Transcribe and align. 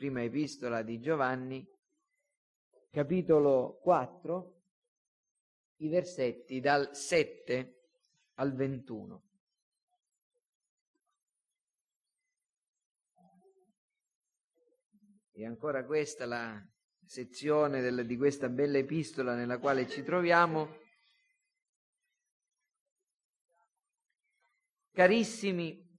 prima 0.00 0.22
epistola 0.22 0.80
di 0.80 0.98
Giovanni, 0.98 1.62
capitolo 2.88 3.80
4, 3.82 4.62
i 5.80 5.88
versetti 5.88 6.58
dal 6.58 6.96
7 6.96 7.90
al 8.36 8.54
21. 8.54 9.24
E 15.32 15.44
ancora 15.44 15.84
questa 15.84 16.24
la 16.24 16.66
sezione 17.04 17.82
del, 17.82 18.06
di 18.06 18.16
questa 18.16 18.48
bella 18.48 18.78
epistola 18.78 19.34
nella 19.34 19.58
quale 19.58 19.86
ci 19.86 20.02
troviamo. 20.02 20.78
Carissimi, 24.92 25.89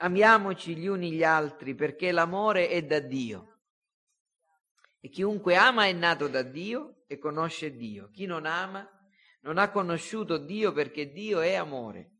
amiamoci 0.00 0.76
gli 0.76 0.86
uni 0.86 1.12
gli 1.12 1.24
altri 1.24 1.74
perché 1.74 2.12
l'amore 2.12 2.68
è 2.68 2.82
da 2.82 3.00
Dio. 3.00 3.46
E 5.00 5.08
chiunque 5.08 5.56
ama 5.56 5.86
è 5.86 5.92
nato 5.92 6.28
da 6.28 6.42
Dio 6.42 7.04
e 7.06 7.18
conosce 7.18 7.74
Dio. 7.76 8.10
Chi 8.10 8.26
non 8.26 8.44
ama 8.44 8.88
non 9.42 9.58
ha 9.58 9.70
conosciuto 9.70 10.36
Dio 10.36 10.72
perché 10.72 11.10
Dio 11.10 11.40
è 11.40 11.54
amore. 11.54 12.16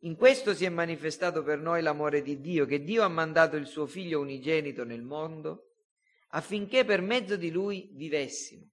In 0.00 0.16
questo 0.16 0.54
si 0.54 0.64
è 0.64 0.68
manifestato 0.68 1.42
per 1.42 1.58
noi 1.58 1.82
l'amore 1.82 2.22
di 2.22 2.40
Dio, 2.40 2.66
che 2.66 2.82
Dio 2.82 3.02
ha 3.02 3.08
mandato 3.08 3.56
il 3.56 3.66
suo 3.66 3.86
figlio 3.86 4.20
unigenito 4.20 4.84
nel 4.84 5.02
mondo 5.02 5.72
affinché 6.30 6.84
per 6.84 7.00
mezzo 7.00 7.36
di 7.36 7.50
lui 7.50 7.90
vivessimo. 7.94 8.68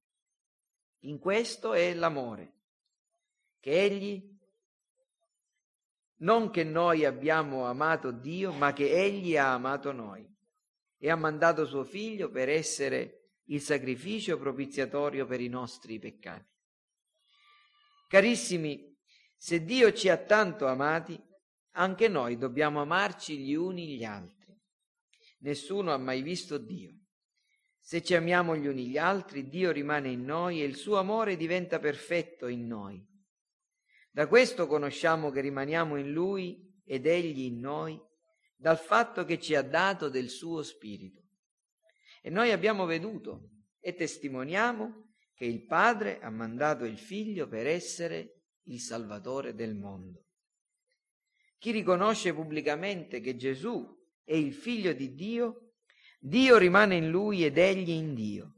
In 1.02 1.20
questo 1.20 1.74
è 1.74 1.94
l'amore, 1.94 2.54
che 3.60 3.72
egli, 3.72 4.33
non 6.24 6.50
che 6.50 6.64
noi 6.64 7.06
abbiamo 7.06 7.66
amato 7.66 8.12
Dio, 8.12 8.52
ma 8.54 8.74
che 8.74 8.92
egli 8.92 9.38
ha 9.38 9.54
amato 9.54 9.92
noi 9.92 10.28
e 10.98 11.10
ha 11.10 11.16
mandato 11.16 11.66
suo 11.66 11.84
figlio 11.84 12.30
per 12.30 12.50
essere 12.50 13.32
il 13.48 13.62
sacrificio 13.62 14.38
propiziatorio 14.38 15.26
per 15.26 15.42
i 15.42 15.50
nostri 15.50 16.00
peccati. 16.00 16.50
Carissimi, 18.08 18.96
se 19.36 19.66
Dio 19.66 19.92
ci 19.92 20.08
ha 20.08 20.18
tanto 20.18 20.66
amati, 20.68 21.22
anche 21.72 22.08
noi 22.08 22.38
dobbiamo 22.38 22.82
amarci 22.82 23.38
gli 23.38 23.54
uni 23.54 23.98
gli 23.98 24.04
altri. 24.06 24.56
Nessuno 25.40 25.92
ha 25.92 25.98
mai 25.98 26.22
visto 26.22 26.58
Dio. 26.58 26.92
Se 27.82 28.02
ci 28.02 28.16
amiamo 28.16 28.56
gli 28.56 28.68
uni 28.68 28.88
gli 28.88 28.98
altri, 28.98 29.50
Dio 29.50 29.72
rimane 29.72 30.10
in 30.10 30.24
noi 30.24 30.62
e 30.62 30.64
il 30.64 30.78
suo 30.78 31.00
amore 31.00 31.36
diventa 31.36 31.80
perfetto 31.80 32.48
in 32.48 32.66
noi. 32.66 33.13
Da 34.14 34.28
questo 34.28 34.68
conosciamo 34.68 35.32
che 35.32 35.42
rimaniamo 35.42 35.98
in 35.98 36.12
Lui 36.12 36.72
ed 36.86 37.08
Egli 37.08 37.46
in 37.46 37.60
noi, 37.60 38.00
dal 38.56 38.78
fatto 38.78 39.26
che 39.26 39.40
ci 39.40 39.56
ha 39.56 39.64
dato 39.64 40.08
del 40.08 40.30
suo 40.30 40.62
Spirito. 40.62 41.24
E 42.22 42.30
noi 42.30 42.52
abbiamo 42.52 42.86
veduto 42.86 43.50
e 43.80 43.96
testimoniamo 43.96 45.16
che 45.34 45.46
il 45.46 45.66
Padre 45.66 46.20
ha 46.20 46.30
mandato 46.30 46.86
il 46.86 47.00
Figlio 47.00 47.48
per 47.48 47.66
essere 47.66 48.44
il 48.66 48.80
Salvatore 48.80 49.56
del 49.56 49.74
mondo. 49.74 50.28
Chi 51.58 51.72
riconosce 51.72 52.36
pubblicamente 52.36 53.20
che 53.20 53.36
Gesù 53.36 53.84
è 54.24 54.36
il 54.36 54.54
Figlio 54.54 54.94
di 54.94 55.16
Dio 55.16 55.72
Dio 56.20 56.58
rimane 56.58 56.98
in 56.98 57.10
lui 57.10 57.44
ed 57.44 57.58
egli 57.58 57.90
in 57.90 58.14
Dio. 58.14 58.54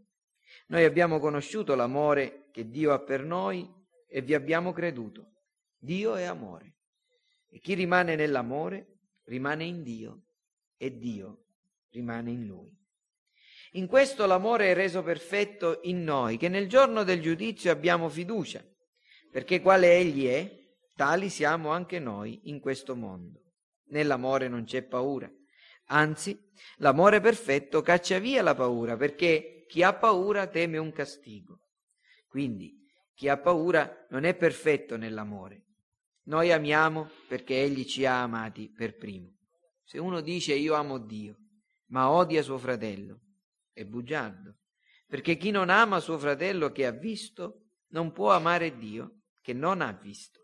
Noi 0.68 0.84
abbiamo 0.84 1.18
conosciuto 1.18 1.74
l'amore 1.74 2.50
che 2.52 2.70
Dio 2.70 2.92
ha 2.92 3.00
per 3.00 3.24
noi 3.24 3.68
e 4.08 4.22
vi 4.22 4.36
abbiamo 4.36 4.74
creduto. 4.74 5.35
Dio 5.86 6.16
è 6.16 6.24
amore. 6.24 6.74
E 7.50 7.60
chi 7.60 7.74
rimane 7.74 8.18
nell'amore 8.18 8.98
rimane 9.24 9.64
in 9.64 9.82
Dio 9.82 10.24
e 10.76 10.98
Dio 10.98 11.46
rimane 11.92 12.32
in 12.32 12.46
lui. 12.46 12.78
In 13.72 13.88
questo 13.88 14.26
l'amore 14.26 14.72
è 14.72 14.74
reso 14.74 15.02
perfetto 15.02 15.80
in 15.84 16.04
noi, 16.04 16.36
che 16.36 16.50
nel 16.50 16.68
giorno 16.68 17.04
del 17.04 17.22
giudizio 17.22 17.72
abbiamo 17.72 18.10
fiducia, 18.10 18.62
perché 19.32 19.62
quale 19.62 19.96
egli 19.96 20.26
è, 20.26 20.50
tali 20.94 21.30
siamo 21.30 21.70
anche 21.70 22.00
noi 22.00 22.42
in 22.50 22.60
questo 22.60 22.96
mondo. 22.96 23.42
Nell'amore 23.88 24.50
non 24.50 24.66
c'è 24.66 24.82
paura 24.84 25.32
Anzi, 25.88 26.40
l'amore 26.78 27.20
perfetto 27.20 27.82
caccia 27.82 28.18
via 28.18 28.42
la 28.42 28.56
paura, 28.56 28.98
perché 28.98 29.66
chi 29.68 29.84
ha 29.84 29.94
paura 29.94 30.48
teme 30.48 30.78
un 30.78 30.92
castigo. 30.92 31.60
Quindi 32.28 32.74
chi 33.14 33.30
ha 33.30 33.38
paura 33.38 34.06
non 34.10 34.24
è 34.24 34.36
perfetto 34.36 34.98
nell'amore. 34.98 35.65
Noi 36.26 36.52
amiamo 36.52 37.10
perché 37.28 37.62
Egli 37.62 37.86
ci 37.86 38.06
ha 38.06 38.24
amati 38.24 38.72
per 38.72 38.96
primo. 38.96 39.34
Se 39.84 40.00
uno 40.00 40.22
dice 40.22 40.56
io 40.56 40.74
amo 40.74 40.98
Dio, 40.98 41.38
ma 41.88 42.10
odia 42.10 42.42
suo 42.42 42.58
fratello, 42.58 43.20
è 43.72 43.84
bugiardo, 43.84 44.58
perché 45.08 45.38
chi 45.38 45.52
non 45.52 45.70
ama 45.70 46.00
suo 46.00 46.18
fratello 46.18 46.72
che 46.72 46.88
ha 46.88 46.92
visto, 46.92 47.66
non 47.90 48.12
può 48.12 48.32
amare 48.34 48.78
Dio 48.78 49.20
che 49.42 49.54
non 49.54 49.82
ha 49.82 49.92
visto. 49.92 50.42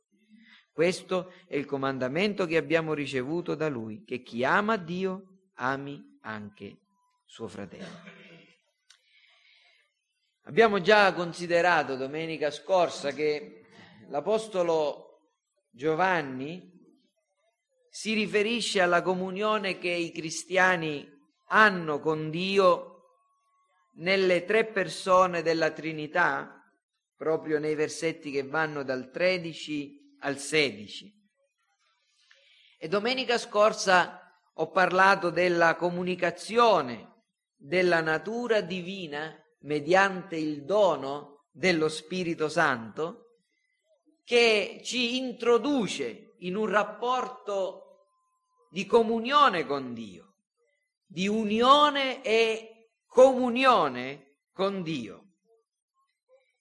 Questo 0.71 1.33
è 1.47 1.55
il 1.55 1.65
comandamento 1.65 2.45
che 2.45 2.57
abbiamo 2.57 2.93
ricevuto 2.93 3.55
da 3.55 3.67
Lui, 3.67 4.03
che 4.03 4.21
chi 4.21 4.45
ama 4.45 4.77
Dio 4.77 5.49
ami 5.55 6.19
anche 6.21 6.77
suo 7.25 7.47
fratello. 7.47 8.19
Abbiamo 10.43 10.79
già 10.79 11.11
considerato 11.13 11.95
domenica 11.95 12.51
scorsa 12.51 13.11
che 13.11 13.65
l'Apostolo 14.09 15.10
Giovanni 15.73 16.69
si 17.89 18.13
riferisce 18.13 18.81
alla 18.81 19.01
comunione 19.01 19.77
che 19.77 19.89
i 19.89 20.11
cristiani 20.11 21.09
hanno 21.47 21.99
con 21.99 22.29
Dio 22.29 22.91
nelle 23.95 24.43
tre 24.43 24.65
persone 24.65 25.41
della 25.41 25.71
Trinità, 25.71 26.61
proprio 27.15 27.57
nei 27.59 27.75
versetti 27.75 28.31
che 28.31 28.43
vanno 28.43 28.83
dal 28.83 29.09
13 29.11 30.17
al 30.19 30.37
16. 30.37 31.19
E 32.77 32.87
domenica 32.87 33.37
scorsa 33.37 34.21
ho 34.53 34.71
parlato 34.71 35.29
della 35.29 35.75
comunicazione 35.75 37.23
della 37.55 38.01
natura 38.01 38.59
divina 38.59 39.35
mediante 39.61 40.35
il 40.35 40.65
dono 40.65 41.45
dello 41.51 41.87
Spirito 41.87 42.49
Santo 42.49 43.30
che 44.31 44.79
ci 44.81 45.17
introduce 45.17 46.35
in 46.37 46.55
un 46.55 46.67
rapporto 46.67 48.05
di 48.69 48.85
comunione 48.85 49.65
con 49.65 49.93
Dio, 49.93 50.35
di 51.05 51.27
unione 51.27 52.23
e 52.23 52.91
comunione 53.07 54.37
con 54.53 54.83
Dio. 54.83 55.33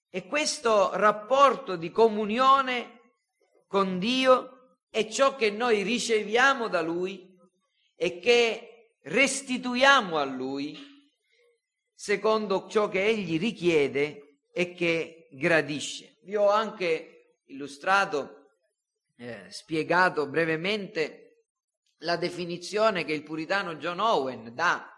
E 0.09 0.27
questo 0.27 0.93
rapporto 0.97 1.77
di 1.77 1.91
comunione 1.91 2.99
con 3.67 3.99
Dio 3.99 4.79
è 4.89 5.07
ciò 5.07 5.37
che 5.37 5.49
noi 5.49 5.83
riceviamo 5.83 6.67
da 6.67 6.81
Lui 6.81 7.37
e 7.95 8.19
che 8.19 8.97
restituiamo 9.03 10.17
a 10.17 10.25
Lui 10.25 10.77
secondo 11.93 12.67
ciò 12.67 12.89
che 12.89 13.05
Egli 13.05 13.39
richiede 13.39 14.39
e 14.51 14.73
che 14.73 15.29
gradisce. 15.31 16.17
Vi 16.23 16.35
ho 16.35 16.49
anche 16.49 17.15
illustrato, 17.51 18.47
eh, 19.17 19.45
spiegato 19.49 20.27
brevemente 20.27 21.45
la 21.99 22.17
definizione 22.17 23.05
che 23.05 23.13
il 23.13 23.23
puritano 23.23 23.75
John 23.75 23.99
Owen 23.99 24.53
dà 24.55 24.91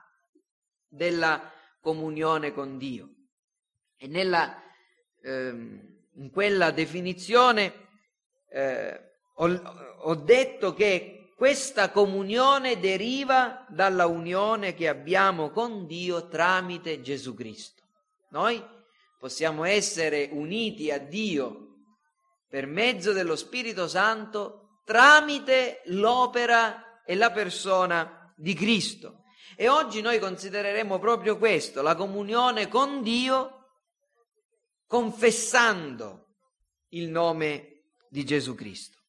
della 0.88 1.52
comunione 1.82 2.54
con 2.54 2.78
Dio. 2.78 3.10
E 3.98 4.08
nella, 4.08 4.62
ehm, 5.22 5.98
in 6.14 6.32
quella 6.32 6.72
definizione 6.72 7.74
eh, 8.50 9.14
ho, 9.36 9.48
ho 10.00 10.16
detto 10.16 10.74
che 10.74 11.34
questa 11.36 11.92
comunione 11.92 12.80
deriva 12.80 13.66
dalla 13.68 14.06
unione 14.06 14.74
che 14.74 14.88
abbiamo 14.88 15.50
con 15.50 15.86
Dio 15.86 16.28
tramite 16.28 17.02
Gesù 17.02 17.34
Cristo. 17.34 17.82
Noi 18.30 18.64
possiamo 19.20 19.66
essere 19.66 20.30
uniti 20.32 20.90
a 20.92 21.00
Dio 21.00 21.73
per 22.54 22.68
mezzo 22.68 23.14
dello 23.14 23.36
Spirito 23.36 23.88
Santo 23.88 24.82
tramite 24.86 25.82
l'opera 25.86 27.02
e 27.04 27.16
la 27.16 27.32
persona 27.32 28.32
di 28.38 28.54
Cristo. 28.54 29.24
E 29.56 29.68
oggi 29.70 30.02
noi 30.02 30.20
considereremo 30.20 31.00
proprio 31.00 31.40
questo, 31.40 31.82
la 31.82 31.96
comunione 31.96 32.68
con 32.68 33.02
Dio 33.02 33.70
confessando 34.86 36.36
il 36.90 37.10
nome 37.10 37.86
di 38.08 38.24
Gesù 38.24 38.54
Cristo. 38.54 39.00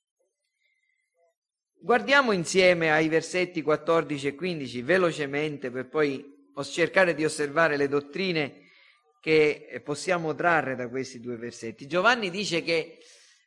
Guardiamo 1.78 2.32
insieme 2.32 2.92
ai 2.92 3.08
versetti 3.08 3.60
14 3.60 4.28
e 4.28 4.34
15 4.36 4.80
velocemente 4.80 5.70
per 5.70 5.90
poi 5.90 6.24
cercare 6.62 7.14
di 7.14 7.26
osservare 7.26 7.76
le 7.76 7.88
dottrine 7.88 8.70
che 9.20 9.82
possiamo 9.84 10.34
trarre 10.34 10.76
da 10.76 10.88
questi 10.88 11.20
due 11.20 11.36
versetti. 11.36 11.86
Giovanni 11.86 12.30
dice 12.30 12.62
che 12.62 13.00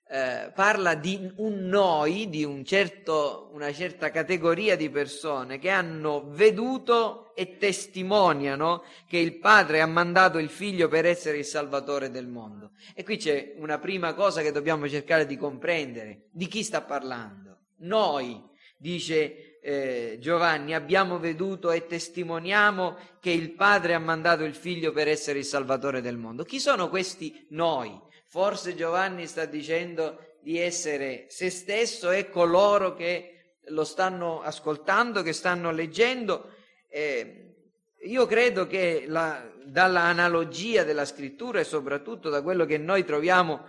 eh, 0.09 0.51
parla 0.55 0.95
di 0.95 1.31
un 1.37 1.67
noi, 1.67 2.29
di 2.29 2.43
un 2.43 2.63
certo, 2.63 3.49
una 3.51 3.73
certa 3.73 4.09
categoria 4.09 4.77
di 4.77 4.89
persone 4.89 5.59
che 5.59 5.69
hanno 5.69 6.29
veduto 6.29 7.35
e 7.35 7.57
testimoniano 7.57 8.83
che 9.07 9.17
il 9.17 9.37
padre 9.37 9.81
ha 9.81 9.85
mandato 9.85 10.37
il 10.37 10.49
figlio 10.49 10.87
per 10.87 11.05
essere 11.05 11.39
il 11.39 11.45
salvatore 11.45 12.09
del 12.09 12.27
mondo. 12.27 12.71
E 12.95 13.03
qui 13.03 13.17
c'è 13.17 13.55
una 13.57 13.79
prima 13.79 14.13
cosa 14.13 14.41
che 14.41 14.51
dobbiamo 14.51 14.87
cercare 14.87 15.25
di 15.25 15.35
comprendere. 15.35 16.27
Di 16.31 16.47
chi 16.47 16.63
sta 16.63 16.81
parlando? 16.81 17.65
Noi, 17.79 18.41
dice 18.77 19.59
eh, 19.61 20.17
Giovanni, 20.21 20.73
abbiamo 20.73 21.19
veduto 21.19 21.71
e 21.71 21.85
testimoniamo 21.85 22.95
che 23.19 23.31
il 23.31 23.51
padre 23.51 23.93
ha 23.93 23.99
mandato 23.99 24.45
il 24.45 24.55
figlio 24.55 24.93
per 24.93 25.09
essere 25.09 25.39
il 25.39 25.45
salvatore 25.45 25.99
del 25.99 26.15
mondo. 26.15 26.45
Chi 26.45 26.59
sono 26.59 26.87
questi 26.87 27.45
noi? 27.49 28.05
Forse 28.29 28.75
Giovanni 28.75 29.25
sta 29.25 29.45
dicendo 29.45 30.35
di 30.41 30.59
essere 30.59 31.27
se 31.29 31.49
stesso 31.49 32.11
e 32.11 32.29
coloro 32.29 32.93
che 32.93 33.59
lo 33.67 33.85
stanno 33.85 34.41
ascoltando, 34.41 35.21
che 35.21 35.31
stanno 35.31 35.71
leggendo. 35.71 36.51
Eh, 36.89 37.55
io 38.03 38.25
credo 38.25 38.67
che 38.67 39.05
la, 39.07 39.49
dalla 39.63 40.01
analogia 40.01 40.83
della 40.83 41.05
scrittura 41.05 41.61
e 41.61 41.63
soprattutto 41.63 42.29
da 42.29 42.41
quello 42.41 42.65
che 42.65 42.77
noi 42.77 43.05
troviamo 43.05 43.65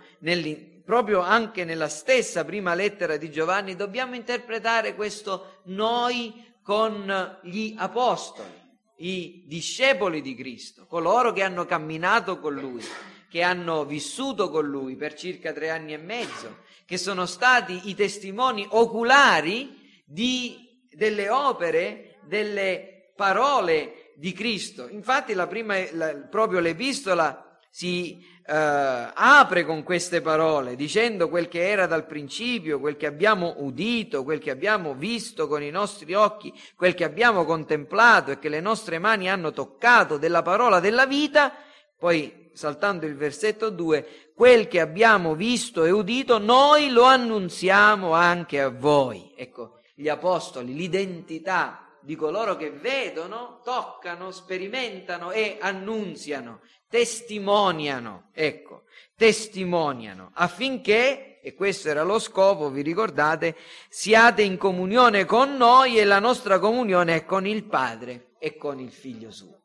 proprio 0.83 1.21
anche 1.21 1.63
nella 1.63 1.87
stessa 1.87 2.43
prima 2.43 2.73
lettera 2.73 3.15
di 3.15 3.31
Giovanni, 3.31 3.77
dobbiamo 3.77 4.15
interpretare 4.15 4.93
questo 4.93 5.61
noi 5.65 6.53
con 6.61 7.39
gli 7.43 7.75
apostoli, 7.77 8.49
i 8.97 9.43
discepoli 9.47 10.21
di 10.21 10.35
Cristo, 10.35 10.85
coloro 10.85 11.31
che 11.31 11.43
hanno 11.43 11.65
camminato 11.65 12.39
con 12.39 12.55
lui 12.55 12.83
che 13.29 13.43
hanno 13.43 13.85
vissuto 13.85 14.49
con 14.49 14.65
lui 14.65 14.95
per 14.95 15.13
circa 15.13 15.53
tre 15.53 15.69
anni 15.69 15.93
e 15.93 15.97
mezzo, 15.97 16.63
che 16.85 16.97
sono 16.97 17.25
stati 17.25 17.89
i 17.89 17.95
testimoni 17.95 18.65
oculari 18.69 20.01
di, 20.03 20.87
delle 20.91 21.29
opere, 21.29 22.17
delle 22.25 23.11
parole 23.15 24.13
di 24.15 24.33
Cristo. 24.33 24.87
Infatti 24.89 25.33
la 25.33 25.47
prima, 25.47 25.75
la, 25.91 26.15
proprio 26.15 26.59
l'epistola 26.59 27.59
si 27.69 28.25
eh, 28.45 29.11
apre 29.13 29.63
con 29.63 29.83
queste 29.83 30.21
parole, 30.21 30.75
dicendo 30.75 31.29
quel 31.29 31.47
che 31.47 31.69
era 31.69 31.85
dal 31.85 32.07
principio, 32.07 32.79
quel 32.79 32.97
che 32.97 33.05
abbiamo 33.05 33.53
udito, 33.57 34.23
quel 34.23 34.39
che 34.39 34.49
abbiamo 34.49 34.95
visto 34.95 35.47
con 35.47 35.61
i 35.61 35.69
nostri 35.69 36.15
occhi, 36.15 36.51
quel 36.75 36.95
che 36.95 37.03
abbiamo 37.03 37.45
contemplato 37.45 38.31
e 38.31 38.39
che 38.39 38.49
le 38.49 38.59
nostre 38.59 38.97
mani 38.97 39.29
hanno 39.29 39.51
toccato 39.51 40.17
della 40.17 40.41
parola 40.41 40.79
della 40.79 41.05
vita, 41.05 41.53
poi 41.99 42.49
saltando 42.53 43.05
il 43.05 43.15
versetto 43.15 43.69
2, 43.69 44.31
quel 44.33 44.67
che 44.67 44.79
abbiamo 44.79 45.35
visto 45.35 45.83
e 45.83 45.91
udito, 45.91 46.37
noi 46.37 46.89
lo 46.89 47.03
annunziamo 47.03 48.13
anche 48.13 48.61
a 48.61 48.69
voi. 48.69 49.33
Ecco, 49.35 49.79
gli 49.93 50.07
apostoli, 50.07 50.73
l'identità 50.73 51.85
di 52.01 52.15
coloro 52.15 52.55
che 52.55 52.71
vedono, 52.71 53.59
toccano, 53.63 54.31
sperimentano 54.31 55.31
e 55.31 55.57
annunziano, 55.59 56.61
testimoniano, 56.89 58.29
ecco, 58.33 58.83
testimoniano, 59.15 60.31
affinché, 60.33 61.39
e 61.41 61.53
questo 61.53 61.89
era 61.89 62.03
lo 62.03 62.19
scopo, 62.19 62.69
vi 62.69 62.81
ricordate, 62.81 63.55
siate 63.89 64.41
in 64.41 64.57
comunione 64.57 65.25
con 65.25 65.55
noi 65.55 65.97
e 65.97 66.05
la 66.05 66.19
nostra 66.19 66.59
comunione 66.59 67.15
è 67.15 67.25
con 67.25 67.45
il 67.45 67.65
Padre 67.65 68.31
e 68.39 68.55
con 68.57 68.79
il 68.79 68.91
Figlio 68.91 69.31
suo. 69.31 69.59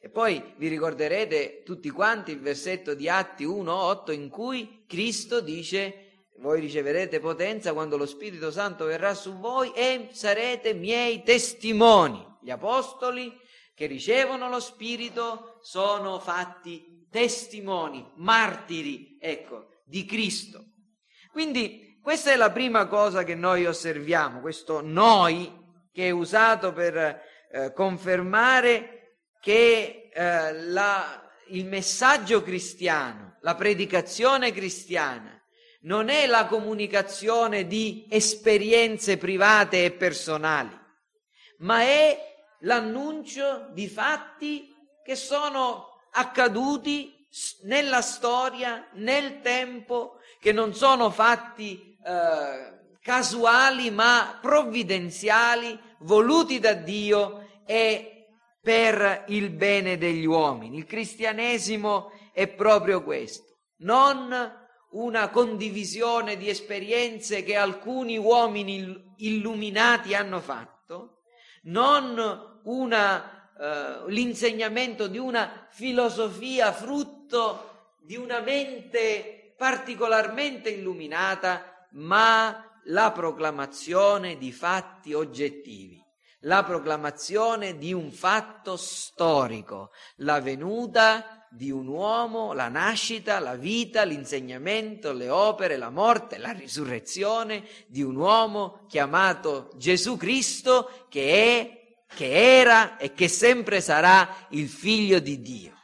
E 0.00 0.08
poi 0.08 0.54
vi 0.56 0.68
ricorderete 0.68 1.62
tutti 1.64 1.90
quanti 1.90 2.30
il 2.30 2.40
versetto 2.40 2.94
di 2.94 3.08
Atti 3.08 3.44
1.8 3.44 4.12
in 4.12 4.28
cui 4.28 4.84
Cristo 4.86 5.40
dice 5.40 6.08
voi 6.38 6.60
riceverete 6.60 7.18
potenza 7.18 7.72
quando 7.72 7.96
lo 7.96 8.06
Spirito 8.06 8.52
Santo 8.52 8.84
verrà 8.84 9.12
su 9.14 9.38
voi 9.38 9.72
e 9.72 10.08
sarete 10.12 10.72
miei 10.72 11.24
testimoni. 11.24 12.24
Gli 12.40 12.50
apostoli 12.50 13.36
che 13.74 13.86
ricevono 13.86 14.48
lo 14.48 14.60
Spirito 14.60 15.58
sono 15.62 16.20
fatti 16.20 17.06
testimoni, 17.10 18.08
martiri, 18.16 19.18
ecco, 19.20 19.82
di 19.84 20.04
Cristo. 20.04 20.64
Quindi 21.32 21.98
questa 22.00 22.30
è 22.30 22.36
la 22.36 22.52
prima 22.52 22.86
cosa 22.86 23.24
che 23.24 23.34
noi 23.34 23.66
osserviamo, 23.66 24.40
questo 24.40 24.80
noi 24.80 25.52
che 25.92 26.06
è 26.06 26.10
usato 26.10 26.72
per 26.72 26.96
eh, 26.96 27.72
confermare 27.72 28.97
che 29.40 30.10
eh, 30.12 30.52
la, 30.64 31.30
il 31.48 31.66
messaggio 31.66 32.42
cristiano, 32.42 33.36
la 33.40 33.54
predicazione 33.54 34.52
cristiana, 34.52 35.34
non 35.82 36.08
è 36.08 36.26
la 36.26 36.46
comunicazione 36.46 37.66
di 37.66 38.06
esperienze 38.10 39.16
private 39.16 39.84
e 39.84 39.92
personali, 39.92 40.76
ma 41.58 41.80
è 41.82 42.18
l'annuncio 42.60 43.68
di 43.72 43.88
fatti 43.88 44.74
che 45.04 45.14
sono 45.14 46.00
accaduti 46.12 47.26
nella 47.62 48.02
storia, 48.02 48.88
nel 48.94 49.40
tempo, 49.40 50.18
che 50.40 50.52
non 50.52 50.74
sono 50.74 51.10
fatti 51.10 51.96
eh, 52.04 52.78
casuali 53.00 53.90
ma 53.90 54.38
provvidenziali, 54.40 55.78
voluti 56.00 56.58
da 56.58 56.74
Dio 56.74 57.62
e 57.64 58.17
per 58.60 59.24
il 59.28 59.50
bene 59.50 59.98
degli 59.98 60.24
uomini. 60.24 60.78
Il 60.78 60.86
cristianesimo 60.86 62.10
è 62.32 62.46
proprio 62.48 63.02
questo, 63.02 63.58
non 63.78 64.56
una 64.90 65.28
condivisione 65.28 66.36
di 66.36 66.48
esperienze 66.48 67.42
che 67.42 67.56
alcuni 67.56 68.16
uomini 68.16 69.14
illuminati 69.18 70.14
hanno 70.14 70.40
fatto, 70.40 71.22
non 71.64 72.60
una, 72.64 73.50
uh, 73.56 74.08
l'insegnamento 74.08 75.06
di 75.06 75.18
una 75.18 75.66
filosofia 75.70 76.72
frutto 76.72 77.94
di 78.00 78.16
una 78.16 78.40
mente 78.40 79.54
particolarmente 79.56 80.70
illuminata, 80.70 81.86
ma 81.92 82.80
la 82.84 83.10
proclamazione 83.12 84.38
di 84.38 84.52
fatti 84.52 85.12
oggettivi 85.12 86.02
la 86.42 86.62
proclamazione 86.62 87.76
di 87.76 87.92
un 87.92 88.10
fatto 88.12 88.76
storico, 88.76 89.90
la 90.16 90.40
venuta 90.40 91.46
di 91.50 91.70
un 91.70 91.86
uomo, 91.86 92.52
la 92.52 92.68
nascita, 92.68 93.38
la 93.38 93.54
vita, 93.54 94.02
l'insegnamento, 94.04 95.12
le 95.12 95.30
opere, 95.30 95.76
la 95.76 95.90
morte, 95.90 96.38
la 96.38 96.52
risurrezione 96.52 97.66
di 97.86 98.02
un 98.02 98.16
uomo 98.16 98.84
chiamato 98.88 99.70
Gesù 99.76 100.16
Cristo 100.16 101.06
che 101.08 101.32
è, 101.32 102.14
che 102.14 102.58
era 102.58 102.96
e 102.98 103.14
che 103.14 103.28
sempre 103.28 103.80
sarà 103.80 104.46
il 104.50 104.68
figlio 104.68 105.18
di 105.18 105.40
Dio. 105.40 105.76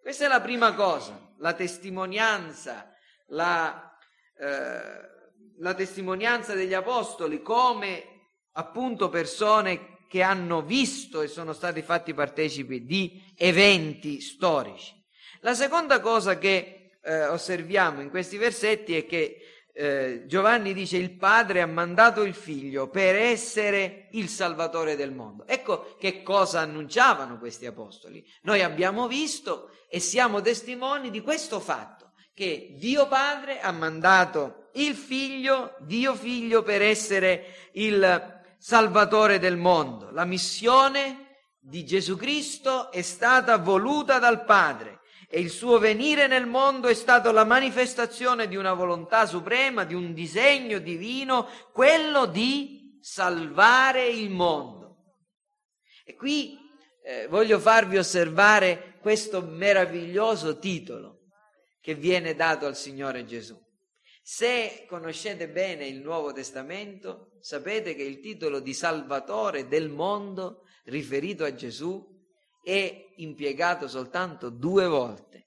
Questa 0.00 0.24
è 0.24 0.28
la 0.28 0.40
prima 0.40 0.74
cosa, 0.74 1.34
la 1.38 1.52
testimonianza, 1.52 2.92
la, 3.28 3.96
eh, 4.36 5.08
la 5.58 5.74
testimonianza 5.74 6.54
degli 6.54 6.74
apostoli 6.74 7.42
come 7.42 8.09
appunto 8.52 9.08
persone 9.08 9.98
che 10.08 10.22
hanno 10.22 10.62
visto 10.62 11.22
e 11.22 11.28
sono 11.28 11.52
stati 11.52 11.82
fatti 11.82 12.14
partecipi 12.14 12.84
di 12.84 13.22
eventi 13.36 14.20
storici. 14.20 14.92
La 15.40 15.54
seconda 15.54 16.00
cosa 16.00 16.36
che 16.36 16.98
eh, 17.02 17.26
osserviamo 17.26 18.00
in 18.00 18.10
questi 18.10 18.36
versetti 18.36 18.96
è 18.96 19.06
che 19.06 19.38
eh, 19.72 20.24
Giovanni 20.26 20.74
dice 20.74 20.96
il 20.96 21.16
padre 21.16 21.62
ha 21.62 21.66
mandato 21.66 22.22
il 22.22 22.34
figlio 22.34 22.88
per 22.88 23.14
essere 23.14 24.08
il 24.12 24.28
salvatore 24.28 24.96
del 24.96 25.12
mondo. 25.12 25.46
Ecco 25.46 25.96
che 25.98 26.22
cosa 26.22 26.60
annunciavano 26.60 27.38
questi 27.38 27.66
apostoli. 27.66 28.24
Noi 28.42 28.62
abbiamo 28.62 29.06
visto 29.06 29.70
e 29.88 30.00
siamo 30.00 30.40
testimoni 30.40 31.10
di 31.10 31.20
questo 31.20 31.60
fatto, 31.60 32.12
che 32.34 32.74
Dio 32.78 33.06
Padre 33.06 33.60
ha 33.60 33.72
mandato 33.72 34.70
il 34.74 34.94
figlio, 34.94 35.76
Dio 35.80 36.14
figlio, 36.14 36.62
per 36.62 36.82
essere 36.82 37.70
il 37.72 38.39
Salvatore 38.62 39.38
del 39.38 39.56
mondo. 39.56 40.10
La 40.10 40.26
missione 40.26 41.38
di 41.58 41.82
Gesù 41.86 42.14
Cristo 42.16 42.92
è 42.92 43.00
stata 43.00 43.56
voluta 43.56 44.18
dal 44.18 44.44
Padre 44.44 45.00
e 45.30 45.40
il 45.40 45.48
suo 45.48 45.78
venire 45.78 46.26
nel 46.26 46.44
mondo 46.44 46.86
è 46.86 46.92
stato 46.92 47.32
la 47.32 47.44
manifestazione 47.44 48.48
di 48.48 48.56
una 48.56 48.74
volontà 48.74 49.24
suprema, 49.24 49.84
di 49.84 49.94
un 49.94 50.12
disegno 50.12 50.78
divino, 50.78 51.48
quello 51.72 52.26
di 52.26 52.98
salvare 53.00 54.06
il 54.08 54.28
mondo. 54.28 55.14
E 56.04 56.14
qui 56.14 56.58
eh, 57.02 57.28
voglio 57.28 57.58
farvi 57.58 57.96
osservare 57.96 58.98
questo 59.00 59.40
meraviglioso 59.40 60.58
titolo 60.58 61.20
che 61.80 61.94
viene 61.94 62.34
dato 62.34 62.66
al 62.66 62.76
Signore 62.76 63.24
Gesù. 63.24 63.58
Se 64.32 64.86
conoscete 64.88 65.48
bene 65.48 65.88
il 65.88 66.02
Nuovo 66.02 66.32
Testamento, 66.32 67.32
sapete 67.40 67.96
che 67.96 68.04
il 68.04 68.20
titolo 68.20 68.60
di 68.60 68.72
Salvatore 68.72 69.66
del 69.66 69.88
mondo 69.88 70.62
riferito 70.84 71.42
a 71.42 71.52
Gesù 71.52 72.00
è 72.62 73.08
impiegato 73.16 73.88
soltanto 73.88 74.48
due 74.48 74.86
volte. 74.86 75.46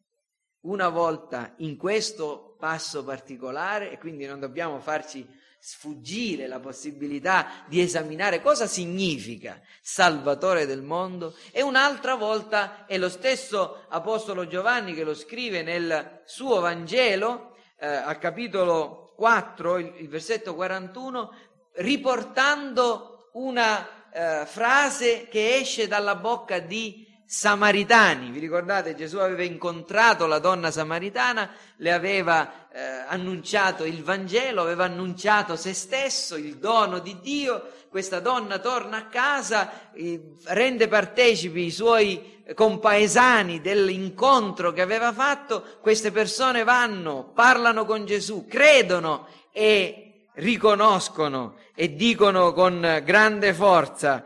Una 0.64 0.90
volta 0.90 1.54
in 1.60 1.78
questo 1.78 2.58
passo 2.60 3.06
particolare 3.06 3.90
e 3.90 3.98
quindi 3.98 4.26
non 4.26 4.42
dobbiamo 4.42 4.82
farci 4.82 5.26
sfuggire 5.60 6.48
la 6.48 6.60
possibilità 6.60 7.64
di 7.70 7.80
esaminare 7.80 8.42
cosa 8.42 8.68
significa 8.68 9.62
Salvatore 9.82 10.66
del 10.66 10.82
mondo 10.82 11.38
e 11.54 11.62
un'altra 11.62 12.16
volta 12.16 12.86
è 12.86 12.98
lo 12.98 13.08
stesso 13.08 13.86
Apostolo 13.88 14.46
Giovanni 14.46 14.94
che 14.94 15.06
lo 15.06 15.14
scrive 15.14 15.64
nel 15.64 16.22
suo 16.26 16.60
Vangelo 16.60 17.53
eh, 17.84 17.88
al 17.88 18.18
capitolo 18.18 19.12
4, 19.16 19.78
il, 19.78 19.94
il 19.98 20.08
versetto 20.08 20.56
41, 20.56 21.34
riportando 21.74 23.30
una 23.34 23.86
eh, 24.10 24.46
frase 24.46 25.28
che 25.28 25.58
esce 25.58 25.88
dalla 25.88 26.16
bocca 26.16 26.60
di 26.60 27.06
samaritani. 27.34 28.30
Vi 28.30 28.38
ricordate, 28.38 28.94
Gesù 28.94 29.18
aveva 29.18 29.42
incontrato 29.42 30.28
la 30.28 30.38
donna 30.38 30.70
samaritana, 30.70 31.50
le 31.78 31.92
aveva 31.92 32.70
eh, 32.72 32.80
annunciato 33.08 33.86
il 33.86 34.04
Vangelo, 34.04 34.62
aveva 34.62 34.84
annunciato 34.84 35.56
se 35.56 35.74
stesso, 35.74 36.36
il 36.36 36.58
dono 36.58 37.00
di 37.00 37.18
Dio. 37.22 37.70
Questa 37.90 38.20
donna 38.20 38.60
torna 38.60 38.98
a 38.98 39.08
casa, 39.08 39.92
eh, 39.94 40.36
rende 40.44 40.88
partecipi 40.88 41.66
i 41.66 41.72
suoi 41.72 42.44
compaesani 42.54 43.62
dell'incontro 43.62 44.72
che 44.72 44.82
aveva 44.84 45.12
fatto. 45.12 45.80
Queste 45.82 46.12
persone 46.12 46.64
vanno, 46.64 47.32
parlano 47.34 47.86
con 47.86 48.06
Gesù, 48.06 48.46
credono 48.46 49.28
e 49.52 50.28
riconoscono 50.36 51.56
e 51.74 51.96
dicono 51.96 52.54
con 52.54 53.02
grande 53.04 53.56
forza 53.56 54.24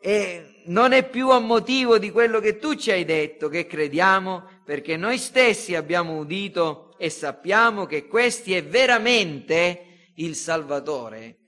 e 0.00 0.47
non 0.68 0.92
è 0.92 1.08
più 1.08 1.30
a 1.30 1.38
motivo 1.38 1.98
di 1.98 2.10
quello 2.10 2.40
che 2.40 2.58
tu 2.58 2.74
ci 2.74 2.90
hai 2.90 3.04
detto 3.04 3.48
che 3.48 3.66
crediamo, 3.66 4.62
perché 4.64 4.96
noi 4.96 5.18
stessi 5.18 5.74
abbiamo 5.74 6.16
udito 6.16 6.96
e 6.98 7.10
sappiamo 7.10 7.86
che 7.86 8.06
questi 8.06 8.54
è 8.54 8.64
veramente 8.64 10.12
il 10.16 10.34
Salvatore 10.34 11.38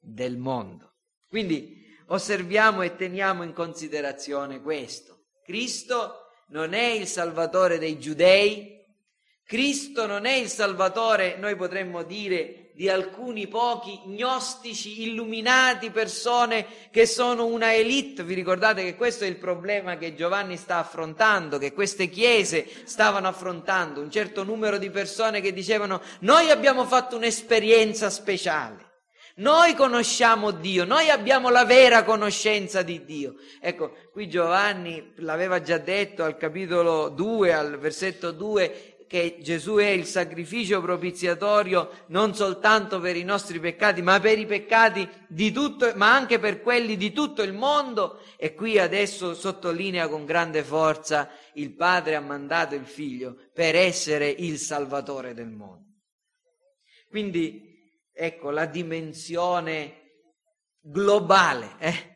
del 0.00 0.36
mondo. 0.36 0.94
Quindi 1.28 1.84
osserviamo 2.06 2.82
e 2.82 2.96
teniamo 2.96 3.42
in 3.42 3.52
considerazione 3.52 4.60
questo. 4.60 5.26
Cristo 5.44 6.30
non 6.48 6.72
è 6.72 6.86
il 6.86 7.06
Salvatore 7.06 7.78
dei 7.78 7.98
giudei, 7.98 8.82
Cristo 9.44 10.06
non 10.06 10.24
è 10.24 10.32
il 10.32 10.48
Salvatore, 10.48 11.36
noi 11.36 11.54
potremmo 11.54 12.02
dire, 12.02 12.63
di 12.74 12.88
alcuni 12.88 13.46
pochi 13.46 14.00
gnostici, 14.06 15.02
illuminati, 15.02 15.90
persone 15.90 16.66
che 16.90 17.06
sono 17.06 17.46
una 17.46 17.72
elite. 17.72 18.24
Vi 18.24 18.34
ricordate 18.34 18.82
che 18.82 18.96
questo 18.96 19.22
è 19.22 19.28
il 19.28 19.36
problema 19.36 19.96
che 19.96 20.16
Giovanni 20.16 20.56
sta 20.56 20.78
affrontando, 20.78 21.58
che 21.58 21.72
queste 21.72 22.08
chiese 22.08 22.68
stavano 22.84 23.28
affrontando, 23.28 24.00
un 24.00 24.10
certo 24.10 24.42
numero 24.42 24.76
di 24.78 24.90
persone 24.90 25.40
che 25.40 25.52
dicevano 25.52 26.02
noi 26.20 26.50
abbiamo 26.50 26.84
fatto 26.84 27.16
un'esperienza 27.16 28.10
speciale. 28.10 28.92
Noi 29.36 29.74
conosciamo 29.74 30.52
Dio, 30.52 30.84
noi 30.84 31.10
abbiamo 31.10 31.50
la 31.50 31.64
vera 31.64 32.04
conoscenza 32.04 32.82
di 32.82 33.04
Dio. 33.04 33.34
Ecco, 33.60 33.96
qui 34.12 34.28
Giovanni 34.28 35.12
l'aveva 35.16 35.60
già 35.60 35.78
detto 35.78 36.22
al 36.22 36.36
capitolo 36.36 37.08
2, 37.08 37.52
al 37.52 37.78
versetto 37.78 38.30
2, 38.30 38.93
che 39.06 39.38
Gesù 39.40 39.76
è 39.76 39.88
il 39.88 40.06
sacrificio 40.06 40.80
propiziatorio 40.80 41.90
non 42.08 42.34
soltanto 42.34 43.00
per 43.00 43.16
i 43.16 43.24
nostri 43.24 43.60
peccati, 43.60 44.02
ma 44.02 44.18
per 44.20 44.38
i 44.38 44.46
peccati 44.46 45.08
di 45.28 45.52
tutto, 45.52 45.92
ma 45.94 46.14
anche 46.14 46.38
per 46.38 46.60
quelli 46.60 46.96
di 46.96 47.12
tutto 47.12 47.42
il 47.42 47.52
mondo. 47.52 48.20
E 48.36 48.54
qui 48.54 48.78
adesso 48.78 49.34
sottolinea 49.34 50.08
con 50.08 50.24
grande 50.24 50.62
forza 50.62 51.30
il 51.54 51.74
Padre 51.74 52.14
ha 52.16 52.20
mandato 52.20 52.74
il 52.74 52.86
Figlio 52.86 53.36
per 53.52 53.76
essere 53.76 54.28
il 54.28 54.58
Salvatore 54.58 55.34
del 55.34 55.50
mondo. 55.50 55.84
Quindi 57.08 57.62
ecco 58.12 58.50
la 58.50 58.66
dimensione 58.66 60.02
globale, 60.80 61.76
eh? 61.78 62.12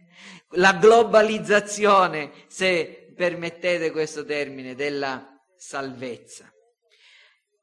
la 0.53 0.75
globalizzazione, 0.75 2.33
se 2.49 3.13
permettete 3.15 3.91
questo 3.91 4.25
termine, 4.25 4.75
della 4.75 5.39
salvezza. 5.57 6.53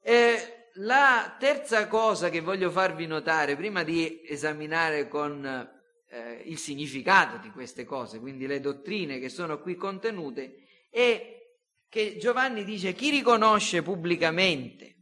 E 0.08 0.70
la 0.74 1.36
terza 1.40 1.88
cosa 1.88 2.30
che 2.30 2.40
voglio 2.40 2.70
farvi 2.70 3.08
notare, 3.08 3.56
prima 3.56 3.84
di 3.84 4.22
esaminare 4.24 5.08
con 5.08 5.44
eh, 5.44 6.44
il 6.46 6.60
significato 6.60 7.38
di 7.38 7.50
queste 7.50 7.86
cose, 7.86 8.20
quindi 8.20 8.46
le 8.46 8.60
dottrine 8.60 9.18
che 9.18 9.30
sono 9.30 9.60
qui 9.60 9.74
contenute, 9.74 10.58
è 10.92 11.42
che 11.90 12.18
Giovanni 12.18 12.64
dice 12.64 12.94
chi 12.94 13.10
riconosce 13.10 13.82
pubblicamente, 13.82 14.98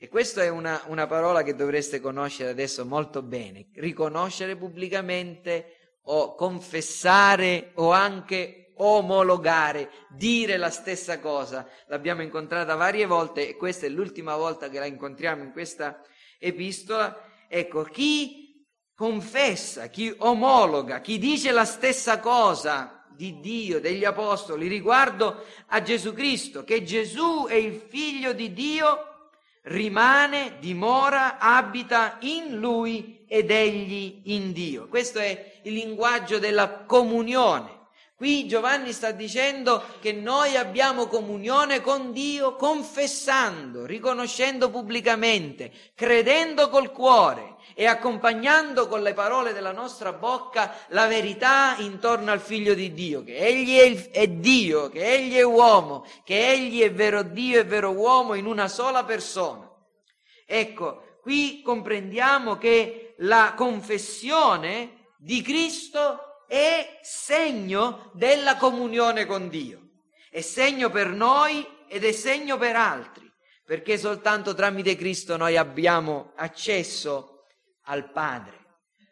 e 0.00 0.08
questa 0.08 0.42
è 0.42 0.48
una, 0.48 0.82
una 0.86 1.06
parola 1.06 1.44
che 1.44 1.54
dovreste 1.54 2.00
conoscere 2.00 2.50
adesso 2.50 2.84
molto 2.84 3.22
bene, 3.22 3.68
riconoscere 3.74 4.56
pubblicamente 4.56 5.98
o 6.06 6.34
confessare 6.34 7.70
o 7.74 7.92
anche 7.92 8.63
omologare, 8.76 9.90
dire 10.08 10.56
la 10.56 10.70
stessa 10.70 11.20
cosa. 11.20 11.68
L'abbiamo 11.86 12.22
incontrata 12.22 12.74
varie 12.74 13.06
volte 13.06 13.48
e 13.48 13.56
questa 13.56 13.86
è 13.86 13.88
l'ultima 13.88 14.36
volta 14.36 14.68
che 14.68 14.78
la 14.78 14.86
incontriamo 14.86 15.42
in 15.42 15.52
questa 15.52 16.00
epistola. 16.38 17.16
Ecco, 17.48 17.82
chi 17.84 18.66
confessa, 18.94 19.88
chi 19.88 20.14
omologa, 20.18 21.00
chi 21.00 21.18
dice 21.18 21.50
la 21.50 21.64
stessa 21.64 22.20
cosa 22.20 23.04
di 23.14 23.40
Dio, 23.40 23.80
degli 23.80 24.04
apostoli 24.04 24.66
riguardo 24.66 25.44
a 25.66 25.82
Gesù 25.82 26.12
Cristo, 26.12 26.64
che 26.64 26.82
Gesù 26.82 27.46
è 27.48 27.54
il 27.54 27.74
figlio 27.88 28.32
di 28.32 28.52
Dio, 28.52 29.12
rimane, 29.62 30.56
dimora, 30.58 31.38
abita 31.38 32.18
in 32.20 32.58
lui 32.58 33.24
ed 33.28 33.50
egli 33.50 34.22
in 34.24 34.52
Dio. 34.52 34.88
Questo 34.88 35.18
è 35.18 35.60
il 35.62 35.72
linguaggio 35.72 36.38
della 36.38 36.84
comunione. 36.84 37.73
Qui 38.24 38.46
Giovanni 38.46 38.94
sta 38.94 39.10
dicendo 39.10 39.84
che 40.00 40.12
noi 40.12 40.56
abbiamo 40.56 41.08
comunione 41.08 41.82
con 41.82 42.10
Dio 42.10 42.56
confessando, 42.56 43.84
riconoscendo 43.84 44.70
pubblicamente, 44.70 45.70
credendo 45.94 46.70
col 46.70 46.90
cuore 46.90 47.56
e 47.74 47.84
accompagnando 47.84 48.88
con 48.88 49.02
le 49.02 49.12
parole 49.12 49.52
della 49.52 49.72
nostra 49.72 50.14
bocca 50.14 50.74
la 50.88 51.06
verità 51.06 51.76
intorno 51.80 52.30
al 52.30 52.40
figlio 52.40 52.72
di 52.72 52.94
Dio, 52.94 53.22
che 53.22 53.36
egli 53.36 53.76
è, 53.76 53.82
il, 53.82 54.08
è 54.10 54.26
Dio, 54.26 54.88
che 54.88 55.04
egli 55.04 55.34
è 55.34 55.42
uomo, 55.42 56.06
che 56.24 56.50
egli 56.50 56.80
è 56.80 56.90
vero 56.90 57.22
Dio 57.22 57.60
e 57.60 57.64
vero 57.64 57.90
uomo 57.90 58.32
in 58.32 58.46
una 58.46 58.68
sola 58.68 59.04
persona. 59.04 59.70
Ecco, 60.46 61.18
qui 61.20 61.60
comprendiamo 61.60 62.56
che 62.56 63.16
la 63.18 63.52
confessione 63.54 65.10
di 65.18 65.42
Cristo 65.42 66.23
è 66.46 66.98
segno 67.02 68.10
della 68.14 68.56
comunione 68.56 69.26
con 69.26 69.48
Dio. 69.48 69.80
È 70.30 70.40
segno 70.40 70.90
per 70.90 71.08
noi 71.08 71.66
ed 71.88 72.04
è 72.04 72.12
segno 72.12 72.56
per 72.58 72.76
altri, 72.76 73.30
perché 73.64 73.98
soltanto 73.98 74.54
tramite 74.54 74.96
Cristo 74.96 75.36
noi 75.36 75.56
abbiamo 75.56 76.32
accesso 76.36 77.44
al 77.84 78.10
Padre. 78.10 78.62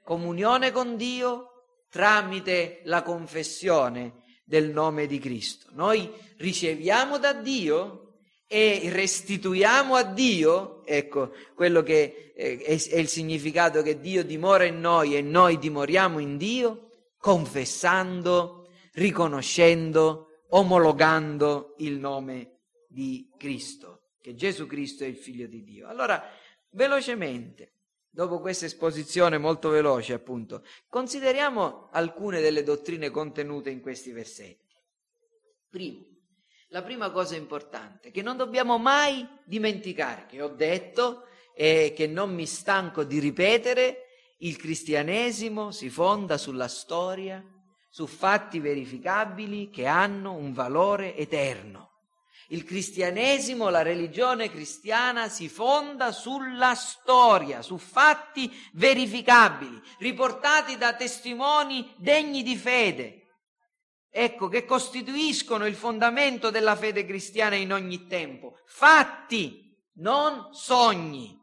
Comunione 0.04 0.72
con 0.72 0.96
Dio 0.96 1.48
tramite 1.88 2.80
la 2.84 3.02
confessione 3.02 4.22
del 4.44 4.70
nome 4.70 5.06
di 5.06 5.18
Cristo. 5.18 5.68
Noi 5.72 6.10
riceviamo 6.38 7.18
da 7.18 7.32
Dio 7.32 8.14
e 8.46 8.90
restituiamo 8.92 9.94
a 9.94 10.02
Dio, 10.02 10.84
ecco 10.84 11.32
quello 11.54 11.82
che 11.82 12.32
è, 12.34 12.58
è 12.58 12.96
il 12.96 13.08
significato 13.08 13.80
che 13.82 14.00
Dio 14.00 14.24
dimora 14.24 14.64
in 14.64 14.80
noi 14.80 15.16
e 15.16 15.22
noi 15.22 15.58
dimoriamo 15.58 16.18
in 16.18 16.36
Dio, 16.36 16.90
confessando, 17.22 18.66
riconoscendo, 18.94 20.42
omologando 20.48 21.76
il 21.78 21.92
nome 21.92 22.62
di 22.88 23.30
Cristo, 23.38 24.14
che 24.20 24.34
Gesù 24.34 24.66
Cristo 24.66 25.04
è 25.04 25.06
il 25.06 25.16
figlio 25.16 25.46
di 25.46 25.62
Dio. 25.62 25.86
Allora, 25.86 26.20
velocemente, 26.70 27.74
dopo 28.10 28.40
questa 28.40 28.64
esposizione 28.64 29.38
molto 29.38 29.68
veloce, 29.68 30.14
appunto, 30.14 30.64
consideriamo 30.88 31.90
alcune 31.92 32.40
delle 32.40 32.64
dottrine 32.64 33.08
contenute 33.10 33.70
in 33.70 33.80
questi 33.80 34.10
versetti. 34.10 34.74
Primo, 35.70 36.04
la 36.70 36.82
prima 36.82 37.12
cosa 37.12 37.36
importante 37.36 38.10
che 38.10 38.22
non 38.22 38.36
dobbiamo 38.36 38.78
mai 38.78 39.24
dimenticare, 39.44 40.26
che 40.26 40.42
ho 40.42 40.48
detto 40.48 41.26
e 41.54 41.92
che 41.94 42.08
non 42.08 42.34
mi 42.34 42.46
stanco 42.46 43.04
di 43.04 43.20
ripetere, 43.20 44.01
il 44.42 44.56
cristianesimo 44.56 45.70
si 45.70 45.88
fonda 45.88 46.36
sulla 46.36 46.68
storia, 46.68 47.44
su 47.90 48.06
fatti 48.06 48.58
verificabili 48.58 49.70
che 49.70 49.86
hanno 49.86 50.32
un 50.32 50.52
valore 50.52 51.16
eterno. 51.16 51.90
Il 52.48 52.64
cristianesimo, 52.64 53.68
la 53.68 53.82
religione 53.82 54.50
cristiana 54.50 55.28
si 55.28 55.48
fonda 55.48 56.12
sulla 56.12 56.74
storia, 56.74 57.62
su 57.62 57.78
fatti 57.78 58.52
verificabili, 58.72 59.80
riportati 59.98 60.76
da 60.76 60.94
testimoni 60.94 61.94
degni 61.96 62.42
di 62.42 62.56
fede. 62.56 63.20
Ecco, 64.10 64.48
che 64.48 64.66
costituiscono 64.66 65.66
il 65.66 65.74
fondamento 65.74 66.50
della 66.50 66.76
fede 66.76 67.06
cristiana 67.06 67.54
in 67.54 67.72
ogni 67.72 68.06
tempo. 68.06 68.58
Fatti 68.66 69.74
non 69.94 70.48
sogni, 70.52 71.41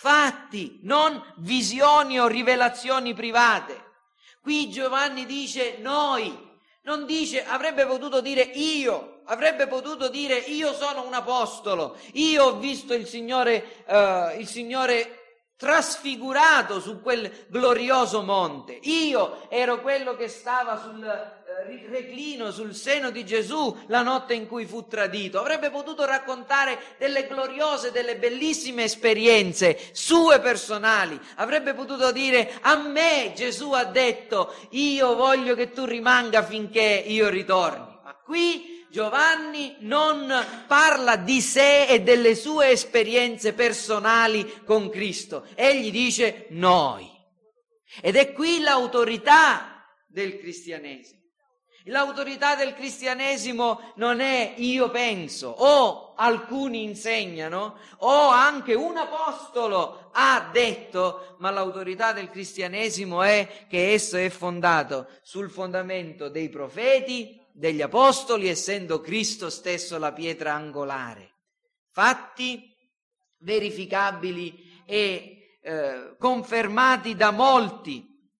fatti, 0.00 0.78
non 0.82 1.20
visioni 1.38 2.20
o 2.20 2.28
rivelazioni 2.28 3.14
private. 3.14 3.86
Qui 4.40 4.70
Giovanni 4.70 5.26
dice 5.26 5.78
noi, 5.80 6.32
non 6.82 7.04
dice, 7.04 7.44
avrebbe 7.44 7.84
potuto 7.84 8.20
dire 8.20 8.42
io, 8.42 9.22
avrebbe 9.24 9.66
potuto 9.66 10.08
dire 10.08 10.36
io 10.36 10.72
sono 10.72 11.04
un 11.04 11.14
apostolo, 11.14 11.96
io 12.12 12.44
ho 12.44 12.58
visto 12.58 12.94
il 12.94 13.08
Signore, 13.08 13.84
uh, 13.88 14.38
il 14.38 14.46
Signore 14.46 15.40
trasfigurato 15.56 16.78
su 16.78 17.02
quel 17.02 17.46
glorioso 17.48 18.22
monte. 18.22 18.78
Io 18.82 19.50
ero 19.50 19.80
quello 19.80 20.14
che 20.14 20.28
stava 20.28 20.80
sul 20.80 21.04
eh, 21.04 21.37
reclino, 21.90 22.50
sul 22.50 22.74
seno 22.74 23.10
di 23.10 23.24
Gesù 23.24 23.76
la 23.86 24.02
notte 24.02 24.34
in 24.34 24.46
cui 24.46 24.64
fu 24.64 24.86
tradito. 24.86 25.40
Avrebbe 25.40 25.70
potuto 25.70 26.04
raccontare 26.04 26.78
delle 26.98 27.26
gloriose, 27.26 27.90
delle 27.90 28.16
bellissime 28.16 28.84
esperienze 28.84 29.78
sue 29.92 30.40
personali. 30.40 31.18
Avrebbe 31.36 31.74
potuto 31.74 32.12
dire 32.12 32.58
a 32.60 32.76
me 32.76 33.32
Gesù 33.34 33.72
ha 33.72 33.84
detto 33.84 34.54
io 34.70 35.14
voglio 35.14 35.54
che 35.54 35.70
tu 35.70 35.84
rimanga 35.84 36.42
finché 36.42 37.04
io 37.06 37.28
ritorni. 37.28 37.98
Ma 38.04 38.14
qui 38.24 38.86
Giovanni 38.90 39.76
non 39.80 40.32
parla 40.66 41.16
di 41.16 41.40
sé 41.40 41.86
e 41.86 42.00
delle 42.00 42.34
sue 42.34 42.70
esperienze 42.70 43.52
personali 43.52 44.62
con 44.64 44.88
Cristo, 44.88 45.46
egli 45.54 45.90
dice 45.90 46.46
noi. 46.50 47.06
Ed 48.00 48.16
è 48.16 48.32
qui 48.32 48.60
l'autorità 48.60 49.84
del 50.06 50.38
cristianesimo. 50.38 51.17
L'autorità 51.88 52.54
del 52.54 52.74
cristianesimo 52.74 53.92
non 53.96 54.20
è 54.20 54.54
io 54.56 54.90
penso, 54.90 55.48
o 55.48 56.12
alcuni 56.16 56.82
insegnano, 56.82 57.78
o 57.98 58.28
anche 58.28 58.74
un 58.74 58.96
apostolo 58.96 60.10
ha 60.12 60.50
detto, 60.52 61.36
ma 61.38 61.50
l'autorità 61.50 62.12
del 62.12 62.28
cristianesimo 62.30 63.22
è 63.22 63.66
che 63.68 63.92
esso 63.92 64.18
è 64.18 64.28
fondato 64.28 65.08
sul 65.22 65.50
fondamento 65.50 66.28
dei 66.28 66.50
profeti, 66.50 67.40
degli 67.52 67.80
apostoli, 67.80 68.48
essendo 68.48 69.00
Cristo 69.00 69.48
stesso 69.48 69.98
la 69.98 70.12
pietra 70.12 70.52
angolare. 70.52 71.32
Fatti 71.90 72.76
verificabili 73.38 74.82
e 74.84 75.56
eh, 75.62 76.16
confermati 76.18 77.16
da 77.16 77.30
molti 77.30 78.30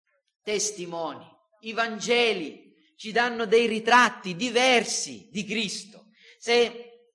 testimoni. 0.42 1.26
I 1.60 1.72
Vangeli 1.72 2.67
ci 2.98 3.12
danno 3.12 3.46
dei 3.46 3.68
ritratti 3.68 4.34
diversi 4.34 5.28
di 5.30 5.44
Cristo. 5.44 6.06
Se 6.36 7.12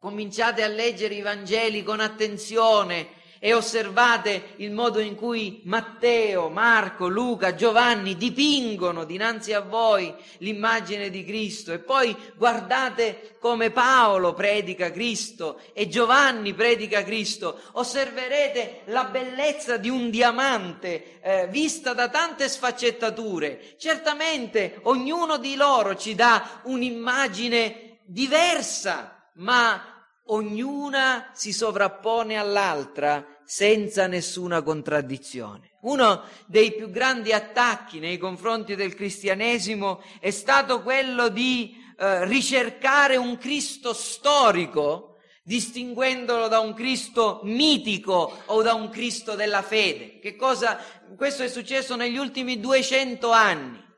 cominciate 0.00 0.64
a 0.64 0.66
leggere 0.66 1.14
i 1.14 1.20
Vangeli 1.20 1.84
con 1.84 2.00
attenzione 2.00 3.19
e 3.42 3.54
osservate 3.54 4.52
il 4.56 4.70
modo 4.70 5.00
in 5.00 5.14
cui 5.14 5.62
Matteo, 5.64 6.50
Marco, 6.50 7.08
Luca, 7.08 7.54
Giovanni 7.54 8.18
dipingono 8.18 9.04
dinanzi 9.04 9.54
a 9.54 9.60
voi 9.60 10.14
l'immagine 10.38 11.08
di 11.08 11.24
Cristo 11.24 11.72
e 11.72 11.78
poi 11.78 12.14
guardate 12.36 13.36
come 13.40 13.70
Paolo 13.70 14.34
predica 14.34 14.90
Cristo 14.90 15.58
e 15.72 15.88
Giovanni 15.88 16.52
predica 16.52 17.02
Cristo, 17.02 17.58
osserverete 17.72 18.82
la 18.86 19.04
bellezza 19.04 19.78
di 19.78 19.88
un 19.88 20.10
diamante 20.10 21.20
eh, 21.22 21.46
vista 21.48 21.94
da 21.94 22.10
tante 22.10 22.46
sfaccettature. 22.46 23.74
Certamente 23.78 24.80
ognuno 24.82 25.38
di 25.38 25.56
loro 25.56 25.96
ci 25.96 26.14
dà 26.14 26.60
un'immagine 26.64 28.00
diversa, 28.04 29.30
ma 29.36 29.99
ognuna 30.32 31.30
si 31.32 31.52
sovrappone 31.52 32.36
all'altra 32.36 33.26
senza 33.44 34.06
nessuna 34.06 34.62
contraddizione. 34.62 35.72
Uno 35.82 36.22
dei 36.46 36.72
più 36.72 36.90
grandi 36.90 37.32
attacchi 37.32 37.98
nei 37.98 38.18
confronti 38.18 38.74
del 38.74 38.94
cristianesimo 38.94 40.02
è 40.20 40.30
stato 40.30 40.82
quello 40.82 41.28
di 41.28 41.74
eh, 41.98 42.24
ricercare 42.26 43.16
un 43.16 43.38
Cristo 43.38 43.92
storico, 43.92 45.16
distinguendolo 45.42 46.48
da 46.48 46.60
un 46.60 46.74
Cristo 46.74 47.40
mitico 47.44 48.38
o 48.46 48.62
da 48.62 48.74
un 48.74 48.88
Cristo 48.88 49.34
della 49.34 49.62
fede. 49.62 50.18
Che 50.20 50.36
cosa? 50.36 50.78
Questo 51.16 51.42
è 51.42 51.48
successo 51.48 51.96
negli 51.96 52.18
ultimi 52.18 52.60
200 52.60 53.30
anni 53.32 53.88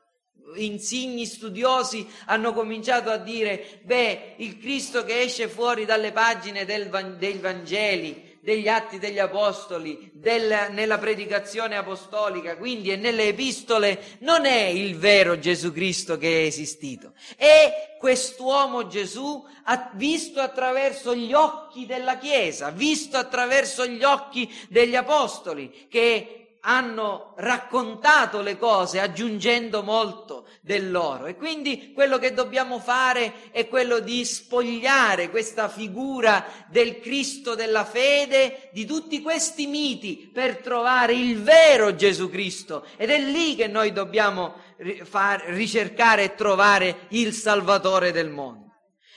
insigni 0.55 1.27
studiosi 1.27 2.07
hanno 2.27 2.53
cominciato 2.53 3.11
a 3.11 3.17
dire, 3.17 3.81
beh, 3.83 4.35
il 4.37 4.59
Cristo 4.59 5.05
che 5.05 5.21
esce 5.21 5.49
fuori 5.49 5.85
dalle 5.85 6.13
pagine 6.13 6.65
del, 6.65 6.89
dei 7.19 7.39
Vangeli, 7.39 8.31
degli 8.43 8.67
atti 8.67 8.99
degli 8.99 9.21
apostoli, 9.21 10.11
del, 10.13 10.69
nella 10.71 10.99
predicazione 10.99 11.77
apostolica, 11.77 12.57
quindi 12.57 12.91
e 12.91 12.97
nelle 12.97 13.29
epistole, 13.29 14.19
non 14.21 14.47
è 14.47 14.65
il 14.65 14.97
vero 14.97 15.39
Gesù 15.39 15.73
Cristo 15.73 16.19
che 16.19 16.43
è 16.43 16.47
esistito. 16.47 17.13
È 17.37 17.97
quest'uomo 18.01 18.89
Gesù 18.89 19.47
visto 19.93 20.41
attraverso 20.41 21.15
gli 21.15 21.33
occhi 21.33 21.87
della 21.87 22.19
Chiesa, 22.19 22.71
visto 22.71 23.17
attraverso 23.17 23.87
gli 23.87 24.03
occhi 24.03 24.53
degli 24.69 24.97
apostoli, 24.97 25.87
che 25.89 26.42
hanno 26.65 27.35
raccontato 27.39 28.41
le 28.41 28.57
cose 28.57 29.01
aggiungendo 29.01 29.83
molto 29.83 30.47
del 30.61 30.93
loro 30.93 31.27
e 31.27 31.35
quindi 31.35 31.93
quello 31.93 32.19
che 32.19 32.33
dobbiamo 32.33 32.79
fare 32.79 33.51
è 33.51 33.67
quello 33.67 33.99
di 33.99 34.25
spogliare 34.25 35.29
questa 35.31 35.69
figura 35.69 36.45
del 36.69 37.01
Cristo 37.01 37.57
della 37.57 37.85
fede 37.85 38.69
di 38.73 38.85
tutti 38.85 39.21
questi 39.21 39.67
miti 39.67 40.31
per 40.33 40.59
trovare 40.59 41.15
il 41.15 41.43
vero 41.43 41.97
Gesù 41.97 42.31
Cristo. 42.31 42.87
Ed 42.97 43.11
è 43.11 43.19
lì 43.19 43.57
che 43.57 43.67
noi 43.67 43.93
dobbiamo 43.93 44.55
far, 45.03 45.43
ricercare 45.47 46.25
e 46.25 46.35
trovare 46.35 47.07
il 47.09 47.33
Salvatore 47.33 48.13
del 48.13 48.31
mondo. 48.31 48.71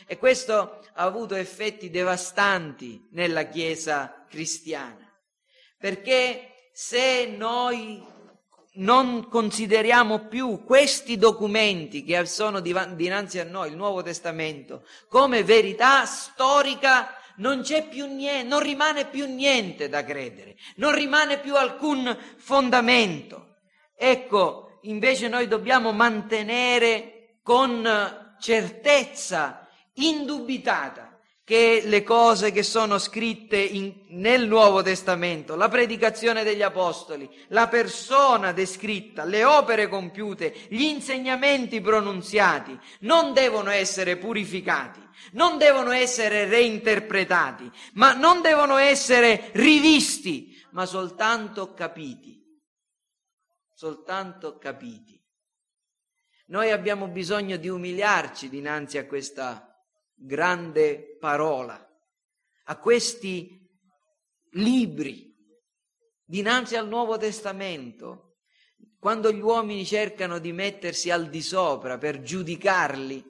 E 0.08 0.17
questo 0.17 0.79
ha 0.93 1.03
avuto 1.03 1.36
effetti 1.36 1.91
devastanti 1.91 3.08
nella 3.12 3.43
Chiesa 3.43 4.25
cristiana. 4.27 5.03
Perché 5.77 6.54
se 6.77 7.33
noi 7.38 8.03
non 8.73 9.29
consideriamo 9.29 10.27
più 10.27 10.65
questi 10.65 11.15
documenti 11.15 12.03
che 12.03 12.25
sono 12.25 12.59
dinanzi 12.59 13.39
a 13.39 13.45
noi, 13.45 13.69
il 13.69 13.77
Nuovo 13.77 14.03
Testamento, 14.03 14.85
come 15.07 15.45
verità 15.45 16.03
storica, 16.05 17.15
non 17.38 17.61
c'è 17.61 17.88
più 17.88 18.13
niente, 18.13 18.45
non 18.45 18.59
rimane 18.59 19.05
più 19.05 19.25
niente 19.25 19.88
da 19.88 20.03
credere, 20.03 20.57
non 20.75 20.93
rimane 20.93 21.39
più 21.39 21.55
alcun 21.55 22.13
fondamento. 22.35 23.55
Ecco, 23.95 24.79
invece 24.81 25.29
noi 25.29 25.47
dobbiamo 25.47 25.93
mantenere 25.93 27.38
con 27.41 28.35
certezza 28.38 29.65
indubitata 29.93 31.04
che 31.45 31.84
le 31.86 32.01
cose 32.01 32.51
che 32.51 32.63
sono 32.63 32.97
scritte 32.97 33.58
in, 33.58 33.93
nel 34.10 34.47
Nuovo 34.47 34.81
Testamento, 34.81 35.55
la 35.55 35.69
predicazione 35.69 36.43
degli 36.43 36.63
Apostoli, 36.63 37.29
la 37.49 37.67
persona 37.67 38.51
descritta, 38.51 39.25
le 39.25 39.43
opere 39.43 39.88
compiute, 39.88 40.65
gli 40.69 40.81
insegnamenti 40.81 41.81
pronunziati, 41.81 42.77
non 43.01 43.31
devono 43.34 43.69
essere 43.69 44.17
purificati, 44.17 44.99
non 45.34 45.60
devono 45.60 45.91
essere 45.91 46.45
reinterpretati, 46.45 47.71
ma 47.93 48.13
non 48.13 48.41
devono 48.41 48.77
essere 48.77 49.51
rivisti, 49.53 50.60
ma 50.71 50.88
soltanto 50.88 51.75
capiti. 51.75 52.41
Soltanto 53.71 54.58
capiti. 54.58 55.21
Noi 56.47 56.71
abbiamo 56.71 57.08
bisogno 57.08 57.58
di 57.58 57.69
umiliarci 57.69 58.49
dinanzi 58.49 58.97
a 58.97 59.05
questa 59.05 59.69
grande 60.15 61.14
parola, 61.25 61.75
a 62.65 62.77
questi 62.77 63.67
libri, 64.51 65.35
dinanzi 66.23 66.75
al 66.75 66.88
Nuovo 66.88 67.17
Testamento, 67.17 68.35
quando 68.99 69.31
gli 69.31 69.41
uomini 69.41 69.83
cercano 69.88 70.38
di 70.38 70.51
mettersi 70.51 71.09
al 71.09 71.27
di 71.31 71.41
sopra 71.41 71.97
per 71.97 72.21
giudicarli, 72.21 73.25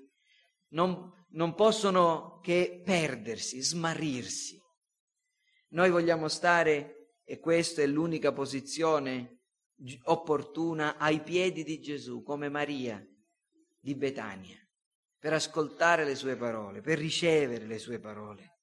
non, 0.72 1.10
non 1.30 1.56
possono 1.56 2.42
che 2.42 2.82
perdersi, 2.84 3.62
smarrirsi. 3.62 4.62
Noi 5.70 5.90
vogliamo 5.90 6.28
stare, 6.28 7.14
e 7.24 7.40
questa 7.40 7.82
è 7.82 7.88
l'unica 7.88 8.34
posizione 8.34 9.44
opportuna, 10.04 10.98
ai 10.98 11.22
piedi 11.22 11.64
di 11.64 11.80
Gesù, 11.80 12.24
come 12.24 12.50
Maria 12.50 13.02
di 13.80 13.96
Betania 13.96 14.65
per 15.26 15.34
ascoltare 15.34 16.06
le 16.06 16.14
sue 16.14 16.36
parole, 16.36 16.82
per 16.82 17.00
ricevere 17.00 17.66
le 17.66 17.80
sue 17.80 17.98
parole. 17.98 18.60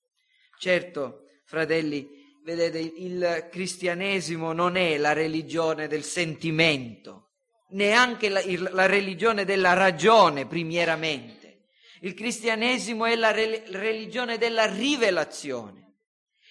Certo, 0.61 1.25
fratelli, 1.45 2.09
vedete, 2.45 2.79
il 2.79 3.49
cristianesimo 3.51 4.53
non 4.53 4.77
è 4.77 4.97
la 4.97 5.13
religione 5.13 5.89
del 5.89 6.05
sentimento, 6.05 7.31
neanche 7.71 8.29
la, 8.29 8.41
la 8.71 8.87
religione 8.87 9.45
della 9.45 9.73
ragione 9.73 10.47
primieramente. 10.47 11.65
Il 12.03 12.15
cristianesimo 12.15 13.07
è 13.07 13.17
la 13.17 13.33
re, 13.33 13.65
religione 13.71 14.39
della 14.39 14.67
rivelazione. 14.67 15.97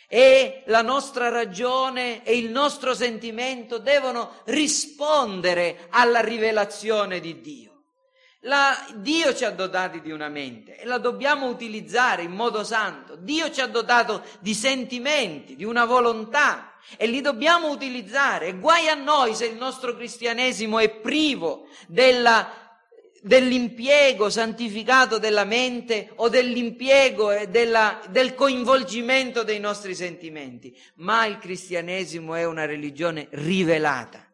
e 0.09 0.63
la 0.65 0.81
nostra 0.81 1.29
ragione 1.29 2.25
e 2.25 2.35
il 2.35 2.49
nostro 2.49 2.93
sentimento 2.93 3.77
devono 3.77 4.41
rispondere 4.47 5.87
alla 5.89 6.19
rivelazione 6.19 7.21
di 7.21 7.39
Dio. 7.39 7.70
La, 8.45 8.75
Dio 8.95 9.35
ci 9.35 9.45
ha 9.45 9.51
dotati 9.51 10.01
di 10.01 10.11
una 10.11 10.27
mente 10.27 10.77
e 10.77 10.85
la 10.85 10.97
dobbiamo 10.97 11.47
utilizzare 11.47 12.23
in 12.23 12.31
modo 12.31 12.63
santo. 12.63 13.15
Dio 13.15 13.51
ci 13.51 13.61
ha 13.61 13.67
dotato 13.67 14.23
di 14.39 14.55
sentimenti, 14.55 15.55
di 15.55 15.63
una 15.63 15.85
volontà 15.85 16.73
e 16.97 17.05
li 17.05 17.21
dobbiamo 17.21 17.69
utilizzare. 17.69 18.53
Guai 18.53 18.87
a 18.87 18.95
noi 18.95 19.35
se 19.35 19.45
il 19.45 19.57
nostro 19.57 19.95
cristianesimo 19.95 20.79
è 20.79 20.89
privo 20.89 21.67
della 21.87 22.61
dell'impiego 23.23 24.31
santificato 24.31 25.19
della 25.19 25.45
mente 25.45 26.11
o 26.15 26.27
dell'impiego 26.27 27.31
e 27.31 27.47
della, 27.49 28.01
del 28.09 28.33
coinvolgimento 28.33 29.43
dei 29.43 29.59
nostri 29.59 29.93
sentimenti, 29.93 30.75
ma 30.95 31.27
il 31.27 31.37
cristianesimo 31.37 32.33
è 32.33 32.45
una 32.45 32.65
religione 32.65 33.27
rivelata, 33.29 34.27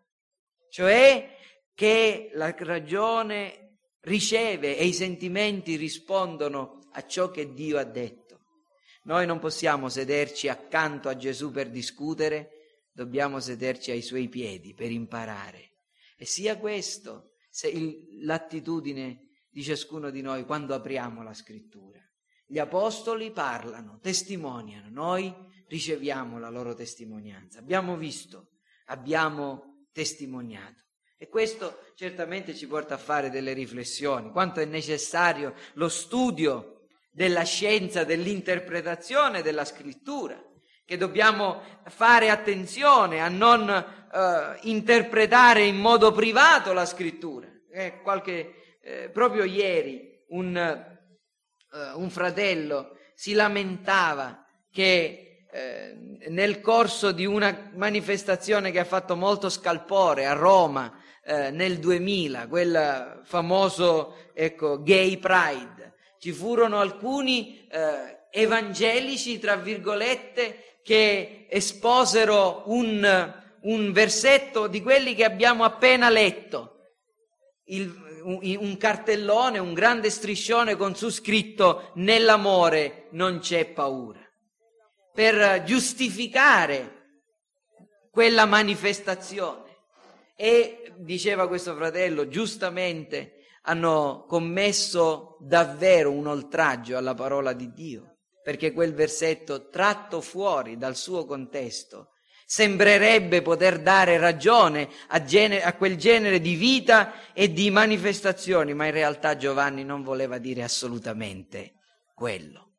cioè 0.69 1.35
che 1.75 2.29
la 2.33 2.55
ragione 2.57 3.66
riceve 4.07 4.77
e 4.77 4.85
i 4.85 4.93
sentimenti 4.93 5.75
rispondono 5.75 6.79
a 6.93 7.05
ciò 7.05 7.29
che 7.29 7.53
Dio 7.53 7.77
ha 7.77 7.83
detto. 7.83 8.25
Noi 9.03 9.25
non 9.25 9.39
possiamo 9.39 9.89
sederci 9.89 10.47
accanto 10.47 11.07
a 11.09 11.15
Gesù 11.15 11.51
per 11.51 11.69
discutere, 11.69 12.89
dobbiamo 12.91 13.39
sederci 13.39 13.91
ai 13.91 14.01
suoi 14.01 14.27
piedi 14.27 14.73
per 14.73 14.91
imparare. 14.91 15.73
E 16.17 16.25
sia 16.25 16.57
questo 16.57 17.35
il, 17.71 18.23
l'attitudine 18.23 19.29
di 19.49 19.61
ciascuno 19.63 20.09
di 20.09 20.21
noi 20.21 20.45
quando 20.45 20.73
apriamo 20.73 21.21
la 21.23 21.33
scrittura. 21.33 21.99
Gli 22.45 22.59
apostoli 22.59 23.31
parlano, 23.31 23.99
testimoniano, 24.01 24.89
noi 24.89 25.33
riceviamo 25.67 26.39
la 26.39 26.49
loro 26.49 26.73
testimonianza. 26.73 27.59
Abbiamo 27.59 27.97
visto, 27.97 28.51
abbiamo 28.85 29.85
testimoniato. 29.91 30.86
E 31.19 31.29
questo 31.29 31.79
certamente 31.95 32.53
ci 32.53 32.67
porta 32.67 32.93
a 32.93 32.99
fare 32.99 33.31
delle 33.31 33.53
riflessioni, 33.53 34.29
quanto 34.29 34.59
è 34.59 34.65
necessario 34.65 35.55
lo 35.73 35.89
studio 35.89 36.81
della 37.09 37.41
scienza 37.41 38.03
dell'interpretazione 38.03 39.41
della 39.41 39.65
scrittura, 39.65 40.39
che 40.85 40.95
dobbiamo 40.95 41.63
fare 41.85 42.29
attenzione 42.29 43.19
a 43.19 43.29
non 43.29 43.67
eh, 43.67 44.59
interpretare 44.69 45.63
in 45.65 45.77
modo 45.77 46.11
privato 46.11 46.71
la 46.71 46.85
scrittura. 46.85 47.47
Eh, 47.71 47.99
qualche, 48.03 48.77
eh, 48.83 49.09
proprio 49.09 49.43
ieri 49.43 50.23
un, 50.29 50.55
eh, 50.55 51.91
un, 51.95 52.09
fratello 52.11 52.95
si 53.15 53.33
lamentava 53.33 54.45
che 54.71 55.47
eh, 55.51 56.19
nel 56.27 56.61
corso 56.61 57.11
di 57.11 57.25
una 57.25 57.71
manifestazione 57.73 58.69
che 58.69 58.79
ha 58.79 58.85
fatto 58.85 59.15
molto 59.15 59.49
scalpore 59.49 60.27
a 60.27 60.33
Roma 60.33 61.05
eh, 61.27 61.51
nel 61.51 61.79
2000, 61.79 62.47
quel 62.47 63.21
famoso 63.23 64.29
ecco, 64.33 64.81
gay 64.81 65.17
pride, 65.17 65.95
ci 66.19 66.31
furono 66.31 66.79
alcuni 66.79 67.67
evangelici, 68.31 69.39
tra 69.39 69.55
virgolette, 69.55 70.79
che 70.83 71.47
esposero 71.49 72.63
un, 72.67 73.33
un 73.61 73.91
versetto 73.91 74.67
di 74.67 74.81
quelli 74.81 75.15
che 75.15 75.25
abbiamo 75.25 75.63
appena 75.63 76.09
letto. 76.09 76.73
Il, 77.65 78.07
un, 78.23 78.77
cartellone, 78.77 79.59
un 79.59 79.73
grande 79.73 80.09
striscione 80.09 80.75
con 80.75 80.95
su 80.95 81.09
scritto 81.09 81.91
nell'amore 81.95 83.07
non 83.11 83.39
c'è 83.39 83.65
paura. 83.65 84.19
Per 85.13 85.63
giustificare 85.63 86.93
quella 88.11 88.45
manifestazione. 88.45 89.66
E 90.39 90.93
diceva 90.97 91.47
questo 91.47 91.75
fratello, 91.75 92.27
giustamente 92.27 93.37
hanno 93.63 94.25
commesso 94.27 95.37
davvero 95.39 96.11
un 96.11 96.27
oltraggio 96.27 96.95
alla 96.95 97.15
parola 97.15 97.53
di 97.53 97.73
Dio, 97.73 98.19
perché 98.43 98.71
quel 98.71 98.93
versetto 98.93 99.67
tratto 99.69 100.21
fuori 100.21 100.77
dal 100.77 100.95
suo 100.95 101.25
contesto 101.25 102.11
sembrerebbe 102.45 103.41
poter 103.41 103.81
dare 103.81 104.17
ragione 104.19 104.87
a, 105.07 105.23
genere, 105.23 105.63
a, 105.63 105.75
quel 105.75 105.97
genere 105.97 106.39
di 106.39 106.53
vita 106.53 107.33
e 107.33 107.51
di 107.51 107.71
manifestazioni, 107.71 108.75
ma 108.75 108.85
in 108.85 108.93
realtà 108.93 109.35
Giovanni 109.35 109.83
non 109.83 110.03
voleva 110.03 110.37
dire 110.37 110.61
assolutamente 110.61 111.73
quello. 112.13 112.75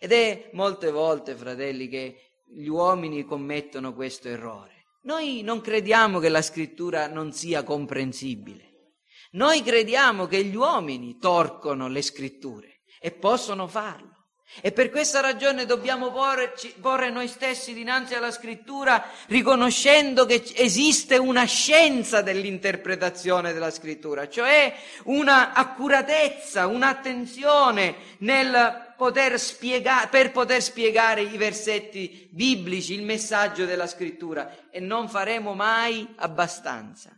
Ed 0.00 0.12
è 0.12 0.48
molte 0.54 0.90
volte, 0.90 1.34
fratelli, 1.34 1.86
che 1.86 2.42
gli 2.46 2.66
uomini 2.66 3.24
commettono 3.24 3.94
questo 3.94 4.28
errore. 4.28 4.77
Noi 5.08 5.40
non 5.40 5.62
crediamo 5.62 6.18
che 6.18 6.28
la 6.28 6.42
scrittura 6.42 7.06
non 7.06 7.32
sia 7.32 7.62
comprensibile. 7.62 8.96
Noi 9.32 9.62
crediamo 9.62 10.26
che 10.26 10.44
gli 10.44 10.54
uomini 10.54 11.16
torcono 11.16 11.88
le 11.88 12.02
scritture 12.02 12.80
e 13.00 13.12
possono 13.12 13.66
farlo. 13.66 14.26
E 14.60 14.70
per 14.70 14.90
questa 14.90 15.20
ragione 15.20 15.64
dobbiamo 15.64 16.12
porci, 16.12 16.74
porre 16.78 17.08
noi 17.08 17.26
stessi 17.26 17.72
dinanzi 17.72 18.16
alla 18.16 18.30
scrittura 18.30 19.02
riconoscendo 19.28 20.26
che 20.26 20.44
esiste 20.54 21.16
una 21.16 21.44
scienza 21.44 22.20
dell'interpretazione 22.20 23.54
della 23.54 23.70
scrittura, 23.70 24.28
cioè 24.28 24.74
una 25.04 25.54
accuratezza, 25.54 26.66
un'attenzione 26.66 27.94
nel 28.18 28.87
poter 28.98 29.38
spiegare, 29.38 30.08
per 30.08 30.32
poter 30.32 30.60
spiegare 30.60 31.22
i 31.22 31.36
versetti 31.36 32.28
biblici, 32.32 32.94
il 32.94 33.04
messaggio 33.04 33.64
della 33.64 33.86
scrittura 33.86 34.68
e 34.70 34.80
non 34.80 35.08
faremo 35.08 35.54
mai 35.54 36.14
abbastanza 36.16 37.16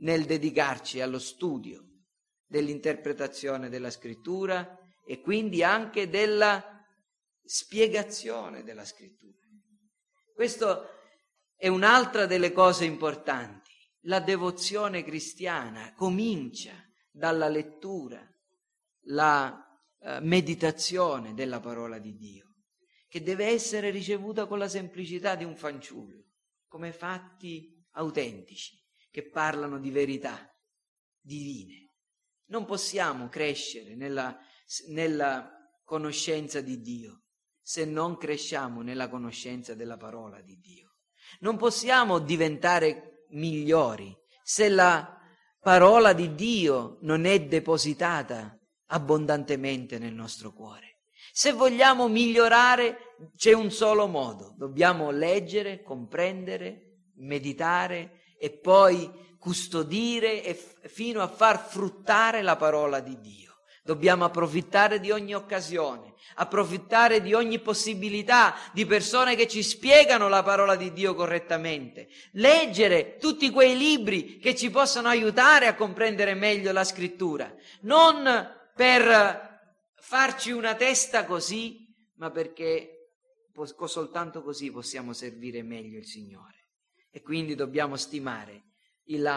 nel 0.00 0.24
dedicarci 0.26 1.00
allo 1.00 1.18
studio 1.18 1.82
dell'interpretazione 2.46 3.68
della 3.68 3.90
scrittura 3.90 4.78
e 5.04 5.20
quindi 5.20 5.64
anche 5.64 6.08
della 6.08 6.86
spiegazione 7.42 8.62
della 8.62 8.84
scrittura. 8.84 9.44
Questo 10.32 10.88
è 11.56 11.66
un'altra 11.66 12.26
delle 12.26 12.52
cose 12.52 12.84
importanti. 12.84 13.72
La 14.02 14.20
devozione 14.20 15.02
cristiana 15.02 15.92
comincia 15.94 16.74
dalla 17.10 17.48
lettura, 17.48 18.24
la 19.06 19.67
eh, 20.00 20.20
meditazione 20.20 21.34
della 21.34 21.60
parola 21.60 21.98
di 21.98 22.16
Dio, 22.16 22.54
che 23.08 23.22
deve 23.22 23.46
essere 23.46 23.90
ricevuta 23.90 24.46
con 24.46 24.58
la 24.58 24.68
semplicità 24.68 25.34
di 25.34 25.44
un 25.44 25.56
fanciullo, 25.56 26.24
come 26.66 26.92
fatti 26.92 27.74
autentici, 27.92 28.76
che 29.10 29.28
parlano 29.28 29.78
di 29.78 29.90
verità 29.90 30.54
divine. 31.20 31.92
Non 32.46 32.64
possiamo 32.64 33.28
crescere 33.28 33.94
nella 33.94 34.38
nella 34.88 35.50
conoscenza 35.84 36.60
di 36.60 36.80
Dio 36.80 37.22
se 37.62 37.84
non 37.84 38.16
cresciamo 38.16 38.82
nella 38.82 39.08
conoscenza 39.08 39.74
della 39.74 39.96
parola 39.96 40.40
di 40.40 40.58
Dio. 40.58 40.96
Non 41.40 41.56
possiamo 41.56 42.18
diventare 42.18 43.26
migliori 43.30 44.16
se 44.42 44.68
la 44.68 45.18
parola 45.60 46.14
di 46.14 46.34
Dio 46.34 46.98
non 47.02 47.26
è 47.26 47.44
depositata 47.44 48.57
abbondantemente 48.88 49.98
nel 49.98 50.12
nostro 50.12 50.52
cuore. 50.52 50.98
Se 51.32 51.52
vogliamo 51.52 52.08
migliorare 52.08 53.14
c'è 53.36 53.52
un 53.52 53.70
solo 53.70 54.06
modo, 54.06 54.54
dobbiamo 54.56 55.10
leggere, 55.10 55.82
comprendere, 55.82 56.88
meditare 57.16 58.22
e 58.38 58.50
poi 58.50 59.36
custodire 59.38 60.42
e 60.42 60.54
f- 60.54 60.88
fino 60.88 61.22
a 61.22 61.28
far 61.28 61.64
fruttare 61.68 62.42
la 62.42 62.56
parola 62.56 63.00
di 63.00 63.18
Dio. 63.20 63.46
Dobbiamo 63.84 64.24
approfittare 64.24 65.00
di 65.00 65.10
ogni 65.10 65.34
occasione, 65.34 66.12
approfittare 66.34 67.22
di 67.22 67.32
ogni 67.32 67.58
possibilità 67.58 68.54
di 68.72 68.84
persone 68.84 69.34
che 69.34 69.48
ci 69.48 69.62
spiegano 69.62 70.28
la 70.28 70.42
parola 70.42 70.76
di 70.76 70.92
Dio 70.92 71.14
correttamente, 71.14 72.08
leggere 72.32 73.16
tutti 73.16 73.50
quei 73.50 73.76
libri 73.76 74.38
che 74.38 74.54
ci 74.54 74.70
possono 74.70 75.08
aiutare 75.08 75.68
a 75.68 75.74
comprendere 75.74 76.34
meglio 76.34 76.70
la 76.72 76.84
scrittura, 76.84 77.50
non 77.82 78.56
per 78.78 79.92
farci 79.96 80.52
una 80.52 80.76
testa 80.76 81.24
così, 81.24 81.92
ma 82.18 82.30
perché 82.30 83.10
soltanto 83.86 84.40
così 84.40 84.70
possiamo 84.70 85.12
servire 85.12 85.64
meglio 85.64 85.98
il 85.98 86.06
Signore. 86.06 86.68
E 87.10 87.20
quindi 87.20 87.56
dobbiamo 87.56 87.96
stimare 87.96 88.66
il, 89.06 89.28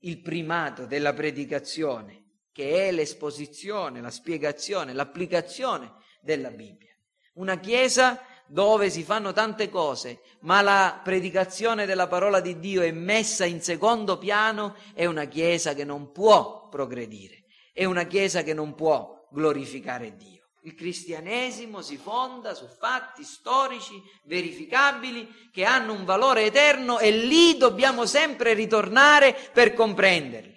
il 0.00 0.20
primato 0.22 0.86
della 0.86 1.12
predicazione 1.12 2.22
che 2.50 2.88
è 2.88 2.90
l'esposizione, 2.90 4.00
la 4.00 4.10
spiegazione, 4.10 4.92
l'applicazione 4.92 5.92
della 6.20 6.50
Bibbia. 6.50 6.92
Una 7.34 7.60
chiesa 7.60 8.20
dove 8.48 8.90
si 8.90 9.04
fanno 9.04 9.32
tante 9.32 9.68
cose, 9.68 10.20
ma 10.40 10.62
la 10.62 11.00
predicazione 11.02 11.86
della 11.86 12.08
parola 12.08 12.40
di 12.40 12.58
Dio 12.58 12.82
è 12.82 12.90
messa 12.90 13.44
in 13.44 13.62
secondo 13.62 14.18
piano, 14.18 14.74
è 14.94 15.06
una 15.06 15.26
chiesa 15.26 15.74
che 15.74 15.84
non 15.84 16.10
può 16.10 16.68
progredire, 16.68 17.43
è 17.74 17.84
una 17.84 18.04
chiesa 18.04 18.42
che 18.44 18.54
non 18.54 18.74
può 18.74 19.28
glorificare 19.32 20.16
Dio. 20.16 20.42
Il 20.62 20.74
cristianesimo 20.74 21.82
si 21.82 21.98
fonda 21.98 22.54
su 22.54 22.66
fatti 22.66 23.24
storici 23.24 24.00
verificabili 24.24 25.50
che 25.52 25.64
hanno 25.64 25.92
un 25.92 26.04
valore 26.06 26.46
eterno 26.46 27.00
e 27.00 27.10
lì 27.10 27.58
dobbiamo 27.58 28.06
sempre 28.06 28.54
ritornare 28.54 29.36
per 29.52 29.74
comprenderli. 29.74 30.52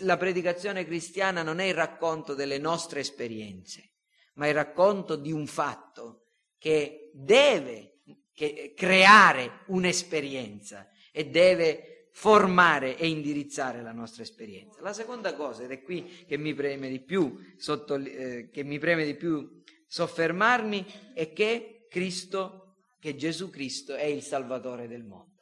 La 0.00 0.16
predicazione 0.16 0.86
cristiana 0.86 1.42
non 1.42 1.58
è 1.58 1.64
il 1.64 1.74
racconto 1.74 2.34
delle 2.34 2.58
nostre 2.58 3.00
esperienze, 3.00 3.92
ma 4.34 4.46
il 4.46 4.54
racconto 4.54 5.16
di 5.16 5.32
un 5.32 5.46
fatto 5.46 6.28
che 6.56 7.10
deve 7.12 7.98
creare 8.74 9.64
un'esperienza 9.66 10.88
e 11.12 11.26
deve 11.26 11.93
formare 12.14 12.96
e 12.96 13.08
indirizzare 13.08 13.82
la 13.82 13.92
nostra 13.92 14.22
esperienza. 14.22 14.80
La 14.80 14.92
seconda 14.92 15.34
cosa, 15.34 15.64
ed 15.64 15.72
è 15.72 15.82
qui 15.82 16.24
che 16.26 16.38
mi 16.38 16.54
preme 16.54 16.88
di 16.88 17.00
più, 17.00 17.36
sotto, 17.56 17.96
eh, 17.96 18.48
mi 18.62 18.78
preme 18.78 19.04
di 19.04 19.16
più 19.16 19.62
soffermarmi, 19.86 21.12
è 21.12 21.32
che 21.32 21.86
Cristo, 21.90 22.76
che 23.00 23.16
Gesù 23.16 23.50
Cristo 23.50 23.94
è 23.94 24.04
il 24.04 24.22
Salvatore 24.22 24.86
del 24.86 25.02
mondo. 25.02 25.32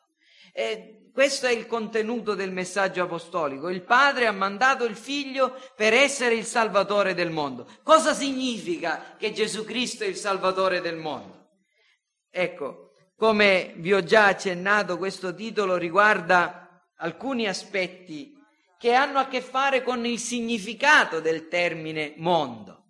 E 0.52 1.10
questo 1.12 1.46
è 1.46 1.52
il 1.52 1.66
contenuto 1.66 2.34
del 2.34 2.52
messaggio 2.52 3.02
apostolico. 3.02 3.68
Il 3.68 3.82
Padre 3.82 4.26
ha 4.26 4.32
mandato 4.32 4.84
il 4.84 4.96
Figlio 4.96 5.54
per 5.76 5.92
essere 5.92 6.34
il 6.34 6.44
Salvatore 6.44 7.12
del 7.12 7.30
mondo. 7.30 7.68
Cosa 7.82 8.14
significa 8.14 9.14
che 9.18 9.32
Gesù 9.32 9.64
Cristo 9.64 10.04
è 10.04 10.06
il 10.06 10.16
Salvatore 10.16 10.80
del 10.80 10.96
mondo? 10.96 11.48
Ecco, 12.30 12.92
come 13.14 13.74
vi 13.76 13.92
ho 13.92 14.02
già 14.02 14.26
accennato, 14.26 14.96
questo 14.96 15.34
titolo 15.34 15.76
riguarda 15.76 16.61
alcuni 17.02 17.46
aspetti 17.46 18.40
che 18.78 18.94
hanno 18.94 19.18
a 19.18 19.26
che 19.26 19.40
fare 19.40 19.82
con 19.82 20.04
il 20.06 20.18
significato 20.18 21.20
del 21.20 21.48
termine 21.48 22.14
mondo. 22.16 22.80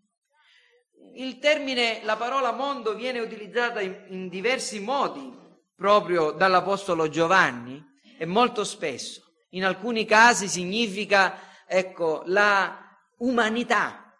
Il 1.14 1.38
termine, 1.38 2.00
la 2.04 2.16
parola 2.16 2.52
mondo 2.52 2.94
viene 2.94 3.20
utilizzata 3.20 3.80
in, 3.80 4.04
in 4.08 4.28
diversi 4.28 4.80
modi 4.80 5.30
proprio 5.76 6.30
dall'Apostolo 6.30 7.08
Giovanni 7.08 7.82
e 8.16 8.24
molto 8.24 8.64
spesso. 8.64 9.20
In 9.50 9.64
alcuni 9.64 10.06
casi 10.06 10.48
significa, 10.48 11.64
ecco, 11.66 12.22
la 12.26 12.78
umanità, 13.18 14.14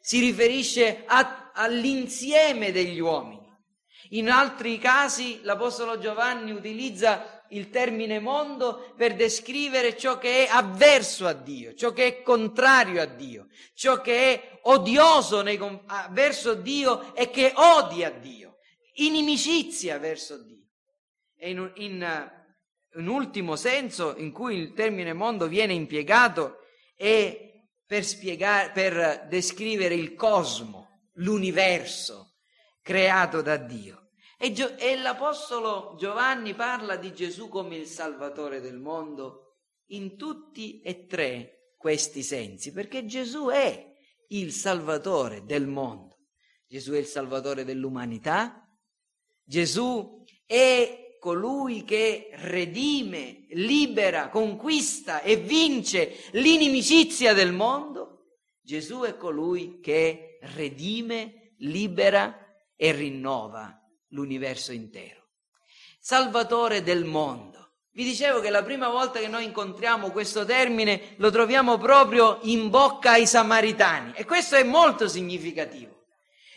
si 0.00 0.20
riferisce 0.20 1.04
a, 1.06 1.52
all'insieme 1.54 2.72
degli 2.72 2.98
uomini. 2.98 3.40
In 4.10 4.30
altri 4.30 4.78
casi 4.78 5.40
l'Apostolo 5.42 5.98
Giovanni 5.98 6.50
utilizza 6.50 7.33
il 7.56 7.70
termine 7.70 8.18
mondo 8.20 8.92
per 8.96 9.14
descrivere 9.14 9.96
ciò 9.96 10.18
che 10.18 10.46
è 10.46 10.50
avverso 10.50 11.26
a 11.26 11.32
Dio, 11.32 11.74
ciò 11.74 11.92
che 11.92 12.06
è 12.06 12.22
contrario 12.22 13.00
a 13.00 13.06
Dio, 13.06 13.48
ciò 13.74 14.00
che 14.00 14.34
è 14.34 14.58
odioso 14.62 15.42
nei, 15.42 15.58
verso 16.10 16.54
Dio 16.54 17.14
e 17.14 17.30
che 17.30 17.52
odia 17.54 18.10
Dio, 18.10 18.58
inimicizia 18.94 19.98
verso 19.98 20.42
Dio. 20.42 20.66
E 21.36 21.50
in, 21.50 21.72
in 21.76 22.30
un 22.94 23.06
ultimo 23.06 23.56
senso 23.56 24.16
in 24.16 24.32
cui 24.32 24.56
il 24.56 24.72
termine 24.72 25.12
mondo 25.12 25.46
viene 25.46 25.72
impiegato 25.72 26.58
è 26.96 27.52
per, 27.86 28.04
spiegare, 28.04 28.70
per 28.70 29.26
descrivere 29.28 29.94
il 29.94 30.14
cosmo, 30.14 31.08
l'universo 31.14 32.34
creato 32.82 33.42
da 33.42 33.56
Dio. 33.56 34.03
E, 34.38 34.52
Gio- 34.52 34.76
e 34.76 34.96
l'Apostolo 34.96 35.94
Giovanni 35.96 36.54
parla 36.54 36.96
di 36.96 37.12
Gesù 37.12 37.48
come 37.48 37.76
il 37.76 37.86
Salvatore 37.86 38.60
del 38.60 38.78
mondo. 38.78 39.58
In 39.88 40.16
tutti 40.16 40.80
e 40.80 41.06
tre 41.06 41.74
questi 41.76 42.22
sensi, 42.22 42.72
perché 42.72 43.04
Gesù 43.04 43.48
è 43.48 43.92
il 44.28 44.52
Salvatore 44.52 45.44
del 45.44 45.66
mondo. 45.66 46.18
Gesù 46.66 46.92
è 46.92 46.98
il 46.98 47.06
Salvatore 47.06 47.64
dell'umanità, 47.64 48.66
Gesù 49.44 50.24
è 50.46 51.18
colui 51.20 51.84
che 51.84 52.30
redime, 52.32 53.46
libera, 53.50 54.30
conquista 54.30 55.20
e 55.20 55.36
vince 55.36 56.16
l'inimicizia 56.32 57.34
del 57.34 57.52
mondo, 57.52 58.38
Gesù 58.60 59.02
è 59.02 59.16
colui 59.16 59.80
che 59.80 60.38
redime, 60.40 61.54
libera 61.58 62.36
e 62.74 62.92
rinnova 62.92 63.83
l'universo 64.14 64.72
intero. 64.72 65.22
Salvatore 66.00 66.82
del 66.82 67.04
mondo. 67.04 67.52
Vi 67.92 68.02
dicevo 68.02 68.40
che 68.40 68.50
la 68.50 68.62
prima 68.62 68.88
volta 68.88 69.20
che 69.20 69.28
noi 69.28 69.44
incontriamo 69.44 70.10
questo 70.10 70.44
termine 70.44 71.14
lo 71.18 71.30
troviamo 71.30 71.78
proprio 71.78 72.38
in 72.42 72.68
bocca 72.68 73.12
ai 73.12 73.26
samaritani 73.26 74.12
e 74.14 74.24
questo 74.24 74.56
è 74.56 74.64
molto 74.64 75.06
significativo. 75.08 76.06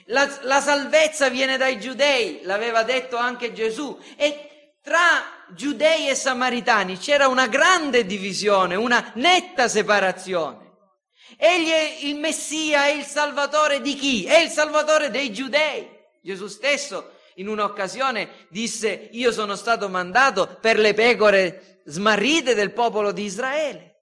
La, 0.06 0.40
la 0.44 0.62
salvezza 0.62 1.30
viene 1.30 1.58
dai 1.58 1.80
giudei, 1.80 2.40
l'aveva 2.44 2.84
detto 2.84 3.18
anche 3.18 3.54
Gesù, 3.54 4.00
e 4.16 4.76
tra 4.82 5.46
giudei 5.54 6.08
e 6.08 6.16
samaritani 6.16 6.98
c'era 6.98 7.28
una 7.28 7.48
grande 7.48 8.06
divisione, 8.06 8.76
una 8.76 9.12
netta 9.16 9.68
separazione. 9.68 10.66
Egli 11.38 11.70
è 11.70 11.98
il 12.02 12.16
Messia, 12.16 12.86
è 12.86 12.92
il 12.92 13.04
Salvatore 13.04 13.82
di 13.82 13.96
chi? 13.96 14.26
È 14.26 14.38
il 14.38 14.50
Salvatore 14.50 15.12
dei 15.12 15.32
giudei. 15.32 15.88
Gesù 16.22 16.48
stesso 16.48 17.17
in 17.38 17.48
un'occasione 17.48 18.48
disse 18.50 19.10
io 19.12 19.32
sono 19.32 19.56
stato 19.56 19.90
mandato 19.90 20.58
per 20.62 20.78
le 20.78 20.94
pecore 20.94 21.82
smarrite 21.86 22.54
del 22.54 22.74
popolo 22.74 23.12
di 23.12 23.24
Israele. 23.24 23.96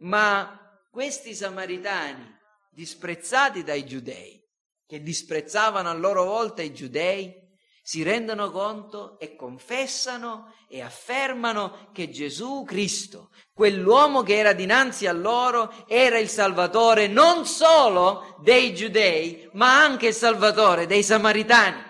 Ma 0.00 0.58
questi 0.90 1.34
samaritani, 1.34 2.36
disprezzati 2.70 3.64
dai 3.64 3.84
giudei, 3.84 4.40
che 4.86 5.02
disprezzavano 5.02 5.88
a 5.88 5.94
loro 5.94 6.24
volta 6.24 6.62
i 6.62 6.72
giudei, 6.72 7.46
si 7.82 8.02
rendono 8.02 8.50
conto 8.50 9.18
e 9.18 9.34
confessano 9.34 10.54
e 10.68 10.82
affermano 10.82 11.88
che 11.92 12.10
Gesù 12.10 12.62
Cristo, 12.64 13.30
quell'uomo 13.54 14.22
che 14.22 14.36
era 14.36 14.52
dinanzi 14.52 15.06
a 15.06 15.12
loro, 15.12 15.72
era 15.88 16.18
il 16.18 16.28
Salvatore 16.28 17.06
non 17.06 17.46
solo 17.46 18.36
dei 18.42 18.74
giudei, 18.74 19.48
ma 19.52 19.82
anche 19.82 20.08
il 20.08 20.14
Salvatore 20.14 20.86
dei 20.86 21.02
Samaritani. 21.02 21.87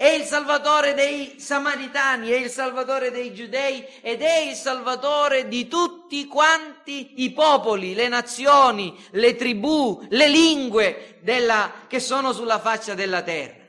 È 0.00 0.08
il 0.08 0.22
Salvatore 0.24 0.94
dei 0.94 1.34
Samaritani, 1.38 2.30
è 2.30 2.36
il 2.36 2.48
Salvatore 2.48 3.10
dei 3.10 3.34
Giudei 3.34 3.84
ed 4.00 4.22
è 4.22 4.38
il 4.48 4.54
Salvatore 4.54 5.46
di 5.46 5.68
tutti 5.68 6.24
quanti 6.24 7.22
i 7.22 7.32
popoli, 7.32 7.92
le 7.92 8.08
nazioni, 8.08 8.96
le 9.10 9.36
tribù, 9.36 10.02
le 10.08 10.26
lingue 10.26 11.18
della, 11.20 11.84
che 11.86 12.00
sono 12.00 12.32
sulla 12.32 12.58
faccia 12.58 12.94
della 12.94 13.20
terra. 13.20 13.62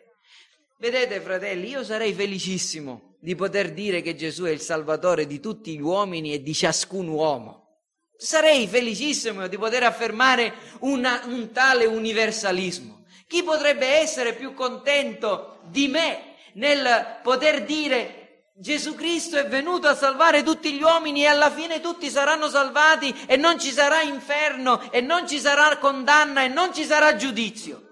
Vedete, 0.78 1.20
fratelli, 1.20 1.68
io 1.68 1.84
sarei 1.84 2.14
felicissimo 2.14 3.18
di 3.20 3.36
poter 3.36 3.74
dire 3.74 4.02
che 4.02 4.16
Gesù 4.16 4.46
è 4.46 4.52
il 4.52 4.62
Salvatore 4.62 5.28
di 5.28 5.42
tutti 5.42 5.76
gli 5.76 5.82
uomini 5.82 6.32
e 6.32 6.42
di 6.42 6.54
ciascun 6.54 7.10
uomo. 7.10 7.82
Sarei 8.16 8.68
felicissimo 8.68 9.48
di 9.48 9.58
poter 9.58 9.84
affermare 9.84 10.54
una, 10.80 11.24
un 11.26 11.52
tale 11.52 11.84
universalismo. 11.84 13.04
Chi 13.28 13.44
potrebbe 13.44 13.86
essere 13.86 14.34
più 14.34 14.54
contento 14.54 15.51
di 15.70 15.88
me 15.88 16.36
nel 16.54 17.20
poter 17.24 17.64
dire 17.64 18.22
Gesù 18.54 18.94
Cristo 18.94 19.38
è 19.38 19.48
venuto 19.48 19.88
a 19.88 19.96
salvare 19.96 20.44
tutti 20.44 20.74
gli 20.74 20.84
uomini 20.84 21.24
e 21.24 21.28
alla 21.28 21.50
fine 21.50 21.80
tutti 21.80 22.10
saranno 22.10 22.48
salvati 22.48 23.12
e 23.26 23.36
non 23.36 23.60
ci 23.60 23.72
sarà 23.72 24.02
inferno 24.02 24.92
e 24.92 25.02
non 25.02 25.28
ci 25.28 25.40
sarà 25.40 25.78
condanna 25.78 26.44
e 26.44 26.48
non 26.48 26.74
ci 26.74 26.84
sarà 26.84 27.16
giudizio. 27.16 27.88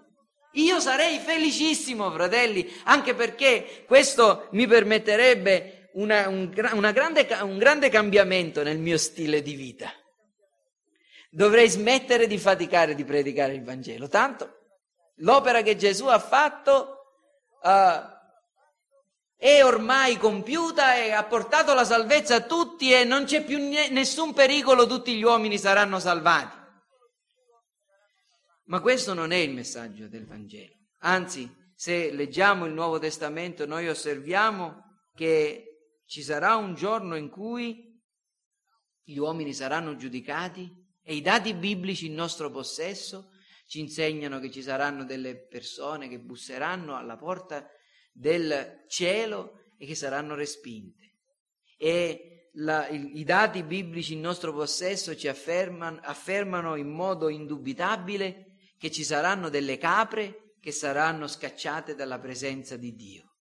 Io 0.53 0.79
sarei 0.79 1.19
felicissimo, 1.19 2.11
fratelli, 2.11 2.71
anche 2.83 3.13
perché 3.13 3.83
questo 3.87 4.47
mi 4.51 4.67
permetterebbe 4.67 5.89
una, 5.93 6.27
un, 6.27 6.51
una 6.73 6.91
grande, 6.91 7.27
un 7.41 7.57
grande 7.57 7.89
cambiamento 7.89 8.61
nel 8.61 8.77
mio 8.77 8.97
stile 8.97 9.41
di 9.41 9.55
vita. 9.55 9.91
Dovrei 11.31 11.69
smettere 11.69 12.27
di 12.27 12.37
faticare 12.37 12.95
di 12.95 13.05
predicare 13.05 13.53
il 13.53 13.63
Vangelo. 13.63 14.07
Tanto 14.07 14.57
l'opera 15.17 15.61
che 15.61 15.75
Gesù 15.75 16.05
ha 16.07 16.19
fatto 16.19 16.98
uh, 17.61 18.17
è 19.35 19.63
ormai 19.63 20.17
compiuta 20.17 20.95
e 20.95 21.11
ha 21.11 21.23
portato 21.23 21.73
la 21.73 21.85
salvezza 21.85 22.35
a 22.35 22.41
tutti 22.41 22.91
e 22.91 23.05
non 23.05 23.23
c'è 23.23 23.43
più 23.45 23.57
nessun 23.57 24.33
pericolo, 24.33 24.85
tutti 24.85 25.15
gli 25.15 25.23
uomini 25.23 25.57
saranno 25.57 25.99
salvati. 25.99 26.57
Ma 28.65 28.81
questo 28.81 29.13
non 29.13 29.31
è 29.31 29.37
il 29.37 29.51
messaggio 29.51 30.07
del 30.07 30.25
Vangelo. 30.27 30.75
Anzi, 30.99 31.49
se 31.73 32.11
leggiamo 32.11 32.65
il 32.65 32.73
Nuovo 32.73 32.99
Testamento, 32.99 33.65
noi 33.65 33.87
osserviamo 33.87 34.83
che 35.15 35.93
ci 36.05 36.21
sarà 36.21 36.55
un 36.55 36.75
giorno 36.75 37.15
in 37.15 37.29
cui 37.29 37.97
gli 39.01 39.17
uomini 39.17 39.53
saranno 39.53 39.95
giudicati 39.95 40.69
e 41.01 41.15
i 41.15 41.21
dati 41.21 41.53
biblici 41.53 42.07
in 42.07 42.13
nostro 42.13 42.51
possesso 42.51 43.31
ci 43.69 43.79
insegnano 43.79 44.39
che 44.39 44.49
ci 44.49 44.63
saranno 44.63 45.05
delle 45.05 45.45
persone 45.45 46.09
che 46.09 46.19
busseranno 46.19 46.97
alla 46.97 47.17
porta 47.17 47.69
del 48.11 48.83
cielo 48.87 49.73
e 49.77 49.85
che 49.85 49.93
saranno 49.93 50.33
respinte. 50.33 51.17
E 51.77 52.49
la, 52.53 52.87
i, 52.87 53.19
i, 53.19 53.23
dati 53.23 53.61
biblici 53.61 54.13
in 54.13 54.21
nostro 54.21 54.53
possesso 54.53 55.15
ci 55.15 55.27
affermano, 55.27 55.99
affermano 56.01 56.77
in 56.77 56.89
modo 56.89 57.29
indubitabile 57.29 58.55
che 58.75 58.89
ci 58.89 59.03
saranno 59.03 59.49
delle 59.49 59.77
capre 59.77 60.55
che 60.59 60.71
saranno 60.71 61.27
scacciate 61.27 61.93
dalla 61.93 62.17
presenza 62.17 62.75
di 62.75 62.95
Dio. 62.95 63.35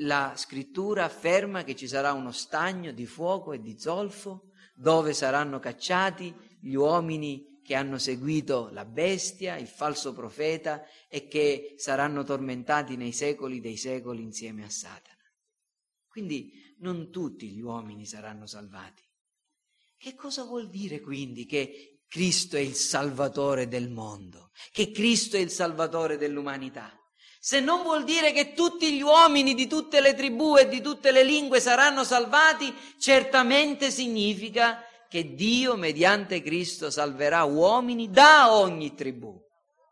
La 0.00 0.32
scrittura 0.34 1.04
afferma 1.04 1.62
che 1.62 1.76
ci 1.76 1.86
sarà 1.86 2.14
uno 2.14 2.32
stagno 2.32 2.90
di 2.92 3.04
fuoco 3.04 3.52
e 3.52 3.60
di 3.60 3.78
zolfo 3.78 4.44
dove 4.74 5.12
saranno 5.12 5.58
cacciati 5.58 6.34
gli 6.58 6.74
uomini 6.74 7.47
che 7.68 7.74
hanno 7.74 7.98
seguito 7.98 8.70
la 8.72 8.86
bestia, 8.86 9.58
il 9.58 9.66
falso 9.66 10.14
profeta 10.14 10.86
e 11.06 11.28
che 11.28 11.74
saranno 11.76 12.24
tormentati 12.24 12.96
nei 12.96 13.12
secoli 13.12 13.60
dei 13.60 13.76
secoli 13.76 14.22
insieme 14.22 14.64
a 14.64 14.70
Satana. 14.70 15.22
Quindi 16.06 16.50
non 16.78 17.10
tutti 17.10 17.50
gli 17.50 17.60
uomini 17.60 18.06
saranno 18.06 18.46
salvati. 18.46 19.02
Che 19.98 20.14
cosa 20.14 20.44
vuol 20.44 20.70
dire 20.70 21.02
quindi 21.02 21.44
che 21.44 22.04
Cristo 22.08 22.56
è 22.56 22.60
il 22.60 22.72
Salvatore 22.72 23.68
del 23.68 23.90
mondo, 23.90 24.50
che 24.72 24.90
Cristo 24.90 25.36
è 25.36 25.40
il 25.40 25.50
Salvatore 25.50 26.16
dell'umanità? 26.16 26.98
Se 27.38 27.60
non 27.60 27.82
vuol 27.82 28.04
dire 28.04 28.32
che 28.32 28.54
tutti 28.54 28.96
gli 28.96 29.02
uomini 29.02 29.52
di 29.52 29.66
tutte 29.66 30.00
le 30.00 30.14
tribù 30.14 30.56
e 30.56 30.68
di 30.68 30.80
tutte 30.80 31.12
le 31.12 31.22
lingue 31.22 31.60
saranno 31.60 32.02
salvati, 32.02 32.74
certamente 32.98 33.90
significa 33.90 34.87
che 35.08 35.34
Dio 35.34 35.76
mediante 35.76 36.42
Cristo 36.42 36.90
salverà 36.90 37.44
uomini 37.44 38.10
da 38.10 38.52
ogni 38.52 38.94
tribù, 38.94 39.40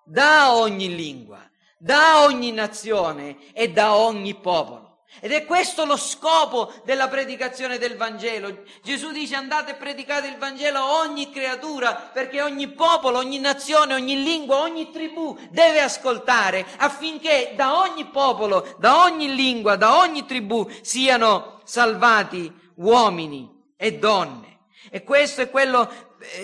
da 0.04 0.54
ogni 0.54 0.94
lingua, 0.94 1.40
da 1.78 2.24
ogni 2.24 2.52
nazione 2.52 3.52
e 3.52 3.70
da 3.70 3.96
ogni 3.96 4.34
popolo. 4.34 4.86
Ed 5.20 5.32
è 5.32 5.46
questo 5.46 5.86
lo 5.86 5.96
scopo 5.96 6.72
della 6.84 7.08
predicazione 7.08 7.78
del 7.78 7.96
Vangelo. 7.96 8.64
Gesù 8.82 9.12
dice 9.12 9.34
andate 9.34 9.70
e 9.70 9.76
predicate 9.76 10.26
il 10.26 10.36
Vangelo 10.36 10.78
a 10.78 10.98
ogni 10.98 11.30
creatura 11.30 11.94
perché 11.94 12.42
ogni 12.42 12.68
popolo, 12.68 13.18
ogni 13.18 13.38
nazione, 13.38 13.94
ogni 13.94 14.22
lingua, 14.22 14.60
ogni 14.60 14.90
tribù 14.90 15.36
deve 15.50 15.80
ascoltare 15.80 16.66
affinché 16.76 17.54
da 17.56 17.78
ogni 17.78 18.06
popolo, 18.06 18.74
da 18.78 19.04
ogni 19.04 19.34
lingua, 19.34 19.76
da 19.76 19.98
ogni 19.98 20.26
tribù 20.26 20.68
siano 20.82 21.60
salvati 21.64 22.52
uomini 22.74 23.48
e 23.76 23.98
donne. 23.98 24.45
E 24.90 25.02
questo 25.02 25.42
è 25.42 25.50
quello 25.50 25.90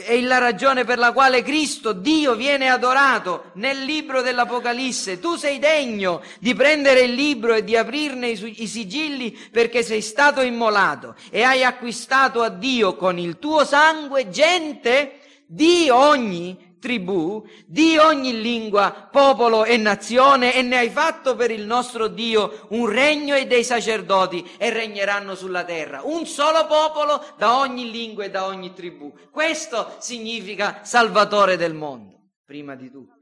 è 0.04 0.20
la 0.20 0.38
ragione 0.38 0.84
per 0.84 0.98
la 0.98 1.12
quale 1.12 1.42
Cristo, 1.42 1.92
Dio, 1.92 2.34
viene 2.34 2.68
adorato 2.68 3.52
nel 3.54 3.84
libro 3.84 4.20
dell'Apocalisse. 4.20 5.18
Tu 5.18 5.36
sei 5.36 5.58
degno 5.58 6.22
di 6.38 6.54
prendere 6.54 7.02
il 7.02 7.14
libro 7.14 7.54
e 7.54 7.64
di 7.64 7.76
aprirne 7.76 8.28
i, 8.28 8.62
i 8.62 8.66
sigilli 8.66 9.36
perché 9.50 9.82
sei 9.82 10.02
stato 10.02 10.40
immolato 10.40 11.14
e 11.30 11.42
hai 11.42 11.64
acquistato 11.64 12.42
a 12.42 12.48
Dio 12.48 12.96
con 12.96 13.18
il 13.18 13.38
tuo 13.38 13.64
sangue 13.64 14.28
gente 14.28 15.20
di 15.46 15.88
ogni 15.90 16.71
tribù, 16.82 17.46
di 17.64 17.96
ogni 17.96 18.40
lingua, 18.40 19.08
popolo 19.10 19.64
e 19.64 19.76
nazione, 19.76 20.52
e 20.52 20.62
ne 20.62 20.78
hai 20.78 20.90
fatto 20.90 21.36
per 21.36 21.52
il 21.52 21.64
nostro 21.64 22.08
Dio 22.08 22.66
un 22.70 22.88
regno 22.88 23.36
e 23.36 23.46
dei 23.46 23.62
sacerdoti, 23.62 24.56
e 24.58 24.70
regneranno 24.70 25.36
sulla 25.36 25.62
terra. 25.64 26.02
Un 26.02 26.26
solo 26.26 26.66
popolo 26.66 27.24
da 27.38 27.58
ogni 27.58 27.88
lingua 27.88 28.24
e 28.24 28.30
da 28.30 28.46
ogni 28.46 28.72
tribù. 28.72 29.14
Questo 29.30 29.94
significa 30.00 30.82
Salvatore 30.82 31.56
del 31.56 31.72
mondo, 31.72 32.32
prima 32.44 32.74
di 32.74 32.90
tutto. 32.90 33.20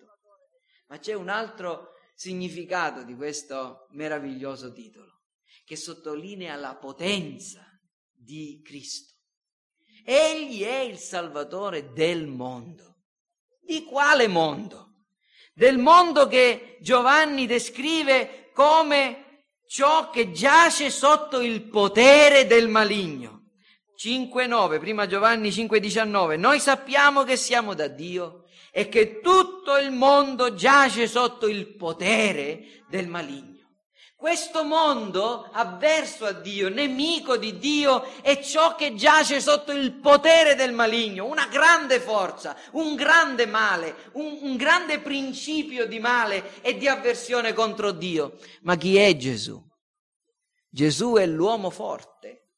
Ma 0.88 0.98
c'è 0.98 1.12
un 1.12 1.28
altro 1.28 1.92
significato 2.14 3.02
di 3.02 3.14
questo 3.14 3.86
meraviglioso 3.90 4.72
titolo, 4.72 5.20
che 5.66 5.76
sottolinea 5.76 6.56
la 6.56 6.76
potenza 6.76 7.62
di 8.10 8.62
Cristo. 8.64 9.14
Egli 10.02 10.62
è 10.62 10.78
il 10.80 10.96
Salvatore 10.96 11.92
del 11.92 12.26
mondo. 12.26 12.89
Di 13.60 13.84
quale 13.84 14.26
mondo? 14.28 14.94
Del 15.54 15.78
mondo 15.78 16.26
che 16.26 16.78
Giovanni 16.80 17.46
descrive 17.46 18.50
come 18.54 19.44
ciò 19.66 20.10
che 20.10 20.32
giace 20.32 20.90
sotto 20.90 21.40
il 21.40 21.62
potere 21.62 22.46
del 22.46 22.68
maligno. 22.68 23.38
5.9, 23.96 24.78
prima 24.78 25.06
Giovanni 25.06 25.50
5.19, 25.50 26.38
noi 26.38 26.58
sappiamo 26.58 27.22
che 27.22 27.36
siamo 27.36 27.74
da 27.74 27.86
Dio 27.86 28.44
e 28.72 28.88
che 28.88 29.20
tutto 29.20 29.76
il 29.76 29.90
mondo 29.90 30.54
giace 30.54 31.06
sotto 31.06 31.46
il 31.46 31.76
potere 31.76 32.84
del 32.88 33.08
maligno. 33.08 33.49
Questo 34.20 34.64
mondo 34.64 35.48
avverso 35.50 36.26
a 36.26 36.32
Dio, 36.32 36.68
nemico 36.68 37.38
di 37.38 37.56
Dio, 37.56 38.02
è 38.20 38.38
ciò 38.42 38.74
che 38.74 38.94
giace 38.94 39.40
sotto 39.40 39.72
il 39.72 39.94
potere 39.94 40.54
del 40.54 40.74
maligno, 40.74 41.24
una 41.24 41.46
grande 41.46 42.00
forza, 42.00 42.54
un 42.72 42.96
grande 42.96 43.46
male, 43.46 44.10
un, 44.12 44.40
un, 44.42 44.56
grande 44.58 45.00
principio 45.00 45.86
di 45.86 45.98
male 46.00 46.60
e 46.60 46.76
di 46.76 46.86
avversione 46.86 47.54
contro 47.54 47.92
Dio. 47.92 48.36
Ma 48.60 48.76
chi 48.76 48.98
è 48.98 49.16
Gesù? 49.16 49.58
Gesù 50.68 51.14
è 51.14 51.24
l'uomo 51.24 51.70
forte 51.70 52.48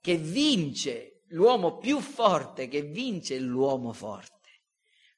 che 0.00 0.14
vince, 0.14 1.24
l'uomo 1.30 1.78
più 1.78 1.98
forte 1.98 2.68
che 2.68 2.82
vince 2.82 3.40
l'uomo 3.40 3.92
forte. 3.92 4.62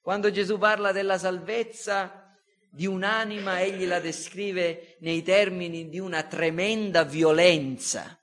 Quando 0.01 0.31
Gesù 0.31 0.57
parla 0.57 0.93
della 0.93 1.19
salvezza, 1.19 2.26
di 2.71 2.87
un'anima, 2.87 3.61
egli 3.61 3.87
la 3.87 4.01
descrive 4.01 4.97
nei 5.01 5.23
termini 5.23 5.89
di 5.89 5.99
una 5.99 6.23
tremenda 6.25 7.05
violenza 7.05 8.19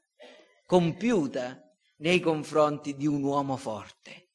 compiuta 0.65 1.62
nei 1.97 2.19
confronti 2.19 2.95
di 2.95 3.08
un 3.08 3.23
uomo 3.23 3.58
forte. 3.58 4.29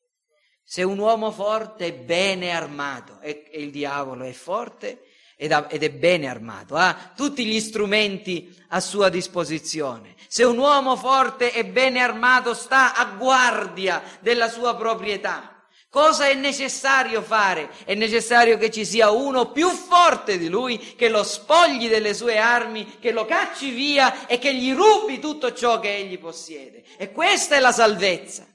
Se 0.63 0.83
un 0.83 0.99
uomo 0.99 1.31
forte 1.31 1.87
è 1.87 1.95
bene 1.95 2.51
armato, 2.51 3.21
e, 3.21 3.51
il 3.55 3.71
diavolo 3.71 4.25
è 4.25 4.33
forte 4.33 5.05
ed, 5.37 5.53
è 5.53 5.91
bene 5.91 6.29
armato, 6.29 6.75
ha 6.75 7.13
tutti 7.17 7.47
gli 7.47 7.61
strumenti 7.61 8.55
a 8.69 8.81
sua 8.81 9.09
disposizione. 9.09 10.15
Se 10.27 10.45
un 10.45 10.59
uomo 10.59 10.97
forte 10.97 11.53
è 11.53 11.65
bene 11.65 12.01
armato, 12.01 12.55
sta 12.55 12.95
a 12.95 13.05
guardia 13.17 14.03
della 14.21 14.49
sua 14.49 14.77
proprietà. 14.77 15.58
Cosa 15.91 16.27
è 16.29 16.35
necessario 16.35 17.23
fare? 17.23 17.71
È 17.85 17.95
necessario 17.95 18.59
che 18.59 18.71
ci 18.71 18.85
sia 18.85 19.11
uno 19.11 19.53
più 19.53 19.69
forte 19.71 20.37
di 20.37 20.49
lui, 20.49 20.77
che 20.79 21.09
lo 21.09 21.23
spogli 21.23 21.89
delle 21.89 22.13
sue 22.13 22.37
armi, 22.37 22.99
che 22.99 23.11
lo 23.11 23.25
cacci 23.25 23.71
via 23.71 24.27
e 24.27 24.39
che 24.39 24.55
gli 24.55 24.75
rubi 24.75 25.19
tutto 25.19 25.55
ciò 25.55 25.81
che 25.81 25.97
egli 25.97 26.19
possiede. 26.19 26.85
E 26.99 27.11
questa 27.11 27.57
è 27.57 27.61
la 27.61 27.73
salvezza. 27.73 28.47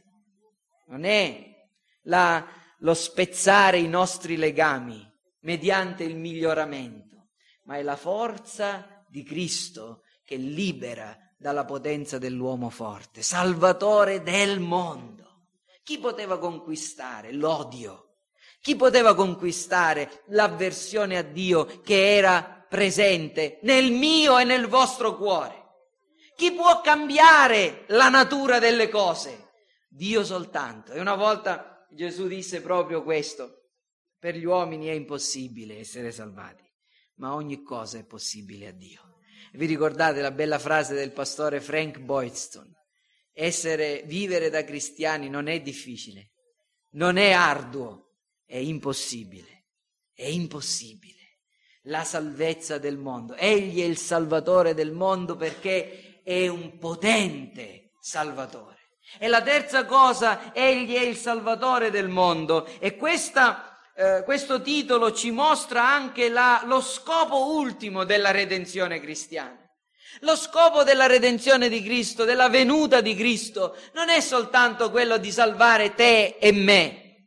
Non 0.88 1.06
è 1.06 1.44
la, 2.04 2.46
lo 2.80 2.94
spezzare 2.94 3.80
i 3.80 3.88
nostri 3.88 4.38
legami 4.38 5.12
mediante 5.42 6.04
il 6.04 6.16
miglioramento, 6.16 7.30
ma 7.64 7.78
è 7.78 7.82
la 7.82 7.96
forza 7.96 9.04
di 9.10 9.24
Cristo 9.24 10.04
che 10.24 10.36
libera 10.36 11.18
dalla 11.36 11.66
potenza 11.66 12.20
dell'uomo 12.20 12.70
forte, 12.70 13.24
salvatore 13.24 14.22
del 14.22 14.60
mondo. 14.60 15.23
Chi 15.84 16.00
poteva 16.00 16.40
conquistare 16.40 17.34
l'odio? 17.34 18.20
Chi 18.62 18.78
poteva 18.78 19.14
conquistare 19.14 20.24
l'avversione 20.28 21.18
a 21.18 21.22
Dio 21.22 21.66
che 21.82 22.16
era 22.16 22.66
presente 22.70 23.60
nel 23.64 23.92
mio 23.92 24.38
e 24.38 24.46
nel 24.46 24.68
vostro 24.68 25.18
cuore? 25.18 25.62
Chi 26.36 26.54
può 26.54 26.80
cambiare 26.80 27.84
la 27.90 28.08
natura 28.08 28.60
delle 28.60 28.88
cose? 28.88 29.52
Dio 29.90 30.24
soltanto. 30.24 30.94
E 30.94 31.02
una 31.02 31.16
volta 31.16 31.86
Gesù 31.92 32.28
disse 32.28 32.62
proprio 32.62 33.04
questo. 33.04 33.64
Per 34.18 34.36
gli 34.36 34.46
uomini 34.46 34.88
è 34.88 34.94
impossibile 34.94 35.80
essere 35.80 36.12
salvati, 36.12 36.64
ma 37.16 37.34
ogni 37.36 37.62
cosa 37.62 37.98
è 37.98 38.06
possibile 38.06 38.68
a 38.68 38.72
Dio. 38.72 39.02
Vi 39.52 39.66
ricordate 39.66 40.22
la 40.22 40.32
bella 40.32 40.58
frase 40.58 40.96
del 40.96 41.12
pastore 41.12 41.60
Frank 41.60 42.00
Boydston? 42.00 42.74
Essere, 43.34 44.04
vivere 44.06 44.50
da 44.50 44.64
cristiani 44.64 45.28
non 45.28 45.48
è 45.48 45.60
difficile, 45.60 46.30
non 46.92 47.18
è 47.18 47.32
arduo, 47.32 48.12
è 48.46 48.58
impossibile, 48.58 49.66
è 50.14 50.26
impossibile. 50.26 51.12
La 51.88 52.04
salvezza 52.04 52.78
del 52.78 52.98
mondo. 52.98 53.36
Egli 53.36 53.82
è 53.82 53.86
il 53.86 53.98
salvatore 53.98 54.74
del 54.74 54.92
mondo 54.92 55.36
perché 55.36 56.22
è 56.24 56.48
un 56.48 56.78
potente 56.78 57.92
salvatore. 58.00 58.78
E 59.20 59.28
la 59.28 59.42
terza 59.42 59.86
cosa, 59.86 60.54
egli 60.54 60.94
è 60.94 61.02
il 61.02 61.18
salvatore 61.18 61.92
del 61.92 62.08
mondo. 62.08 62.66
E 62.80 62.96
questa, 62.96 63.78
eh, 63.96 64.22
questo 64.24 64.62
titolo 64.62 65.12
ci 65.12 65.32
mostra 65.32 65.88
anche 65.88 66.30
la, 66.30 66.64
lo 66.66 66.82
scopo 66.82 67.56
ultimo 67.56 68.06
della 68.06 68.32
redenzione 68.32 69.00
cristiana. 69.00 69.63
Lo 70.22 70.36
scopo 70.36 70.84
della 70.84 71.06
redenzione 71.06 71.70
di 71.70 71.82
Cristo, 71.82 72.24
della 72.24 72.50
venuta 72.50 73.02
di 73.02 73.16
Cristo, 73.16 73.76
non 73.94 74.10
è 74.10 74.20
soltanto 74.20 74.92
quello 74.92 75.18
di 75.18 75.32
salvare 75.32 75.94
te 75.94 76.38
e 76.40 76.52
me, 76.52 77.26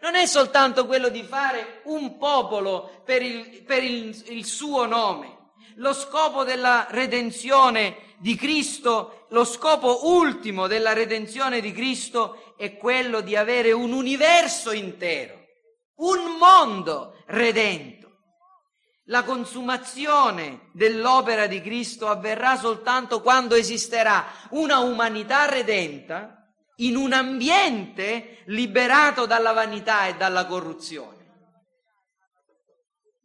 non 0.00 0.14
è 0.14 0.26
soltanto 0.26 0.86
quello 0.86 1.08
di 1.08 1.22
fare 1.22 1.80
un 1.84 2.18
popolo 2.18 3.02
per 3.04 3.22
il, 3.22 3.62
per 3.64 3.82
il, 3.82 4.22
il 4.28 4.44
suo 4.44 4.86
nome. 4.86 5.36
Lo 5.76 5.92
scopo 5.92 6.44
della 6.44 6.86
redenzione 6.90 8.14
di 8.18 8.34
Cristo, 8.36 9.26
lo 9.30 9.44
scopo 9.44 10.08
ultimo 10.08 10.66
della 10.66 10.92
redenzione 10.92 11.60
di 11.60 11.72
Cristo 11.72 12.54
è 12.56 12.76
quello 12.76 13.20
di 13.20 13.36
avere 13.36 13.72
un 13.72 13.92
universo 13.92 14.72
intero 14.72 15.38
un 15.98 16.36
mondo 16.38 17.14
redento. 17.26 17.97
La 19.10 19.24
consumazione 19.24 20.68
dell'opera 20.72 21.46
di 21.46 21.62
Cristo 21.62 22.08
avverrà 22.08 22.56
soltanto 22.56 23.22
quando 23.22 23.54
esisterà 23.54 24.26
una 24.50 24.80
umanità 24.80 25.48
redenta 25.48 26.46
in 26.76 26.94
un 26.94 27.12
ambiente 27.14 28.42
liberato 28.46 29.24
dalla 29.24 29.52
vanità 29.52 30.06
e 30.06 30.16
dalla 30.16 30.44
corruzione. 30.44 31.16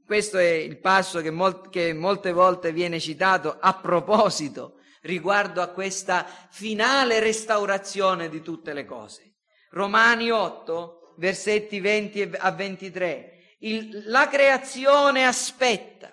Questo 0.05 0.37
è 0.37 0.51
il 0.51 0.79
passo 0.79 1.19
che, 1.19 1.31
mol- 1.31 1.69
che 1.69 1.93
molte 1.93 2.31
volte 2.31 2.71
viene 2.71 2.99
citato 2.99 3.57
a 3.59 3.73
proposito 3.73 4.79
riguardo 5.01 5.61
a 5.61 5.67
questa 5.67 6.25
finale 6.49 7.19
restaurazione 7.19 8.29
di 8.29 8.41
tutte 8.41 8.71
le 8.71 8.85
cose. 8.85 9.35
Romani 9.71 10.31
8, 10.31 11.15
versetti 11.17 11.81
20 11.81 12.31
a 12.37 12.51
23. 12.51 13.32
Il, 13.65 14.03
la 14.07 14.27
creazione 14.27 15.25
aspetta 15.25 16.11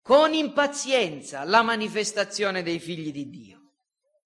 con 0.00 0.32
impazienza 0.32 1.44
la 1.44 1.62
manifestazione 1.62 2.62
dei 2.62 2.78
figli 2.78 3.12
di 3.12 3.28
Dio. 3.28 3.58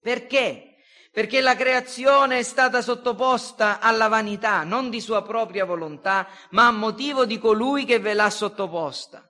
Perché? 0.01 0.77
Perché 1.13 1.41
la 1.41 1.57
creazione 1.57 2.39
è 2.39 2.43
stata 2.43 2.81
sottoposta 2.81 3.81
alla 3.81 4.09
vanità, 4.09 4.63
non 4.63 4.89
di 4.89 5.01
sua 5.01 5.23
propria 5.23 5.65
volontà, 5.65 6.29
ma 6.51 6.69
a 6.69 6.73
motivo 6.73 7.25
di 7.25 7.39
colui 7.39 7.85
che 7.85 7.99
ve 7.99 8.15
l'ha 8.15 8.31
sottoposta 8.31 9.29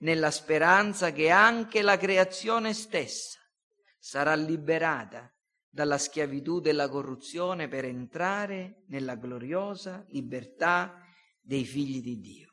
nella 0.00 0.30
speranza 0.30 1.10
che 1.12 1.30
anche 1.30 1.80
la 1.80 1.96
creazione 1.96 2.74
stessa 2.74 3.38
sarà 3.98 4.34
liberata 4.34 5.32
dalla 5.70 5.96
schiavitù 5.96 6.60
della 6.60 6.88
corruzione 6.88 7.66
per 7.68 7.86
entrare 7.86 8.82
nella 8.88 9.14
gloriosa 9.14 10.04
libertà 10.08 11.01
dei 11.42 11.64
figli 11.64 12.00
di 12.00 12.18
Dio. 12.18 12.48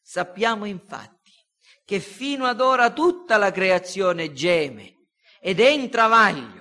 Sappiamo 0.00 0.64
infatti 0.64 1.32
che 1.84 1.98
fino 1.98 2.46
ad 2.46 2.60
ora 2.60 2.92
tutta 2.92 3.36
la 3.36 3.50
creazione 3.50 4.32
geme 4.32 5.06
ed 5.40 5.58
è 5.58 5.68
in 5.68 5.90
travaglio 5.90 6.60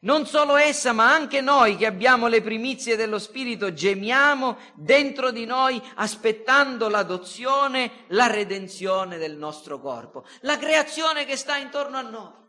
non 0.00 0.26
solo 0.26 0.54
essa, 0.54 0.92
ma 0.92 1.12
anche 1.12 1.40
noi 1.40 1.76
che 1.76 1.84
abbiamo 1.84 2.28
le 2.28 2.40
primizie 2.40 2.94
dello 2.94 3.18
Spirito 3.18 3.72
gemiamo 3.72 4.56
dentro 4.74 5.32
di 5.32 5.44
noi 5.44 5.82
aspettando 5.96 6.88
l'adozione, 6.88 8.04
la 8.08 8.28
redenzione 8.28 9.18
del 9.18 9.36
nostro 9.36 9.80
corpo. 9.80 10.24
La 10.42 10.56
creazione 10.56 11.24
che 11.24 11.36
sta 11.36 11.56
intorno 11.56 11.96
a 11.96 12.02
noi. 12.02 12.47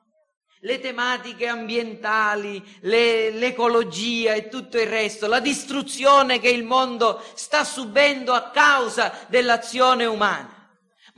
Le 0.61 0.79
tematiche 0.79 1.47
ambientali, 1.47 2.61
le, 2.81 3.31
l'ecologia 3.31 4.33
e 4.33 4.49
tutto 4.49 4.77
il 4.77 4.87
resto, 4.87 5.27
la 5.27 5.39
distruzione 5.39 6.39
che 6.39 6.49
il 6.49 6.63
mondo 6.63 7.23
sta 7.35 7.63
subendo 7.63 8.33
a 8.33 8.49
causa 8.49 9.25
dell'azione 9.27 10.05
umana 10.05 10.59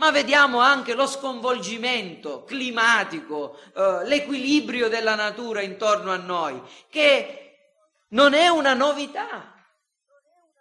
ma 0.01 0.09
vediamo 0.09 0.59
anche 0.59 0.95
lo 0.95 1.05
sconvolgimento 1.05 2.43
climatico, 2.43 3.55
eh, 3.75 4.07
l'equilibrio 4.07 4.89
della 4.89 5.13
natura 5.13 5.61
intorno 5.61 6.09
a 6.09 6.17
noi, 6.17 6.59
che 6.89 7.41
non 8.09 8.33
è 8.33 8.47
una 8.47 8.73
novità 8.73 9.53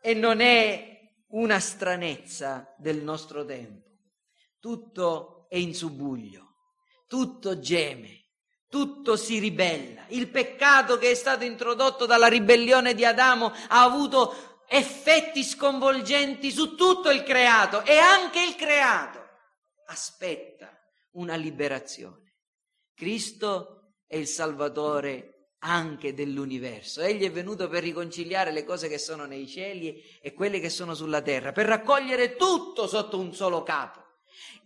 e 0.03 0.13
non 0.13 0.41
è 0.41 1.01
una 1.29 1.59
stranezza 1.59 2.75
del 2.77 2.99
nostro 3.03 3.45
tempo. 3.47 3.89
Tutto 4.59 5.47
è 5.49 5.57
in 5.57 5.75
subbuglio, 5.75 6.57
tutto 7.07 7.59
geme, 7.61 8.20
tutto 8.71 9.17
si 9.17 9.39
ribella. 9.39 10.05
Il 10.09 10.29
peccato 10.29 10.97
che 10.97 11.11
è 11.11 11.15
stato 11.15 11.45
introdotto 11.45 12.07
dalla 12.07 12.29
ribellione 12.29 12.95
di 12.95 13.05
Adamo 13.05 13.53
ha 13.69 13.83
avuto 13.83 14.63
effetti 14.69 15.43
sconvolgenti 15.43 16.51
su 16.53 16.77
tutto 16.77 17.11
il 17.11 17.25
creato 17.25 17.85
e 17.85 17.99
anche 17.99 18.41
il 18.41 18.55
creato 18.55 19.19
aspetta 19.87 20.71
una 21.15 21.35
liberazione. 21.35 22.37
Cristo 22.95 23.97
è 24.07 24.17
il 24.17 24.29
Salvatore 24.29 25.55
anche 25.63 26.15
dell'universo. 26.15 27.01
Egli 27.01 27.25
è 27.25 27.31
venuto 27.31 27.69
per 27.69 27.83
riconciliare 27.83 28.53
le 28.53 28.65
cose 28.65 28.89
che 28.89 28.99
sono 28.99 29.27
nei 29.27 29.49
cieli 29.49 30.01
e 30.23 30.33
quelle 30.33 30.61
che 30.61 30.71
sono 30.71 30.95
sulla 30.95 31.21
terra, 31.21 31.51
per 31.51 31.67
raccogliere 31.67 32.37
tutto 32.37 32.87
sotto 32.87 33.19
un 33.19 33.35
solo 33.35 33.65
capo. 33.65 34.10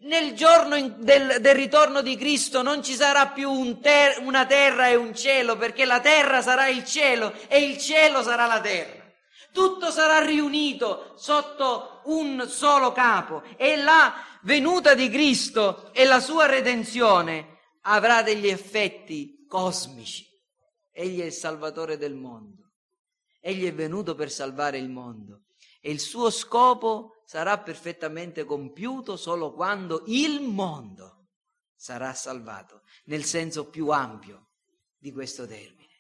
Nel 0.05 0.35
giorno 0.35 0.77
del, 0.99 1.41
del, 1.41 1.55
ritorno 1.55 2.03
di 2.03 2.15
Cristo 2.17 2.61
non 2.61 2.83
ci 2.83 2.93
sarà 2.93 3.29
più 3.29 3.51
un 3.51 3.81
ter, 3.81 4.19
una 4.21 4.45
terra 4.45 4.89
e 4.89 4.97
un 4.97 5.15
cielo, 5.15 5.57
perché 5.57 5.87
la 5.87 6.01
terra 6.01 6.43
sarà 6.43 6.69
il 6.69 6.85
cielo 6.85 7.33
e 7.49 7.63
il 7.63 7.79
cielo 7.79 8.23
sarà 8.23 8.45
la 8.47 8.61
terra. 8.61 9.03
Tutto 9.51 9.91
sarà 9.91 10.23
riunito 10.23 11.15
sotto 11.17 12.03
un 12.05 12.47
solo 12.47 12.93
capo 12.93 13.45
e 13.57 13.77
la 13.77 14.15
venuta 14.43 14.93
di 14.93 15.09
Cristo 15.09 15.91
e 15.95 16.05
la 16.05 16.21
sua 16.21 16.45
redenzione 16.45 17.61
avrà 17.83 18.21
degli 18.21 18.49
effetti 18.49 19.47
cosmici. 19.49 20.27
Egli 20.93 21.21
è 21.21 21.25
il 21.25 21.33
Salvatore 21.33 21.97
del 21.97 22.15
mondo. 22.15 22.73
Egli 23.41 23.67
è 23.67 23.73
venuto 23.73 24.15
per 24.15 24.31
salvare 24.31 24.77
il 24.77 24.91
mondo 24.91 25.45
e 25.87 25.91
il 25.91 26.01
suo 26.01 26.31
scopo 26.31 27.21
sarà 27.27 27.59
perfettamente 27.59 28.45
compiuto 28.45 29.19
solo 29.19 29.53
quando 29.53 30.03
il 30.07 30.41
mondo 30.41 31.27
sarà 31.77 32.15
salvato, 32.15 32.85
nel 33.05 33.25
senso 33.25 33.69
più 33.69 33.91
ampio 33.91 34.53
di 34.97 35.13
questo 35.13 35.47
termine. 35.47 35.93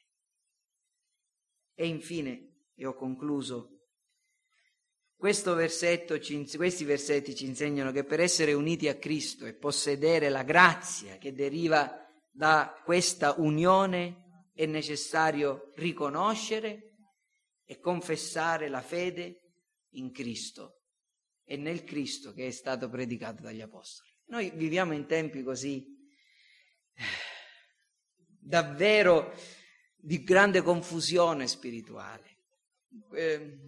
E 1.74 1.86
infine, 1.86 2.70
e 2.74 2.86
ho 2.86 2.94
concluso, 2.94 3.88
versetto, 5.18 6.18
questi 6.18 6.84
versetti 6.84 7.34
ci 7.34 7.44
insegnano 7.44 7.92
che 7.92 8.04
per 8.04 8.20
essere 8.20 8.54
uniti 8.54 8.88
a 8.88 8.96
Cristo 8.96 9.44
e 9.44 9.52
possedere 9.52 10.30
la 10.30 10.44
grazia 10.44 11.18
che 11.18 11.34
deriva 11.34 11.94
da 12.30 12.80
questa 12.82 13.34
unione 13.36 14.48
è 14.54 14.64
necessario 14.64 15.72
riconoscere 15.74 16.92
e 17.66 17.78
confessare 17.80 18.68
la 18.68 18.80
fede 18.80 19.40
in 19.94 20.12
Cristo 20.12 20.82
e 21.44 21.56
nel 21.56 21.84
Cristo 21.84 22.32
che 22.32 22.46
è 22.46 22.50
stato 22.50 22.88
predicato 22.88 23.42
dagli 23.42 23.60
Apostoli. 23.60 24.10
Noi 24.26 24.50
viviamo 24.54 24.92
in 24.92 25.06
tempi 25.06 25.42
così 25.42 25.86
davvero 28.38 29.34
di 29.96 30.22
grande 30.22 30.62
confusione 30.62 31.46
spirituale. 31.46 32.38
Eh, 33.12 33.58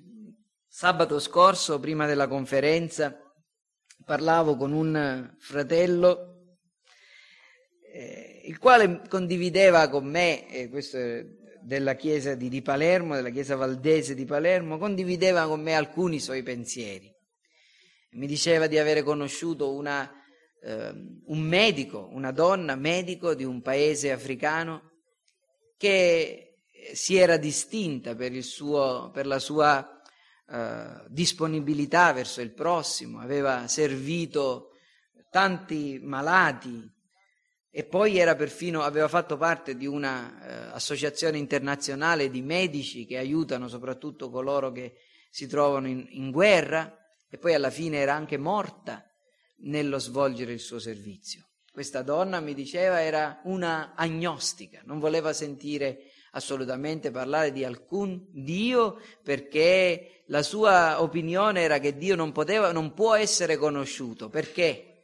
Sabato 0.68 1.18
scorso, 1.20 1.81
prima 1.81 2.05
della 2.05 2.29
conferenza, 2.29 3.18
parlavo 4.05 4.57
con 4.57 4.72
un 4.72 5.35
fratello 5.39 6.37
eh, 7.97 8.43
il 8.45 8.59
quale 8.59 9.01
condivideva 9.09 9.89
con 9.89 10.05
me, 10.05 10.47
eh, 10.51 10.68
questo 10.68 10.99
della 11.66 11.96
chiesa 11.96 12.36
di, 12.36 12.48
di, 12.48 12.62
Palermo, 12.62 13.16
della 13.16 13.30
chiesa 13.30 13.56
valdese 13.56 14.14
di 14.14 14.24
Palermo, 14.24 14.78
condivideva 14.78 15.48
con 15.48 15.60
me 15.60 15.74
alcuni 15.74 16.20
suoi 16.20 16.44
pensieri. 16.44 17.12
Mi 18.12 18.28
diceva 18.28 18.68
di 18.68 18.78
avere 18.78 19.02
conosciuto 19.02 19.74
una, 19.74 20.08
eh, 20.62 20.92
un 21.24 21.40
medico, 21.40 22.08
una 22.12 22.30
donna 22.30 22.76
medico 22.76 23.34
di 23.34 23.42
un 23.42 23.62
paese 23.62 24.12
africano 24.12 24.92
che 25.76 26.60
si 26.92 27.16
era 27.16 27.36
distinta 27.36 28.14
per, 28.14 28.40
suo, 28.44 29.10
per 29.12 29.26
la 29.26 29.40
sua 29.40 30.00
eh, 30.48 31.04
disponibilità 31.08 32.12
verso 32.12 32.42
il 32.42 32.52
prossimo, 32.52 33.18
aveva 33.18 33.66
servito 33.66 34.70
tanti 35.30 35.98
malati 36.00 36.88
e 37.79 37.85
poi 37.85 38.14
perfino, 38.37 38.81
aveva 38.81 39.07
fatto 39.07 39.37
parte 39.37 39.77
di 39.77 39.87
un'associazione 39.87 41.37
eh, 41.37 41.41
internazionale 41.41 42.31
di 42.31 42.41
medici 42.41 43.05
che 43.05 43.18
aiutano 43.18 43.68
soprattutto 43.68 44.31
coloro 44.31 44.72
che 44.72 44.95
si 45.29 45.47
trovano 45.47 45.87
in, 45.87 46.07
in 46.12 46.31
guerra 46.31 46.91
e 47.29 47.37
poi 47.37 47.53
alla 47.53 47.68
fine 47.68 47.99
era 47.99 48.14
anche 48.14 48.39
morta 48.39 49.05
nello 49.59 49.99
svolgere 49.99 50.55
il 50.55 50.61
suo 50.61 50.79
servizio. 50.79 51.49
Questa 51.70 52.01
donna, 52.01 52.41
mi 52.41 52.55
diceva, 52.55 53.03
era 53.03 53.43
una 53.45 53.93
agnostica, 53.95 54.81
non 54.87 54.99
voleva 54.99 55.35
sentire 55.35 56.12
assolutamente 56.31 57.11
parlare 57.11 57.53
di 57.53 57.62
alcun 57.62 58.27
Dio 58.31 58.99
perché 59.22 60.22
la 60.29 60.43
sua 60.43 61.03
opinione 61.03 61.61
era 61.61 61.79
che 61.79 61.99
Dio 61.99 62.16
non, 62.16 62.33
poteva, 62.33 62.72
non 62.72 62.95
può 62.95 63.14
essere 63.14 63.59
conosciuto. 63.59 64.31
Perché? 64.31 64.95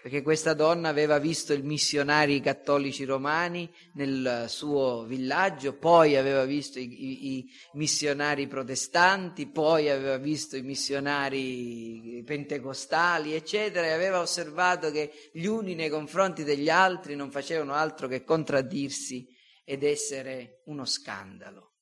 Perché 0.00 0.22
questa 0.22 0.54
donna 0.54 0.88
aveva 0.88 1.18
visto 1.18 1.52
i 1.52 1.62
missionari 1.62 2.40
cattolici 2.40 3.04
romani 3.04 3.68
nel 3.94 4.44
suo 4.46 5.02
villaggio, 5.02 5.76
poi 5.76 6.16
aveva 6.16 6.44
visto 6.44 6.78
i, 6.78 6.84
i, 6.84 7.38
i 7.38 7.50
missionari 7.72 8.46
protestanti, 8.46 9.48
poi 9.48 9.90
aveva 9.90 10.16
visto 10.16 10.56
i 10.56 10.62
missionari 10.62 12.22
pentecostali, 12.24 13.34
eccetera, 13.34 13.86
e 13.86 13.90
aveva 13.90 14.20
osservato 14.20 14.92
che 14.92 15.30
gli 15.32 15.46
uni 15.46 15.74
nei 15.74 15.90
confronti 15.90 16.44
degli 16.44 16.70
altri 16.70 17.16
non 17.16 17.32
facevano 17.32 17.72
altro 17.72 18.06
che 18.06 18.22
contraddirsi 18.22 19.26
ed 19.64 19.82
essere 19.82 20.62
uno 20.66 20.84
scandalo. 20.84 21.72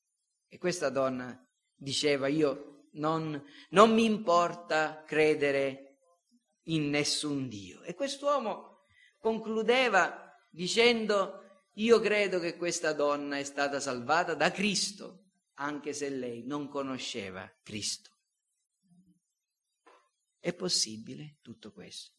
E 0.48 0.56
questa 0.56 0.88
donna 0.88 1.38
diceva 1.74 2.28
io 2.28 2.88
non, 2.92 3.40
non 3.70 3.92
mi 3.92 4.06
importa 4.06 5.04
credere 5.06 5.85
in 6.66 6.88
nessun 6.90 7.48
Dio. 7.48 7.82
E 7.82 7.94
quest'uomo 7.94 8.84
concludeva 9.18 10.32
dicendo 10.50 11.42
io 11.74 12.00
credo 12.00 12.38
che 12.38 12.56
questa 12.56 12.92
donna 12.92 13.38
è 13.38 13.44
stata 13.44 13.80
salvata 13.80 14.34
da 14.34 14.50
Cristo, 14.50 15.24
anche 15.54 15.92
se 15.92 16.08
lei 16.08 16.44
non 16.44 16.68
conosceva 16.68 17.50
Cristo. 17.62 18.10
È 20.38 20.54
possibile 20.54 21.38
tutto 21.42 21.72
questo? 21.72 22.12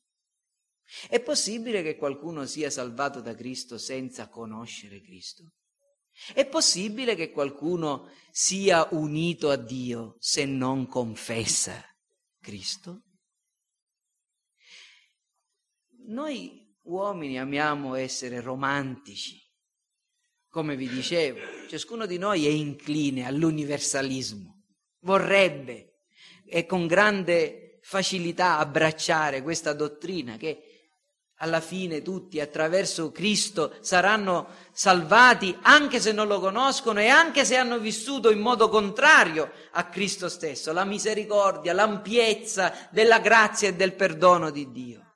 È 1.09 1.19
possibile 1.21 1.81
che 1.81 1.97
qualcuno 1.97 2.45
sia 2.45 2.69
salvato 2.69 3.19
da 3.19 3.33
Cristo 3.35 3.77
senza 3.77 4.29
conoscere 4.29 5.01
Cristo? 5.01 5.53
È 6.33 6.45
possibile 6.47 7.15
che 7.15 7.31
qualcuno 7.31 8.09
sia 8.31 8.87
unito 8.91 9.49
a 9.49 9.55
Dio 9.55 10.15
se 10.19 10.45
non 10.45 10.87
confessa 10.87 11.83
Cristo? 12.39 13.03
Noi 16.07 16.65
uomini 16.83 17.37
amiamo 17.37 17.95
essere 17.95 18.39
romantici. 18.39 19.43
Come 20.47 20.77
vi 20.77 20.87
dicevo, 20.87 21.39
ciascuno 21.67 22.05
di 22.05 22.17
noi 22.17 22.45
è 22.45 22.49
incline 22.49 23.25
all'universalismo, 23.25 24.63
vorrebbe 25.01 26.03
e 26.45 26.65
con 26.65 26.87
grande 26.87 27.79
facilità 27.81 28.57
abbracciare 28.57 29.41
questa 29.41 29.73
dottrina 29.73 30.37
che 30.37 30.91
alla 31.39 31.59
fine 31.59 32.01
tutti 32.01 32.39
attraverso 32.39 33.11
Cristo 33.11 33.75
saranno 33.81 34.47
salvati 34.71 35.55
anche 35.63 35.99
se 35.99 36.13
non 36.13 36.27
lo 36.27 36.39
conoscono 36.39 37.01
e 37.01 37.07
anche 37.09 37.43
se 37.43 37.57
hanno 37.57 37.79
vissuto 37.79 38.31
in 38.31 38.39
modo 38.39 38.69
contrario 38.69 39.51
a 39.71 39.89
Cristo 39.89 40.29
stesso, 40.29 40.71
la 40.71 40.85
misericordia, 40.85 41.73
l'ampiezza 41.73 42.87
della 42.91 43.19
grazia 43.19 43.67
e 43.67 43.75
del 43.75 43.93
perdono 43.93 44.49
di 44.49 44.71
Dio. 44.71 45.06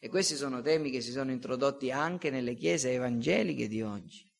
E 0.00 0.08
questi 0.08 0.36
sono 0.36 0.60
temi 0.60 0.90
che 0.90 1.00
si 1.00 1.10
sono 1.10 1.30
introdotti 1.30 1.90
anche 1.90 2.30
nelle 2.30 2.54
chiese 2.54 2.92
evangeliche 2.92 3.68
di 3.68 3.82
oggi. 3.82 4.30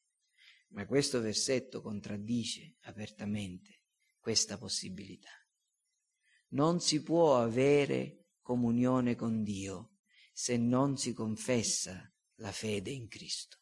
Ma 0.68 0.86
questo 0.86 1.20
versetto 1.20 1.82
contraddice 1.82 2.76
apertamente 2.82 3.82
questa 4.18 4.56
possibilità. 4.56 5.30
Non 6.48 6.80
si 6.80 7.02
può 7.02 7.38
avere 7.38 8.28
comunione 8.40 9.14
con 9.14 9.42
Dio 9.42 9.96
se 10.32 10.56
non 10.56 10.96
si 10.96 11.12
confessa 11.12 12.10
la 12.36 12.52
fede 12.52 12.90
in 12.90 13.08
Cristo. 13.08 13.58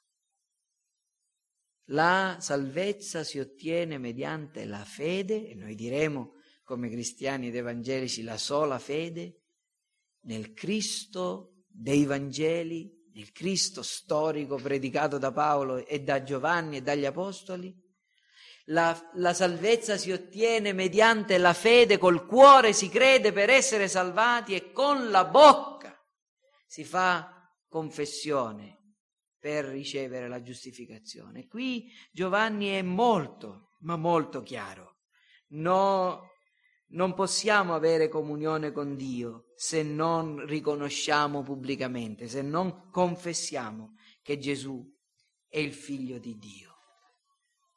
La 1.90 2.38
salvezza 2.40 3.24
si 3.24 3.38
ottiene 3.40 3.98
mediante 3.98 4.64
la 4.64 4.84
fede, 4.84 5.48
e 5.48 5.54
noi 5.54 5.74
diremo 5.74 6.34
come 6.62 6.88
cristiani 6.88 7.48
ed 7.48 7.56
evangelici 7.56 8.22
la 8.22 8.38
sola 8.38 8.78
fede, 8.78 9.40
nel 10.20 10.52
Cristo 10.52 11.59
dei 11.80 12.04
Vangeli, 12.04 13.08
nel 13.14 13.32
Cristo 13.32 13.82
storico 13.82 14.56
predicato 14.56 15.16
da 15.16 15.32
Paolo 15.32 15.86
e 15.86 16.00
da 16.00 16.22
Giovanni 16.22 16.76
e 16.76 16.82
dagli 16.82 17.06
Apostoli. 17.06 17.74
La, 18.66 19.10
la, 19.14 19.32
salvezza 19.32 19.96
si 19.96 20.12
ottiene 20.12 20.72
mediante 20.72 21.38
la 21.38 21.54
fede, 21.54 21.98
col 21.98 22.26
cuore 22.26 22.72
si 22.72 22.88
crede 22.88 23.32
per 23.32 23.48
essere 23.48 23.88
salvati 23.88 24.54
e 24.54 24.70
con 24.70 25.10
la 25.10 25.24
bocca 25.24 25.98
si 26.66 26.84
fa 26.84 27.50
confessione 27.66 28.94
per 29.38 29.64
ricevere 29.64 30.28
la 30.28 30.42
giustificazione. 30.42 31.48
Qui 31.48 31.90
Giovanni 32.12 32.68
è 32.68 32.82
molto, 32.82 33.72
ma 33.80 33.96
molto 33.96 34.42
chiaro. 34.42 34.98
No, 35.48 36.29
non 36.90 37.14
possiamo 37.14 37.74
avere 37.74 38.08
comunione 38.08 38.72
con 38.72 38.96
Dio 38.96 39.52
se 39.54 39.82
non 39.82 40.44
riconosciamo 40.46 41.42
pubblicamente, 41.42 42.28
se 42.28 42.42
non 42.42 42.90
confessiamo 42.90 43.94
che 44.22 44.38
Gesù 44.38 44.84
è 45.48 45.58
il 45.58 45.72
figlio 45.72 46.18
di 46.18 46.36
Dio. 46.38 46.76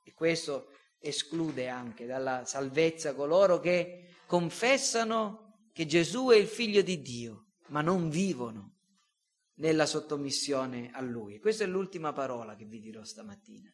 E 0.03 0.13
questo 0.13 0.69
esclude 0.99 1.67
anche 1.67 2.05
dalla 2.05 2.45
salvezza 2.45 3.13
coloro 3.13 3.59
che 3.59 4.15
confessano 4.25 5.69
che 5.73 5.85
Gesù 5.85 6.29
è 6.29 6.35
il 6.35 6.47
figlio 6.47 6.81
di 6.81 7.01
Dio, 7.01 7.47
ma 7.67 7.81
non 7.81 8.09
vivono 8.09 8.71
nella 9.55 9.85
sottomissione 9.85 10.91
a 10.93 11.01
Lui. 11.01 11.39
Questa 11.39 11.63
è 11.63 11.67
l'ultima 11.67 12.13
parola 12.13 12.55
che 12.55 12.65
vi 12.65 12.79
dirò 12.79 13.03
stamattina. 13.03 13.71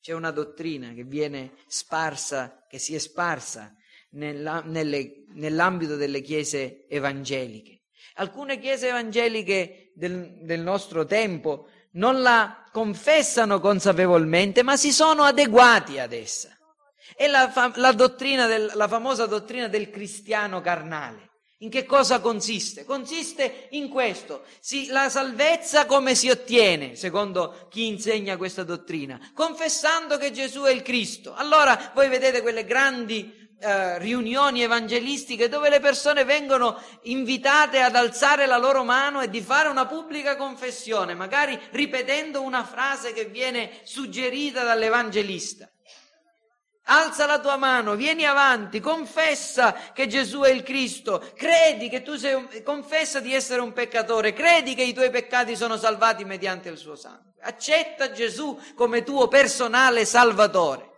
C'è 0.00 0.12
una 0.12 0.32
dottrina 0.32 0.92
che 0.94 1.04
viene 1.04 1.54
sparsa, 1.66 2.66
che 2.68 2.78
si 2.78 2.94
è 2.94 2.98
sparsa 2.98 3.76
nella, 4.12 4.62
nelle, 4.64 5.24
nell'ambito 5.34 5.96
delle 5.96 6.20
chiese 6.20 6.86
evangeliche. 6.88 7.82
Alcune 8.14 8.58
chiese 8.58 8.88
evangeliche 8.88 9.92
del, 9.94 10.38
del 10.42 10.60
nostro 10.60 11.04
tempo 11.04 11.68
non 11.92 12.22
la 12.22 12.64
confessano 12.72 13.60
consapevolmente, 13.60 14.62
ma 14.62 14.76
si 14.76 14.92
sono 14.92 15.22
adeguati 15.22 15.98
ad 15.98 16.12
essa. 16.12 16.56
È 17.14 17.26
la, 17.26 17.72
la, 17.76 17.92
dottrina 17.92 18.46
del, 18.46 18.72
la 18.74 18.88
famosa 18.88 19.26
dottrina 19.26 19.68
del 19.68 19.90
cristiano 19.90 20.60
carnale. 20.60 21.30
In 21.58 21.70
che 21.70 21.84
cosa 21.84 22.20
consiste? 22.20 22.84
Consiste 22.84 23.68
in 23.70 23.88
questo. 23.88 24.44
Si, 24.58 24.88
la 24.88 25.08
salvezza 25.08 25.86
come 25.86 26.16
si 26.16 26.28
ottiene, 26.28 26.96
secondo 26.96 27.68
chi 27.70 27.86
insegna 27.86 28.36
questa 28.36 28.64
dottrina? 28.64 29.30
Confessando 29.32 30.16
che 30.16 30.32
Gesù 30.32 30.62
è 30.62 30.72
il 30.72 30.82
Cristo. 30.82 31.34
Allora 31.34 31.92
voi 31.94 32.08
vedete 32.08 32.42
quelle 32.42 32.64
grandi 32.64 33.41
eh, 33.62 33.98
riunioni 33.98 34.62
evangelistiche 34.62 35.48
dove 35.48 35.68
le 35.68 35.78
persone 35.78 36.24
vengono 36.24 36.82
invitate 37.02 37.80
ad 37.80 37.94
alzare 37.94 38.46
la 38.46 38.56
loro 38.56 38.82
mano 38.82 39.20
e 39.20 39.30
di 39.30 39.40
fare 39.40 39.68
una 39.68 39.86
pubblica 39.86 40.34
confessione, 40.34 41.14
magari 41.14 41.56
ripetendo 41.70 42.42
una 42.42 42.64
frase 42.64 43.12
che 43.12 43.26
viene 43.26 43.80
suggerita 43.84 44.64
dall'evangelista. 44.64 45.70
Alza 46.86 47.26
la 47.26 47.38
tua 47.38 47.56
mano, 47.56 47.94
vieni 47.94 48.26
avanti, 48.26 48.80
confessa 48.80 49.92
che 49.92 50.08
Gesù 50.08 50.40
è 50.40 50.50
il 50.50 50.64
Cristo, 50.64 51.24
credi 51.36 51.88
che 51.88 52.02
tu 52.02 52.16
sei 52.16 52.34
un, 52.34 52.48
confessa 52.64 53.20
di 53.20 53.32
essere 53.32 53.60
un 53.60 53.72
peccatore, 53.72 54.32
credi 54.32 54.74
che 54.74 54.82
i 54.82 54.92
tuoi 54.92 55.10
peccati 55.10 55.54
sono 55.54 55.76
salvati 55.76 56.24
mediante 56.24 56.68
il 56.68 56.76
suo 56.76 56.96
sangue. 56.96 57.34
Accetta 57.42 58.10
Gesù 58.10 58.60
come 58.74 59.04
tuo 59.04 59.28
personale 59.28 60.04
salvatore. 60.04 60.91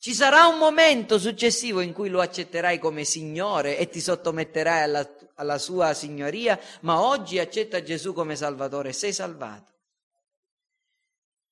Ci 0.00 0.14
sarà 0.14 0.46
un 0.46 0.56
momento 0.56 1.18
successivo 1.18 1.82
in 1.82 1.92
cui 1.92 2.08
lo 2.08 2.22
accetterai 2.22 2.78
come 2.78 3.04
Signore 3.04 3.76
e 3.76 3.90
ti 3.90 4.00
sottometterai 4.00 4.80
alla, 4.80 5.16
alla 5.34 5.58
sua 5.58 5.92
signoria, 5.92 6.58
ma 6.80 7.02
oggi 7.02 7.38
accetta 7.38 7.82
Gesù 7.82 8.14
come 8.14 8.34
Salvatore, 8.34 8.94
sei 8.94 9.12
salvato. 9.12 9.74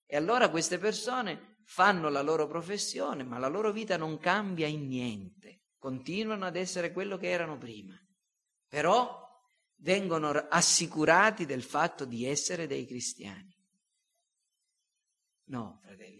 E 0.07 0.17
allora 0.17 0.49
queste 0.49 0.79
persone 0.79 1.59
fanno 1.65 2.09
la 2.09 2.23
loro 2.23 2.47
professione, 2.47 3.23
ma 3.23 3.37
la 3.37 3.49
loro 3.49 3.71
vita 3.71 3.99
non 3.99 4.17
cambia 4.17 4.67
in 4.67 4.87
niente, 4.87 5.65
continuano 5.77 6.47
ad 6.47 6.57
essere 6.57 6.91
quello 6.91 7.19
che 7.19 7.29
erano 7.29 7.59
prima, 7.59 8.01
però 8.67 9.29
vengono 9.81 10.31
assicurati 10.31 11.45
del 11.45 11.63
fatto 11.63 12.07
di 12.07 12.25
essere 12.25 12.67
dei 12.67 12.87
cristiani. 12.87 13.55
No, 15.49 15.81
fratelli, 15.85 16.18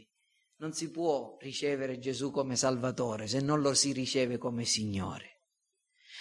non 0.59 0.73
si 0.73 0.91
può 0.91 1.37
ricevere 1.41 1.99
Gesù 1.99 2.31
come 2.31 2.57
Salvatore 2.57 3.27
se 3.27 3.41
non 3.41 3.61
lo 3.61 3.75
si 3.75 3.93
riceve 3.93 4.39
come 4.39 4.65
Signore. 4.65 5.43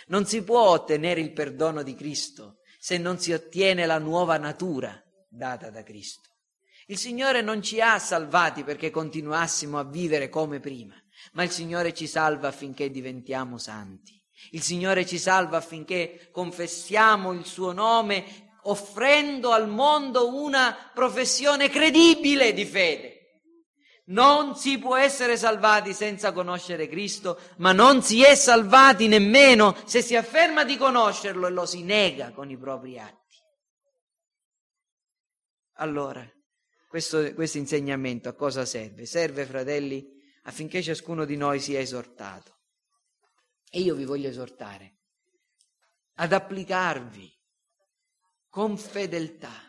Non 0.08 0.26
si 0.26 0.44
può 0.44 0.70
ottenere 0.70 1.22
il 1.22 1.34
perdono 1.34 1.84
di 1.84 1.96
Cristo 1.96 2.60
se 2.80 2.98
non 2.98 3.20
si 3.20 3.34
ottiene 3.34 3.86
la 3.86 3.98
nuova 3.98 4.38
natura 4.38 5.02
data 5.28 5.70
da 5.70 5.84
Cristo. 5.84 6.30
Il 6.86 6.98
Signore 6.98 7.42
non 7.42 7.62
ci 7.62 7.82
ha 7.82 8.00
salvati 8.00 8.64
perché 8.64 8.92
continuassimo 8.92 9.78
a 9.78 9.84
vivere 9.84 10.30
come 10.30 10.60
prima, 10.60 10.96
ma 11.34 11.44
il 11.44 11.52
Signore 11.52 11.94
ci 11.94 12.08
salva 12.08 12.48
affinché 12.48 12.90
diventiamo 12.90 13.58
santi. 13.58 14.14
Il 14.52 14.62
Signore 14.62 15.06
ci 15.06 15.18
salva 15.18 15.58
affinché 15.58 16.30
confessiamo 16.32 17.34
il 17.34 17.46
suo 17.46 17.74
nome 17.74 18.52
offrendo 18.64 19.52
al 19.52 19.68
mondo 19.68 20.34
una 20.36 20.92
professione 20.94 21.70
credibile 21.70 22.54
di 22.54 22.66
fede. 22.66 23.17
Non 24.10 24.56
si 24.56 24.78
può 24.78 24.96
essere 24.96 25.36
salvati 25.36 25.94
senza 25.94 26.32
conoscere 26.32 26.88
Cristo, 26.88 27.40
ma 27.58 27.74
non 27.74 28.02
si 28.02 28.24
è 28.24 28.36
salvati 28.36 29.08
nemmeno 29.08 29.76
se 29.86 30.02
si 30.02 30.16
afferma 30.16 30.64
di 30.64 30.78
conoscerlo 30.78 31.48
e 31.48 31.52
lo 31.52 31.66
si 31.66 31.84
nega 31.84 32.32
con 32.32 32.50
i 32.50 32.58
propri 32.58 32.98
atti. 32.98 33.36
Allora, 35.80 36.26
questo, 36.88 37.34
questo 37.34 37.58
insegnamento 37.58 38.30
a 38.30 38.34
cosa 38.34 38.66
serve? 38.66 39.06
Serve, 39.06 39.46
fratelli, 39.46 40.08
affinché 40.44 40.82
ciascuno 40.82 41.26
di 41.26 41.36
noi 41.36 41.60
sia 41.60 41.80
esortato. 41.80 42.56
E 43.70 43.82
io 43.82 43.94
vi 43.94 44.06
voglio 44.06 44.30
esortare 44.30 44.96
ad 46.20 46.32
applicarvi 46.32 47.32
con 48.50 48.78
fedeltà, 48.78 49.67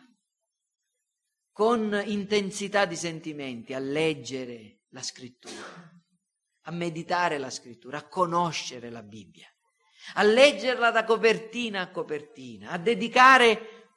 con 1.59 2.01
intensità 2.05 2.85
di 2.85 2.95
sentimenti 2.95 3.73
a 3.73 3.79
leggere 3.79 4.83
la 4.91 5.01
scrittura, 5.01 5.91
a 6.61 6.71
meditare 6.71 7.37
la 7.37 7.49
scrittura, 7.49 7.97
a 7.97 8.07
conoscere 8.07 8.89
la 8.89 9.03
Bibbia, 9.03 9.49
a 10.13 10.23
leggerla 10.23 10.89
da 10.89 11.03
copertina 11.03 11.81
a 11.81 11.91
copertina, 11.91 12.69
a 12.69 12.77
dedicare 12.77 13.89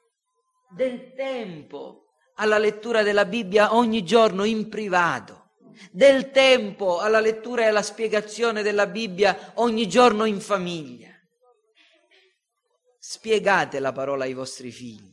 del 0.75 1.13
tempo 1.15 2.15
alla 2.35 2.59
lettura 2.59 3.05
della 3.05 3.27
Bibbia 3.27 3.77
ogni 3.77 4.03
giorno 4.03 4.43
in 4.43 4.69
privato, 4.69 5.53
del 5.93 6.33
tempo 6.33 6.99
alla 6.99 7.21
lettura 7.21 7.63
e 7.63 7.67
alla 7.67 7.83
spiegazione 7.83 8.63
della 8.63 8.89
Bibbia 8.89 9.53
ogni 9.55 9.89
giorno 9.89 10.25
in 10.25 10.41
famiglia. 10.41 11.11
Spiegate 12.99 13.79
la 13.79 13.93
parola 13.93 14.25
ai 14.25 14.35
vostri 14.35 14.73
figli, 14.73 15.12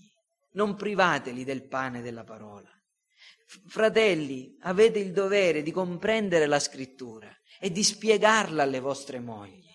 non 0.52 0.76
privateli 0.76 1.43
del 1.43 1.68
pane 1.68 2.02
della 2.02 2.24
parola. 2.24 2.70
Fratelli, 3.68 4.58
avete 4.62 5.00
il 5.00 5.12
dovere 5.12 5.62
di 5.62 5.72
comprendere 5.72 6.45
la 6.45 6.60
scrittura 6.60 7.30
e 7.60 7.72
di 7.72 7.84
spiegarla 7.84 8.64
alle 8.64 8.80
vostre 8.80 9.20
mogli. 9.20 9.68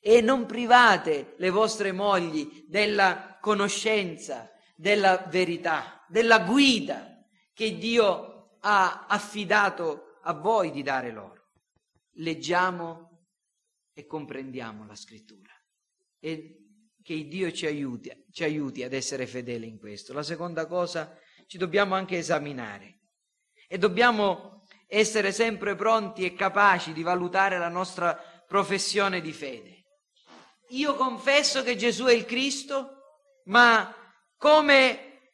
E 0.00 0.20
non 0.20 0.46
private 0.46 1.34
le 1.36 1.50
vostre 1.50 1.92
mogli 1.92 2.64
della 2.66 3.38
conoscenza, 3.40 4.50
della 4.74 5.26
verità, 5.28 6.04
della 6.08 6.40
guida 6.40 7.24
che 7.52 7.76
Dio 7.76 8.58
ha 8.60 9.06
affidato 9.06 10.18
a 10.22 10.32
voi 10.32 10.70
di 10.70 10.82
dare 10.82 11.10
loro. 11.10 11.50
Leggiamo 12.12 13.26
e 13.92 14.06
comprendiamo 14.06 14.86
la 14.86 14.94
scrittura 14.94 15.52
e 16.20 16.67
che 17.08 17.26
Dio 17.26 17.50
ci 17.52 17.64
aiuti, 17.64 18.12
ci 18.30 18.44
aiuti 18.44 18.82
ad 18.82 18.92
essere 18.92 19.26
fedeli 19.26 19.66
in 19.66 19.78
questo. 19.78 20.12
La 20.12 20.22
seconda 20.22 20.66
cosa, 20.66 21.18
ci 21.46 21.56
dobbiamo 21.56 21.94
anche 21.94 22.18
esaminare 22.18 22.98
e 23.66 23.78
dobbiamo 23.78 24.66
essere 24.86 25.32
sempre 25.32 25.74
pronti 25.74 26.26
e 26.26 26.34
capaci 26.34 26.92
di 26.92 27.02
valutare 27.02 27.56
la 27.56 27.70
nostra 27.70 28.14
professione 28.46 29.22
di 29.22 29.32
fede. 29.32 29.86
Io 30.72 30.96
confesso 30.96 31.62
che 31.62 31.76
Gesù 31.76 32.04
è 32.04 32.12
il 32.12 32.26
Cristo, 32.26 32.96
ma 33.44 33.90
come 34.36 35.30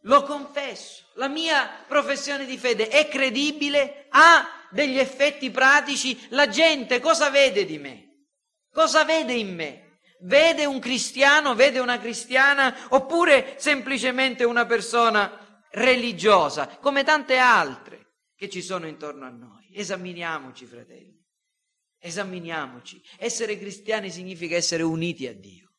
lo 0.00 0.24
confesso, 0.24 1.04
la 1.14 1.28
mia 1.28 1.84
professione 1.86 2.44
di 2.44 2.58
fede 2.58 2.88
è 2.88 3.06
credibile, 3.06 4.06
ha 4.08 4.66
degli 4.68 4.98
effetti 4.98 5.48
pratici, 5.52 6.26
la 6.30 6.48
gente 6.48 6.98
cosa 6.98 7.30
vede 7.30 7.64
di 7.64 7.78
me? 7.78 8.26
Cosa 8.72 9.04
vede 9.04 9.34
in 9.34 9.54
me? 9.54 9.83
Vede 10.24 10.64
un 10.64 10.78
cristiano, 10.78 11.54
vede 11.54 11.80
una 11.80 11.98
cristiana 11.98 12.88
oppure 12.90 13.56
semplicemente 13.58 14.44
una 14.44 14.64
persona 14.64 15.62
religiosa, 15.72 16.78
come 16.78 17.04
tante 17.04 17.36
altre 17.36 18.14
che 18.34 18.48
ci 18.48 18.62
sono 18.62 18.86
intorno 18.86 19.26
a 19.26 19.30
noi. 19.30 19.68
Esaminiamoci, 19.74 20.64
fratelli, 20.64 21.22
esaminiamoci. 21.98 23.02
Essere 23.18 23.58
cristiani 23.58 24.10
significa 24.10 24.56
essere 24.56 24.82
uniti 24.82 25.26
a 25.26 25.34
Dio. 25.34 25.74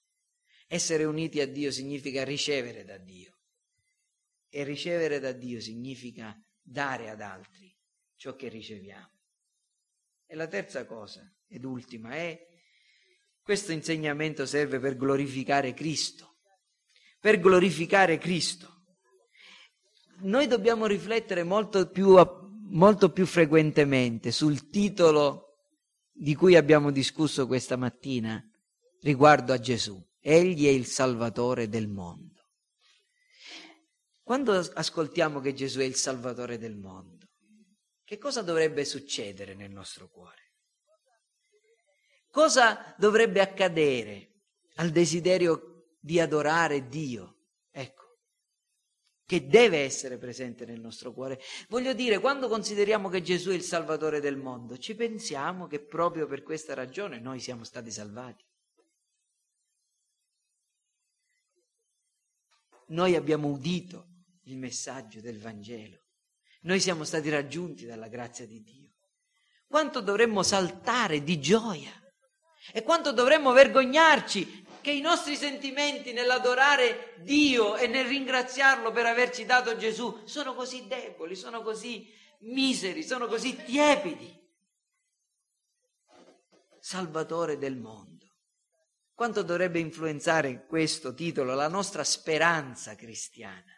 Essere 0.67 1.05
uniti 1.05 1.41
a 1.41 1.47
Dio 1.47 1.71
significa 1.71 2.23
ricevere 2.23 2.83
da 2.83 2.97
Dio. 2.97 3.39
E 4.47 4.63
ricevere 4.63 5.19
da 5.19 5.31
Dio 5.31 5.59
significa 5.59 6.35
dare 6.61 7.09
ad 7.09 7.21
altri 7.21 7.75
ciò 8.15 8.35
che 8.35 8.49
riceviamo. 8.49 9.23
E 10.27 10.35
la 10.35 10.47
terza 10.47 10.85
cosa, 10.85 11.21
ed 11.47 11.63
ultima, 11.65 12.13
è 12.13 12.53
questo 13.45 13.71
insegnamento 13.71 14.47
serve 14.47 14.79
per 14.79 14.97
glorificare 14.97 15.75
Cristo. 15.75 16.37
Per 17.19 17.39
glorificare 17.39 18.17
Cristo. 18.17 18.85
Noi 20.21 20.47
dobbiamo 20.47 20.87
riflettere 20.87 21.43
molto 21.43 21.91
più, 21.91 22.15
molto 22.71 23.11
più 23.11 23.27
frequentemente 23.27 24.31
sul 24.31 24.67
titolo 24.71 25.59
di 26.11 26.33
cui 26.33 26.55
abbiamo 26.55 26.89
discusso 26.89 27.45
questa 27.45 27.75
mattina 27.75 28.43
riguardo 29.01 29.53
a 29.53 29.59
Gesù. 29.59 30.03
Egli 30.19 30.65
è 30.65 30.71
il 30.71 30.87
Salvatore 30.87 31.69
del 31.69 31.87
mondo. 31.87 32.49
Quando 34.23 34.53
ascoltiamo 34.53 35.39
che 35.39 35.53
Gesù 35.53 35.81
è 35.81 35.83
il 35.83 35.93
Salvatore 35.93 36.57
del 36.57 36.77
mondo, 36.77 37.27
che 38.03 38.17
cosa 38.17 38.41
dovrebbe 38.41 38.85
succedere 38.85 39.53
nel 39.53 39.69
nostro 39.69 40.09
cuore? 40.09 40.44
Cosa 42.35 42.93
dovrebbe 42.97 43.39
accadere 43.39 44.41
al 44.75 44.89
desiderio 44.89 45.93
di 46.01 46.19
adorare 46.19 46.89
Dio? 46.89 47.37
Ecco, 47.71 48.17
che 49.25 49.47
deve 49.47 49.77
essere 49.77 50.17
presente 50.17 50.65
nel 50.65 50.81
nostro 50.81 51.13
cuore. 51.13 51.39
Voglio 51.69 51.93
dire, 51.93 52.19
quando 52.19 52.49
consideriamo 52.49 53.07
che 53.07 53.21
Gesù 53.21 53.51
è 53.51 53.53
il 53.53 53.61
Salvatore 53.61 54.19
del 54.19 54.35
mondo, 54.35 54.77
ci 54.77 54.95
pensiamo 54.95 55.67
che 55.67 55.79
proprio 55.79 56.27
per 56.27 56.43
questa 56.43 56.73
ragione 56.73 57.21
noi 57.21 57.39
siamo 57.39 57.63
stati 57.63 57.89
salvati. 57.89 58.43
noi 62.87 63.15
abbiamo 63.15 63.47
udito 63.47 64.09
il 64.43 64.57
messaggio 64.57 65.21
del 65.21 65.39
Vangelo, 65.39 66.03
noi 66.63 66.81
siamo 66.81 67.05
stati 67.05 67.29
raggiunti 67.29 67.85
dalla 67.85 68.09
grazia 68.09 68.45
di 68.45 68.61
Dio. 68.61 68.91
Quanto 69.65 70.01
dovremmo 70.01 70.43
saltare 70.43 71.23
di 71.23 71.39
gioia 71.39 72.04
e 72.71 72.83
quanto 72.83 73.11
dovremmo 73.11 73.51
vergognarci 73.51 74.63
che 74.81 74.91
i 74.91 75.01
nostri 75.01 75.35
sentimenti 75.35 76.13
nell'adorare 76.13 77.15
Dio 77.17 77.75
e 77.75 77.87
nel 77.87 78.05
ringraziarlo 78.05 78.91
per 78.91 79.05
averci 79.07 79.43
dato 79.45 79.75
Gesù 79.77 80.21
sono 80.25 80.53
così 80.53 80.85
deboli, 80.87 81.35
sono 81.35 81.63
così 81.63 82.13
miseri, 82.41 83.03
sono 83.03 83.27
così 83.27 83.55
tiepidi. 83.63 84.43
Salvatore 86.79 87.57
del 87.57 87.77
mondo. 87.77 88.25
Quanto 89.15 89.41
dovrebbe 89.41 89.79
influenzare 89.79 90.65
questo 90.67 91.13
titolo 91.13 91.55
la 91.55 91.67
nostra 91.67 92.03
speranza 92.03 92.95
cristiana? 92.95 93.73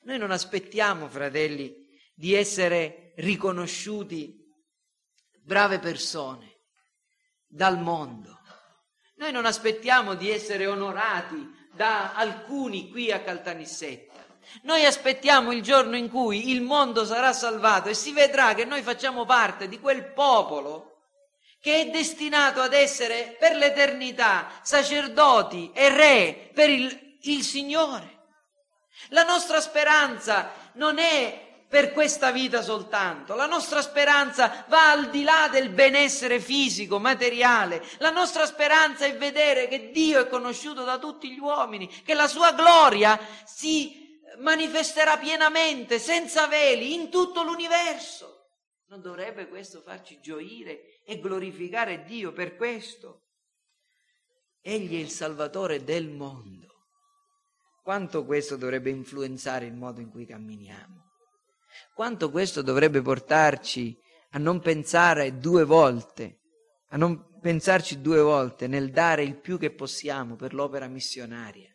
Noi 0.00 0.18
non 0.18 0.32
aspettiamo, 0.32 1.08
fratelli, 1.08 1.86
di 2.12 2.34
essere 2.34 3.12
riconosciuti 3.16 4.42
brave 5.42 5.78
persone 5.78 6.55
dal 7.46 7.78
mondo. 7.78 8.40
Noi 9.16 9.32
non 9.32 9.46
aspettiamo 9.46 10.14
di 10.14 10.30
essere 10.30 10.66
onorati 10.66 11.68
da 11.72 12.14
alcuni 12.14 12.90
qui 12.90 13.10
a 13.10 13.20
Caltanissetta. 13.20 14.24
Noi 14.62 14.84
aspettiamo 14.84 15.52
il 15.52 15.62
giorno 15.62 15.96
in 15.96 16.08
cui 16.08 16.50
il 16.50 16.62
mondo 16.62 17.04
sarà 17.04 17.32
salvato 17.32 17.88
e 17.88 17.94
si 17.94 18.12
vedrà 18.12 18.54
che 18.54 18.64
noi 18.64 18.82
facciamo 18.82 19.24
parte 19.24 19.68
di 19.68 19.80
quel 19.80 20.12
popolo 20.12 20.96
che 21.60 21.80
è 21.80 21.90
destinato 21.90 22.60
ad 22.60 22.72
essere 22.72 23.36
per 23.38 23.56
l'eternità 23.56 24.48
sacerdoti 24.62 25.72
e 25.74 25.88
re 25.88 26.50
per 26.54 26.70
il, 26.70 27.18
il 27.22 27.42
Signore. 27.42 28.14
La 29.08 29.24
nostra 29.24 29.60
speranza 29.60 30.52
non 30.74 30.98
è 30.98 31.45
per 31.68 31.92
questa 31.92 32.30
vita 32.30 32.62
soltanto. 32.62 33.34
La 33.34 33.46
nostra 33.46 33.82
speranza 33.82 34.64
va 34.68 34.92
al 34.92 35.10
di 35.10 35.22
là 35.22 35.48
del 35.50 35.68
benessere 35.70 36.40
fisico, 36.40 36.98
materiale. 36.98 37.82
La 37.98 38.10
nostra 38.10 38.46
speranza 38.46 39.04
è 39.04 39.16
vedere 39.16 39.68
che 39.68 39.90
Dio 39.90 40.20
è 40.20 40.28
conosciuto 40.28 40.84
da 40.84 40.98
tutti 40.98 41.30
gli 41.30 41.38
uomini, 41.38 41.88
che 42.02 42.14
la 42.14 42.28
sua 42.28 42.52
gloria 42.52 43.18
si 43.44 44.04
manifesterà 44.38 45.16
pienamente, 45.16 45.98
senza 45.98 46.46
veli, 46.46 46.94
in 46.94 47.10
tutto 47.10 47.42
l'universo. 47.42 48.34
Non 48.88 49.00
dovrebbe 49.00 49.48
questo 49.48 49.80
farci 49.80 50.20
gioire 50.20 51.02
e 51.04 51.18
glorificare 51.18 52.04
Dio 52.04 52.32
per 52.32 52.56
questo? 52.56 53.24
Egli 54.60 54.94
è 54.94 55.00
il 55.00 55.10
Salvatore 55.10 55.82
del 55.82 56.08
mondo. 56.08 56.66
Quanto 57.82 58.24
questo 58.24 58.56
dovrebbe 58.56 58.90
influenzare 58.90 59.66
il 59.66 59.74
modo 59.74 60.00
in 60.00 60.10
cui 60.10 60.26
camminiamo? 60.26 61.05
Quanto 61.94 62.30
questo 62.30 62.62
dovrebbe 62.62 63.02
portarci 63.02 63.96
a 64.30 64.38
non 64.38 64.60
pensare 64.60 65.38
due 65.38 65.64
volte, 65.64 66.40
a 66.88 66.96
non 66.96 67.38
pensarci 67.40 68.00
due 68.00 68.20
volte 68.20 68.66
nel 68.66 68.90
dare 68.90 69.22
il 69.22 69.38
più 69.38 69.58
che 69.58 69.72
possiamo 69.72 70.36
per 70.36 70.54
l'opera 70.54 70.88
missionaria? 70.88 71.70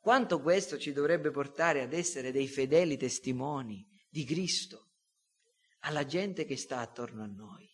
Quanto 0.00 0.40
questo 0.40 0.78
ci 0.78 0.92
dovrebbe 0.92 1.30
portare 1.30 1.80
ad 1.80 1.92
essere 1.92 2.30
dei 2.30 2.46
fedeli 2.46 2.96
testimoni 2.96 3.86
di 4.08 4.24
Cristo? 4.24 4.84
alla 5.84 6.04
gente 6.04 6.44
che 6.44 6.56
sta 6.56 6.78
attorno 6.78 7.22
a 7.22 7.26
noi. 7.26 7.70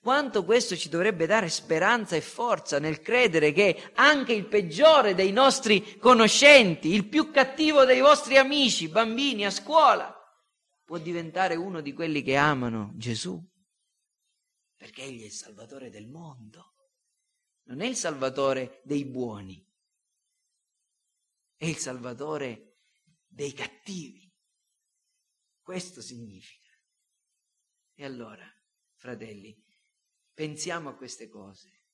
Quanto 0.00 0.44
questo 0.44 0.76
ci 0.76 0.88
dovrebbe 0.88 1.26
dare 1.26 1.48
speranza 1.48 2.14
e 2.14 2.20
forza 2.20 2.78
nel 2.78 3.00
credere 3.00 3.52
che 3.52 3.90
anche 3.94 4.32
il 4.32 4.46
peggiore 4.46 5.14
dei 5.14 5.32
nostri 5.32 5.96
conoscenti, 5.98 6.92
il 6.92 7.06
più 7.06 7.30
cattivo 7.30 7.84
dei 7.84 8.00
vostri 8.00 8.36
amici, 8.36 8.88
bambini 8.88 9.46
a 9.46 9.50
scuola, 9.50 10.11
può 10.84 10.98
diventare 10.98 11.56
uno 11.56 11.80
di 11.80 11.92
quelli 11.92 12.22
che 12.22 12.36
amano 12.36 12.92
Gesù. 12.96 13.40
Perché 14.74 15.02
Egli 15.02 15.22
è 15.22 15.26
il 15.26 15.32
Salvatore 15.32 15.90
del 15.90 16.08
mondo. 16.08 16.74
Non 17.64 17.80
è 17.80 17.86
il 17.86 17.96
Salvatore 17.96 18.80
dei 18.84 19.04
buoni, 19.04 19.64
è 21.56 21.64
il 21.66 21.76
Salvatore 21.76 22.80
dei 23.24 23.52
cattivi. 23.52 24.28
Questo 25.60 26.02
significa. 26.02 26.70
E 27.94 28.04
allora, 28.04 28.44
fratelli, 28.96 29.56
pensiamo 30.34 30.88
a 30.88 30.96
queste 30.96 31.28
cose, 31.28 31.84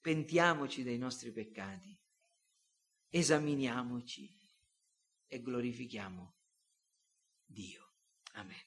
pentiamoci 0.00 0.82
dei 0.82 0.98
nostri 0.98 1.32
peccati, 1.32 1.98
esaminiamoci 3.08 4.30
e 5.26 5.40
glorifichiamo 5.40 6.36
Dio. 7.46 7.85
Amén. 8.36 8.65